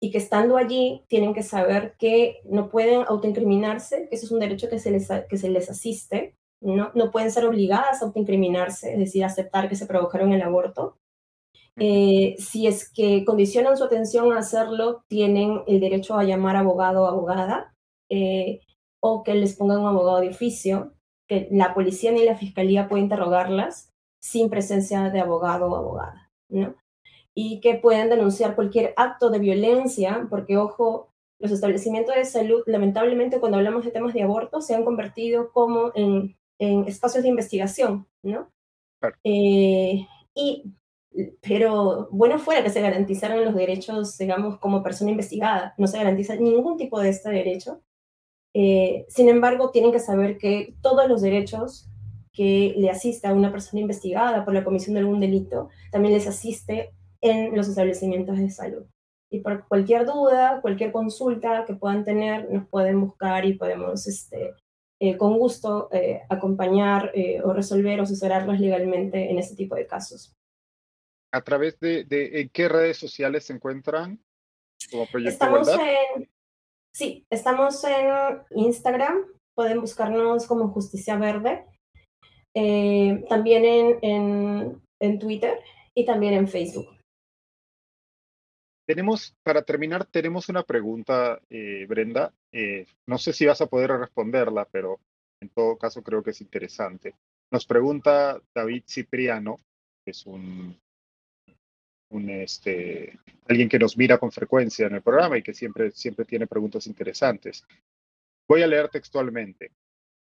y 0.00 0.10
que 0.10 0.18
estando 0.18 0.56
allí 0.56 1.04
tienen 1.08 1.34
que 1.34 1.42
saber 1.42 1.94
que 1.98 2.40
no 2.44 2.68
pueden 2.68 3.02
autoincriminarse, 3.06 4.08
que 4.08 4.16
eso 4.16 4.26
es 4.26 4.32
un 4.32 4.40
derecho 4.40 4.68
que 4.68 4.78
se 4.78 4.90
les, 4.90 5.08
que 5.28 5.36
se 5.36 5.50
les 5.50 5.70
asiste, 5.70 6.36
no, 6.60 6.90
no 6.94 7.10
pueden 7.10 7.30
ser 7.30 7.46
obligadas 7.46 8.02
a 8.02 8.06
autoincriminarse, 8.06 8.92
es 8.92 8.98
decir, 8.98 9.24
aceptar 9.24 9.68
que 9.68 9.76
se 9.76 9.86
provocaron 9.86 10.32
el 10.32 10.42
aborto. 10.42 10.98
Eh, 11.76 12.34
si 12.38 12.66
es 12.66 12.90
que 12.90 13.24
condicionan 13.24 13.76
su 13.76 13.84
atención 13.84 14.32
a 14.32 14.38
hacerlo, 14.38 15.04
tienen 15.06 15.62
el 15.68 15.78
derecho 15.78 16.16
a 16.16 16.24
llamar 16.24 16.56
abogado 16.56 17.04
o 17.04 17.06
abogada 17.06 17.72
eh, 18.08 18.60
o 19.00 19.22
que 19.22 19.34
les 19.34 19.54
pongan 19.54 19.78
un 19.78 19.86
abogado 19.86 20.20
de 20.20 20.30
oficio, 20.30 20.92
que 21.28 21.48
la 21.52 21.74
policía 21.74 22.10
ni 22.10 22.24
la 22.24 22.36
fiscalía 22.36 22.88
puede 22.88 23.02
interrogarlas 23.02 23.92
sin 24.18 24.50
presencia 24.50 25.10
de 25.10 25.20
abogado 25.20 25.70
o 25.70 25.76
abogada. 25.76 26.30
¿no? 26.48 26.74
y 27.40 27.60
que 27.60 27.76
pueden 27.76 28.10
denunciar 28.10 28.56
cualquier 28.56 28.94
acto 28.96 29.30
de 29.30 29.38
violencia, 29.38 30.26
porque 30.28 30.56
ojo, 30.56 31.12
los 31.38 31.52
establecimientos 31.52 32.16
de 32.16 32.24
salud, 32.24 32.64
lamentablemente 32.66 33.38
cuando 33.38 33.58
hablamos 33.58 33.84
de 33.84 33.92
temas 33.92 34.12
de 34.12 34.24
aborto, 34.24 34.60
se 34.60 34.74
han 34.74 34.84
convertido 34.84 35.52
como 35.52 35.92
en, 35.94 36.36
espacios 36.58 37.22
de 37.22 37.28
investigación, 37.28 38.08
¿no? 38.24 38.50
Eh, 39.22 40.04
y, 40.34 40.64
pero 41.40 42.08
bueno 42.10 42.40
fuera 42.40 42.64
que 42.64 42.70
se 42.70 42.80
garantizaran 42.80 43.44
los 43.44 43.54
derechos, 43.54 44.18
digamos, 44.18 44.58
como 44.58 44.82
persona 44.82 45.12
investigada, 45.12 45.74
no 45.78 45.86
se 45.86 45.98
garantiza 45.98 46.34
ningún 46.34 46.76
tipo 46.76 46.98
de 46.98 47.10
este 47.10 47.30
derecho. 47.30 47.80
Eh, 48.54 49.06
sin 49.08 49.28
embargo, 49.28 49.70
tienen 49.70 49.92
que 49.92 50.00
saber 50.00 50.38
que 50.38 50.74
todos 50.80 51.08
los 51.08 51.22
derechos 51.22 51.88
que 52.32 52.74
le 52.76 52.90
asista 52.90 53.30
a 53.30 53.34
una 53.34 53.50
persona 53.50 53.80
investigada 53.80 54.44
por 54.44 54.54
la 54.54 54.64
comisión 54.64 54.94
de 54.94 55.00
algún 55.00 55.20
delito, 55.20 55.68
también 55.90 56.14
les 56.14 56.26
asiste 56.26 56.92
en 57.20 57.56
los 57.56 57.68
establecimientos 57.68 58.38
de 58.38 58.50
salud. 58.50 58.86
Y 59.30 59.40
por 59.40 59.66
cualquier 59.66 60.06
duda, 60.06 60.60
cualquier 60.62 60.92
consulta 60.92 61.64
que 61.66 61.74
puedan 61.74 62.04
tener, 62.04 62.50
nos 62.50 62.68
pueden 62.68 63.00
buscar 63.00 63.44
y 63.44 63.54
podemos 63.54 64.06
este, 64.06 64.54
eh, 65.00 65.16
con 65.16 65.38
gusto 65.38 65.88
eh, 65.92 66.22
acompañar 66.28 67.10
eh, 67.14 67.40
o 67.42 67.52
resolver 67.52 68.00
o 68.00 68.04
asesorarlos 68.04 68.58
legalmente 68.58 69.30
en 69.30 69.38
este 69.38 69.54
tipo 69.54 69.74
de 69.74 69.86
casos. 69.86 70.34
¿A 71.32 71.42
través 71.42 71.78
de, 71.80 72.04
de 72.04 72.48
qué 72.52 72.68
redes 72.68 72.96
sociales 72.96 73.44
se 73.44 73.52
encuentran 73.52 74.18
como 74.90 75.06
Proyecto 75.06 75.32
estamos 75.32 75.68
En, 75.68 76.28
sí, 76.94 77.24
estamos 77.30 77.82
en 77.84 78.42
Instagram, 78.50 79.24
pueden 79.56 79.80
buscarnos 79.80 80.46
como 80.46 80.68
Justicia 80.68 81.16
Verde, 81.16 81.66
también 83.28 83.64
en, 83.64 83.98
en, 84.02 84.82
en 85.00 85.18
Twitter 85.18 85.58
y 85.94 86.04
también 86.04 86.34
en 86.34 86.48
Facebook. 86.48 86.98
Tenemos, 88.88 89.34
para 89.42 89.62
terminar, 89.62 90.06
tenemos 90.06 90.48
una 90.48 90.62
pregunta, 90.62 91.40
eh, 91.50 91.84
Brenda. 91.86 92.32
Eh, 92.54 92.86
no 93.06 93.18
sé 93.18 93.34
si 93.34 93.44
vas 93.44 93.60
a 93.60 93.66
poder 93.66 93.90
responderla, 93.90 94.64
pero 94.64 94.98
en 95.42 95.50
todo 95.50 95.76
caso 95.76 96.02
creo 96.02 96.22
que 96.22 96.30
es 96.30 96.40
interesante. 96.40 97.14
Nos 97.52 97.66
pregunta 97.66 98.40
David 98.54 98.84
Cipriano, 98.88 99.56
que 100.04 100.12
es 100.12 100.24
un, 100.24 100.78
un 102.10 102.30
este, 102.30 103.18
alguien 103.46 103.68
que 103.68 103.78
nos 103.78 103.96
mira 103.96 104.18
con 104.18 104.32
frecuencia 104.32 104.86
en 104.86 104.94
el 104.94 105.02
programa 105.02 105.38
y 105.38 105.42
que 105.42 105.54
siempre, 105.54 105.90
siempre 105.90 106.24
tiene 106.24 106.46
preguntas 106.46 106.86
interesantes. 106.86 107.64
Voy 108.46 108.62
a 108.62 108.66
leer 108.66 108.88
textualmente. 108.88 109.72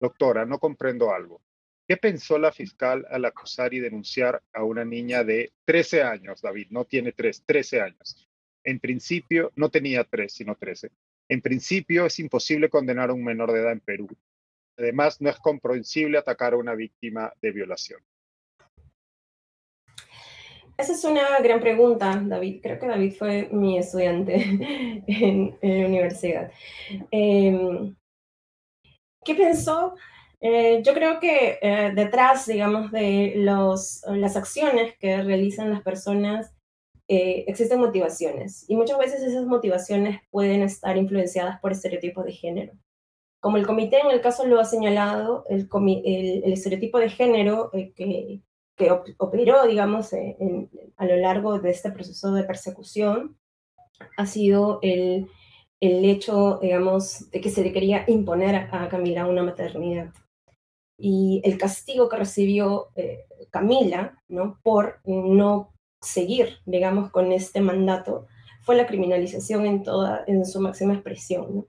Doctora, 0.00 0.44
no 0.44 0.58
comprendo 0.58 1.12
algo. 1.12 1.40
¿Qué 1.86 1.96
pensó 1.96 2.38
la 2.38 2.52
fiscal 2.52 3.06
al 3.10 3.24
acusar 3.24 3.74
y 3.74 3.80
denunciar 3.80 4.42
a 4.52 4.62
una 4.64 4.84
niña 4.84 5.24
de 5.24 5.52
13 5.64 6.02
años, 6.02 6.40
David? 6.40 6.68
No 6.70 6.84
tiene 6.84 7.12
3, 7.12 7.42
13 7.44 7.80
años 7.80 8.28
en 8.64 8.80
principio, 8.80 9.52
no 9.56 9.70
tenía 9.70 10.04
tres, 10.04 10.34
sino 10.34 10.54
trece. 10.56 10.90
En 11.28 11.40
principio, 11.40 12.06
es 12.06 12.18
imposible 12.18 12.68
condenar 12.68 13.10
a 13.10 13.14
un 13.14 13.24
menor 13.24 13.52
de 13.52 13.60
edad 13.60 13.72
en 13.72 13.80
Perú. 13.80 14.08
Además, 14.76 15.20
no 15.20 15.30
es 15.30 15.36
comprensible 15.38 16.18
atacar 16.18 16.54
a 16.54 16.56
una 16.56 16.74
víctima 16.74 17.32
de 17.40 17.52
violación. 17.52 18.00
Esa 20.82 20.94
es 20.94 21.04
una 21.04 21.38
gran 21.38 21.60
pregunta, 21.60 22.20
David. 22.26 22.58
Creo 22.60 22.76
que 22.76 22.88
David 22.88 23.14
fue 23.16 23.48
mi 23.52 23.78
estudiante 23.78 24.34
en, 25.06 25.56
la 25.62 25.86
universidad. 25.86 26.50
Em, 27.12 27.94
¿Qué 29.24 29.36
pensó? 29.36 29.94
Eh, 30.40 30.82
yo 30.84 30.92
creo 30.92 31.20
que 31.20 31.60
eh, 31.62 31.92
detrás, 31.94 32.46
digamos, 32.46 32.90
de 32.90 33.34
los, 33.36 34.02
las 34.08 34.36
acciones 34.36 34.96
que 34.98 35.22
realizan 35.22 35.70
las 35.70 35.82
personas 35.82 36.52
eh, 37.06 37.44
existen 37.46 37.78
motivaciones 37.78 38.68
y 38.68 38.74
muchas 38.74 38.98
veces 38.98 39.22
esas 39.22 39.46
motivaciones 39.46 40.18
pueden 40.32 40.62
estar 40.62 40.96
influenciadas 40.96 41.60
por 41.60 41.70
estereotipos 41.70 42.24
de 42.24 42.32
género. 42.32 42.72
Como 43.38 43.56
el 43.56 43.66
comité 43.68 44.00
en 44.00 44.10
el 44.10 44.20
caso 44.20 44.44
lo 44.46 44.58
ha 44.58 44.64
señalado, 44.64 45.44
el, 45.48 45.68
el, 46.04 46.52
estereotipo 46.52 46.98
de 46.98 47.08
género 47.08 47.70
que, 47.70 48.40
que 48.82 49.14
operó, 49.18 49.66
digamos, 49.66 50.12
eh, 50.12 50.36
a 50.96 51.06
lo 51.06 51.16
largo 51.16 51.58
de 51.58 51.70
este 51.70 51.90
proceso 51.90 52.32
de 52.32 52.44
persecución 52.44 53.36
ha 54.16 54.26
sido 54.26 54.78
el, 54.82 55.28
el 55.80 56.04
hecho, 56.04 56.58
digamos, 56.60 57.30
de 57.30 57.40
que 57.40 57.50
se 57.50 57.62
le 57.62 57.72
quería 57.72 58.04
imponer 58.08 58.68
a 58.70 58.88
Camila 58.88 59.26
una 59.26 59.42
maternidad. 59.42 60.12
Y 60.98 61.40
el 61.44 61.58
castigo 61.58 62.08
que 62.08 62.16
recibió 62.16 62.88
Camila, 63.50 64.22
¿no? 64.28 64.58
Por 64.62 65.00
no 65.04 65.72
seguir, 66.00 66.58
digamos, 66.66 67.10
con 67.10 67.32
este 67.32 67.60
mandato 67.60 68.26
fue 68.62 68.76
la 68.76 68.86
criminalización 68.86 69.66
en 69.66 69.82
toda, 69.82 70.24
en 70.26 70.44
su 70.44 70.60
máxima 70.60 70.94
expresión. 70.94 71.66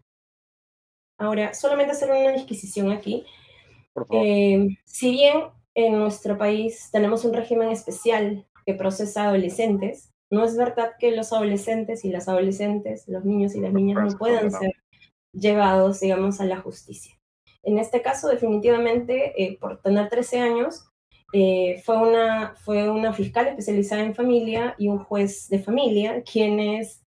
Ahora, 1.18 1.54
solamente 1.54 1.94
hacer 1.94 2.12
una 2.12 2.32
disquisición 2.32 2.92
aquí. 2.92 3.26
Eh, 4.12 4.68
si 4.86 5.12
bien 5.12 5.44
en 5.76 5.98
nuestro 6.00 6.38
país 6.38 6.90
tenemos 6.92 7.26
un 7.26 7.34
régimen 7.34 7.70
especial 7.70 8.46
que 8.66 8.74
procesa 8.74 9.26
adolescentes, 9.26 10.14
no 10.30 10.44
es 10.44 10.58
verdad 10.58 10.94
que 11.00 11.12
los 11.12 11.32
adolescentes 11.32 12.04
y 12.06 12.10
las 12.10 12.28
adolescentes, 12.28 13.08
los 13.08 13.24
niños 13.24 13.56
y 13.56 13.62
las 13.62 13.74
niñas 13.74 14.04
no 14.04 14.18
puedan 14.18 14.52
ser 14.52 14.74
llevados, 15.32 16.00
digamos, 16.00 16.42
a 16.42 16.46
la 16.46 16.58
justicia. 16.58 17.20
En 17.64 17.78
este 17.78 18.02
caso, 18.02 18.30
definitivamente, 18.30 19.42
eh, 19.42 19.58
por 19.60 19.82
tener 19.82 20.10
13 20.10 20.40
años, 20.40 20.90
eh, 21.34 21.82
fue, 21.84 21.98
una, 21.98 22.56
fue 22.56 22.90
una 22.90 23.14
fiscal 23.14 23.48
especializada 23.48 24.04
en 24.04 24.16
familia 24.16 24.76
y 24.78 24.88
un 24.88 25.00
juez 25.00 25.50
de 25.50 25.60
familia 25.60 26.24
quienes 26.24 27.04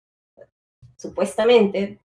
supuestamente 0.96 2.00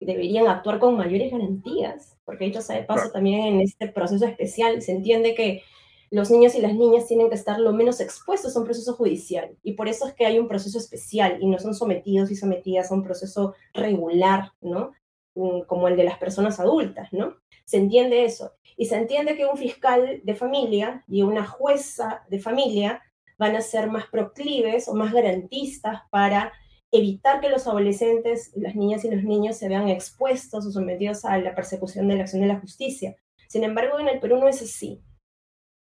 deberían 0.00 0.46
actuar 0.46 0.78
con 0.78 0.96
mayores 0.96 1.32
garantías, 1.32 2.16
porque 2.24 2.46
dicho 2.46 2.60
sea 2.60 2.76
de 2.76 2.84
paso 2.84 3.10
también 3.10 3.46
en 3.46 3.60
este 3.60 3.88
proceso 3.88 4.24
especial 4.24 4.80
se 4.82 4.92
entiende 4.92 5.34
que 5.34 5.62
los 6.10 6.30
niños 6.30 6.54
y 6.54 6.60
las 6.60 6.74
niñas 6.74 7.06
tienen 7.06 7.28
que 7.28 7.34
estar 7.34 7.58
lo 7.58 7.72
menos 7.72 8.00
expuestos 8.00 8.54
a 8.54 8.60
un 8.60 8.64
proceso 8.64 8.94
judicial 8.94 9.56
y 9.62 9.72
por 9.72 9.88
eso 9.88 10.06
es 10.06 10.14
que 10.14 10.26
hay 10.26 10.38
un 10.38 10.48
proceso 10.48 10.78
especial 10.78 11.38
y 11.40 11.46
no 11.46 11.58
son 11.58 11.74
sometidos 11.74 12.30
y 12.30 12.36
sometidas 12.36 12.90
a 12.90 12.94
un 12.94 13.02
proceso 13.02 13.54
regular, 13.74 14.52
¿no? 14.60 14.92
Mm, 15.36 15.62
como 15.66 15.88
el 15.88 15.96
de 15.96 16.04
las 16.04 16.18
personas 16.18 16.58
adultas, 16.60 17.12
¿no? 17.12 17.36
Se 17.66 17.76
entiende 17.76 18.24
eso. 18.24 18.52
Y 18.76 18.86
se 18.86 18.96
entiende 18.96 19.36
que 19.36 19.46
un 19.46 19.56
fiscal 19.58 20.20
de 20.22 20.34
familia 20.34 21.04
y 21.08 21.22
una 21.22 21.46
jueza 21.46 22.24
de 22.30 22.38
familia 22.38 23.02
van 23.38 23.54
a 23.54 23.60
ser 23.60 23.90
más 23.90 24.06
proclives 24.06 24.88
o 24.88 24.94
más 24.94 25.12
garantistas 25.12 26.00
para 26.10 26.52
evitar 26.90 27.40
que 27.40 27.50
los 27.50 27.66
adolescentes, 27.66 28.52
las 28.56 28.74
niñas 28.74 29.04
y 29.04 29.10
los 29.10 29.24
niños 29.24 29.56
se 29.56 29.68
vean 29.68 29.88
expuestos 29.88 30.66
o 30.66 30.70
sometidos 30.70 31.24
a 31.24 31.36
la 31.38 31.54
persecución 31.54 32.08
de 32.08 32.16
la 32.16 32.22
acción 32.22 32.42
de 32.42 32.48
la 32.48 32.60
justicia. 32.60 33.16
Sin 33.48 33.64
embargo, 33.64 33.98
en 33.98 34.08
el 34.08 34.20
Perú 34.20 34.38
no 34.38 34.48
es 34.48 34.62
así. 34.62 35.02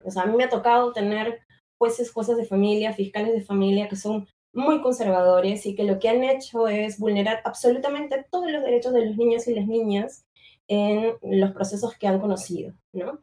O 0.04 0.12
sea, 0.12 0.24
a 0.24 0.26
mí 0.26 0.36
me 0.36 0.46
ha 0.46 0.50
tocado 0.50 0.94
tener 0.94 1.40
jueces, 1.78 2.12
jueces 2.12 2.38
de 2.38 2.46
familia, 2.46 2.94
fiscales 2.94 3.34
de 3.34 3.42
familia 3.42 3.88
que 3.88 3.96
son 3.96 4.28
muy 4.54 4.82
conservadores 4.82 5.66
y 5.66 5.76
que 5.76 5.84
lo 5.84 6.00
que 6.00 6.10
han 6.10 6.24
hecho 6.24 6.68
es 6.68 7.00
vulnerar 7.00 7.42
absolutamente 7.46 8.26
todos 8.32 8.52
los 8.52 8.64
derechos 8.64 8.94
de 8.94 9.06
los 9.06 9.18
niños 9.18 9.48
y 9.48 9.54
las 9.54 9.68
niñas 9.68 10.26
en 10.68 11.14
los 11.22 11.52
procesos 11.52 11.96
que 11.98 12.08
han 12.08 12.20
conocido, 12.20 12.74
¿no? 12.92 13.22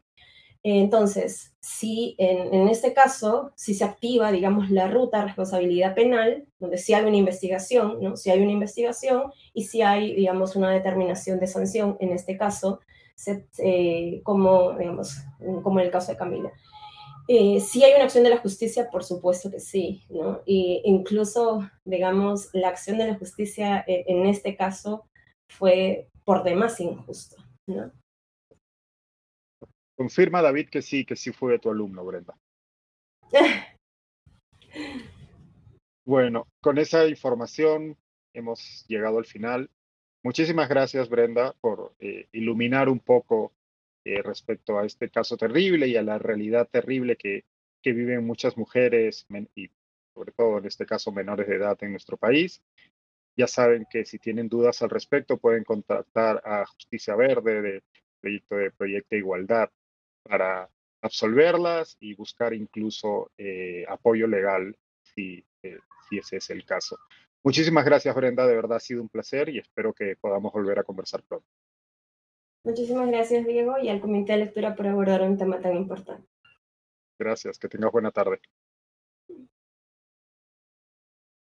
Entonces, 0.66 1.55
si 1.61 2.14
en, 2.16 2.68
este 2.68 2.95
caso, 2.95 3.53
si 3.55 3.75
se 3.75 3.85
activa, 3.85 4.33
digamos, 4.33 4.70
la 4.70 4.89
ruta 4.89 5.18
de 5.18 5.27
responsabilidad 5.27 5.95
penal, 5.95 6.47
donde 6.59 6.79
sí 6.79 6.95
hay 6.95 7.05
una 7.05 7.18
investigación, 7.18 7.99
¿no? 8.01 8.16
Si 8.16 8.31
hay 8.31 8.41
una 8.41 8.53
investigación 8.53 9.31
y 9.53 9.64
si 9.64 9.83
hay, 9.83 10.14
digamos, 10.14 10.57
una 10.57 10.70
determinación 10.70 11.39
de 11.39 11.49
sanción, 11.49 11.99
en 12.01 12.12
este 12.12 12.39
caso, 12.39 12.81
como, 14.23 14.73
digamos, 14.79 15.17
como 15.62 15.81
en 15.81 15.87
el 15.87 15.93
caso 15.93 16.12
de 16.12 16.19
Camila. 16.19 16.53
Eh, 17.27 17.59
si 17.61 17.83
hay 17.83 17.95
una 17.95 18.05
acción 18.05 18.25
de 18.25 18.31
la 18.31 18.39
justicia, 18.39 18.91
por 18.91 19.03
supuesto 19.03 19.51
que 19.51 19.59
sí, 19.59 20.05
¿no? 20.11 20.43
Y 20.45 20.83
incluso, 20.85 21.69
digamos, 21.85 22.51
la 22.53 22.69
acción 22.69 22.99
de 22.99 23.07
la 23.07 23.15
justicia 23.15 23.83
eh, 23.87 24.05
en 24.09 24.27
este 24.27 24.57
caso 24.57 25.09
fue 25.49 26.11
por 26.25 26.43
demás 26.43 26.79
injusto, 26.81 27.37
¿no? 27.67 27.91
Confirma 29.97 30.43
David 30.43 30.69
que 30.69 30.83
sí, 30.83 31.07
que 31.07 31.17
sí 31.17 31.33
fue 31.33 31.59
tu 31.59 31.71
alumno, 31.71 32.05
Brenda. 32.05 32.37
bueno, 36.05 36.47
con 36.61 36.77
esa 36.77 37.07
información 37.07 37.97
hemos 38.35 38.85
llegado 38.87 39.17
al 39.17 39.25
final. 39.25 39.71
Muchísimas 40.25 40.70
gracias, 40.70 41.11
Brenda, 41.11 41.53
por 41.61 41.95
eh, 42.01 42.29
iluminar 42.33 42.89
un 42.89 42.99
poco 42.99 43.53
eh, 44.07 44.22
respecto 44.22 44.79
a 44.79 44.87
este 44.87 45.11
caso 45.11 45.37
terrible 45.37 45.87
y 45.87 45.97
a 45.97 46.03
la 46.03 46.18
realidad 46.18 46.66
terrible 46.66 47.16
que, 47.16 47.45
que 47.83 47.93
viven 47.93 48.27
muchas 48.27 48.57
mujeres 48.57 49.27
y 49.55 49.70
sobre 50.14 50.33
todo 50.33 50.59
en 50.59 50.64
este 50.64 50.87
caso 50.87 51.12
menores 51.12 51.47
de 51.47 51.57
edad 51.57 51.77
en 51.83 51.91
nuestro 51.91 52.16
país. 52.16 52.62
Ya 53.37 53.47
saben 53.47 53.87
que 53.91 54.07
si 54.07 54.18
tienen 54.18 54.49
dudas 54.49 54.81
al 54.81 54.89
respecto 54.89 55.37
pueden 55.37 55.62
contactar 55.62 56.41
a 56.43 56.64
Justicia 56.64 57.14
Verde 57.16 57.61
del 57.61 57.83
proyecto 58.22 58.57
de 58.57 58.70
Proyecto 58.70 59.16
Igualdad 59.16 59.70
para 60.22 60.70
absolverlas 61.03 61.99
y 62.01 62.14
buscar 62.14 62.55
incluso 62.55 63.31
eh, 63.37 63.85
apoyo 63.87 64.27
legal 64.27 64.75
si, 65.03 65.45
eh, 65.62 65.81
si 66.09 66.16
ese 66.16 66.39
es 66.39 66.49
el 66.49 66.64
caso. 66.64 66.97
Muchísimas 67.45 67.84
gracias, 67.84 68.14
Brenda. 68.14 68.47
De 68.47 68.57
verdad 68.57 68.78
ha 68.78 68.80
sido 68.80 69.03
un 69.03 69.11
placer 69.11 69.51
y 69.51 69.59
espero 69.59 69.92
que 69.92 70.16
podamos 70.16 70.51
volver 70.51 70.78
a 70.78 70.82
conversar 70.82 71.22
pronto. 71.22 71.47
Muchísimas 72.64 73.07
gracias, 73.09 73.47
Diego, 73.47 73.78
y 73.78 73.90
al 73.90 74.01
Comité 74.01 74.32
de 74.32 74.38
Lectura 74.38 74.74
por 74.74 74.86
abordar 74.86 75.20
un 75.20 75.36
tema 75.36 75.61
tan 75.61 75.76
importante. 75.76 76.26
Gracias, 77.18 77.59
que 77.59 77.68
tengas 77.68 77.92
buena 77.92 78.11
tarde. 78.11 78.40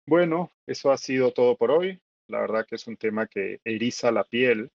Bueno, 0.07 0.51
eso 0.65 0.91
ha 0.91 0.97
sido 0.97 1.31
todo 1.31 1.55
por 1.55 1.69
hoy. 1.69 2.01
La 2.27 2.41
verdad 2.41 2.65
que 2.65 2.75
es 2.75 2.87
un 2.87 2.97
tema 2.97 3.27
que 3.27 3.61
eriza 3.63 4.11
la 4.11 4.23
piel. 4.23 4.71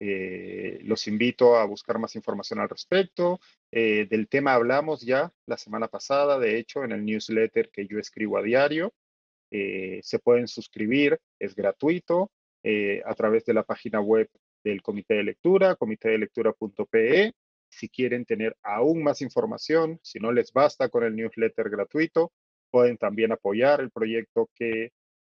Eh, 0.00 0.80
los 0.82 1.08
invito 1.08 1.56
a 1.56 1.64
buscar 1.64 1.98
más 1.98 2.14
información 2.14 2.60
al 2.60 2.68
respecto. 2.68 3.40
Eh, 3.70 4.06
del 4.10 4.28
tema 4.28 4.52
hablamos 4.52 5.00
ya 5.00 5.32
la 5.46 5.56
semana 5.56 5.88
pasada, 5.88 6.38
de 6.38 6.58
hecho, 6.58 6.84
en 6.84 6.92
el 6.92 7.06
newsletter 7.06 7.70
que 7.70 7.86
yo 7.86 7.98
escribo 7.98 8.36
a 8.36 8.42
diario. 8.42 8.92
Eh, 9.52 10.00
se 10.02 10.18
pueden 10.18 10.48
suscribir, 10.48 11.20
es 11.38 11.54
gratuito, 11.54 12.32
a 13.04 13.14
través 13.14 13.44
de 13.44 13.54
la 13.54 13.64
página 13.64 14.00
web 14.00 14.28
del 14.64 14.82
Comité 14.82 15.14
de 15.14 15.24
Lectura, 15.24 15.74
comitedelectura.pe. 15.76 17.32
Si 17.68 17.88
quieren 17.88 18.24
tener 18.24 18.56
aún 18.62 19.02
más 19.02 19.22
información, 19.22 19.98
si 20.02 20.20
no 20.20 20.32
les 20.32 20.52
basta 20.52 20.88
con 20.88 21.04
el 21.04 21.16
newsletter 21.16 21.70
gratuito, 21.70 22.32
pueden 22.70 22.98
también 22.98 23.32
apoyar 23.32 23.80
el 23.80 23.90
proyecto 23.90 24.50
que 24.54 24.92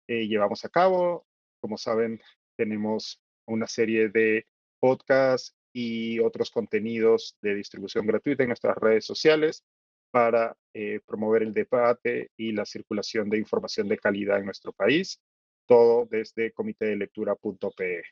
eh, 0.07 0.27
llevamos 0.27 0.65
a 0.65 0.69
cabo. 0.69 1.25
Como 1.61 1.77
saben, 1.77 2.21
tenemos 2.55 3.21
una 3.45 3.67
serie 3.67 4.09
de 4.09 4.45
podcasts 4.79 5.55
y 5.73 6.19
otros 6.19 6.51
contenidos 6.51 7.37
de 7.41 7.55
distribución 7.55 8.05
gratuita 8.05 8.43
en 8.43 8.49
nuestras 8.49 8.77
redes 8.77 9.05
sociales 9.05 9.63
para 10.13 10.55
eh, 10.75 10.99
promover 11.07 11.41
el 11.41 11.53
debate 11.53 12.29
y 12.37 12.51
la 12.51 12.65
circulación 12.65 13.31
de 13.31 13.39
información 13.39 13.87
de 13.87 13.97
calidad 13.97 14.37
en 14.37 14.45
nuestro 14.45 14.71
país, 14.71 15.19
todo 15.65 16.05
desde 16.05 16.51
comitedelectura.pe. 16.51 18.03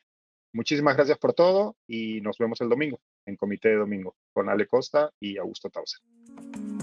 Muchísimas 0.52 0.96
gracias 0.96 1.18
por 1.18 1.32
todo 1.32 1.76
y 1.86 2.20
nos 2.20 2.38
vemos 2.38 2.60
el 2.60 2.68
domingo 2.68 3.00
en 3.24 3.36
Comité 3.36 3.68
de 3.68 3.76
Domingo 3.76 4.16
con 4.32 4.48
Ale 4.48 4.66
Costa 4.66 5.12
y 5.20 5.38
Augusto 5.38 5.70
Tausen. 5.70 6.81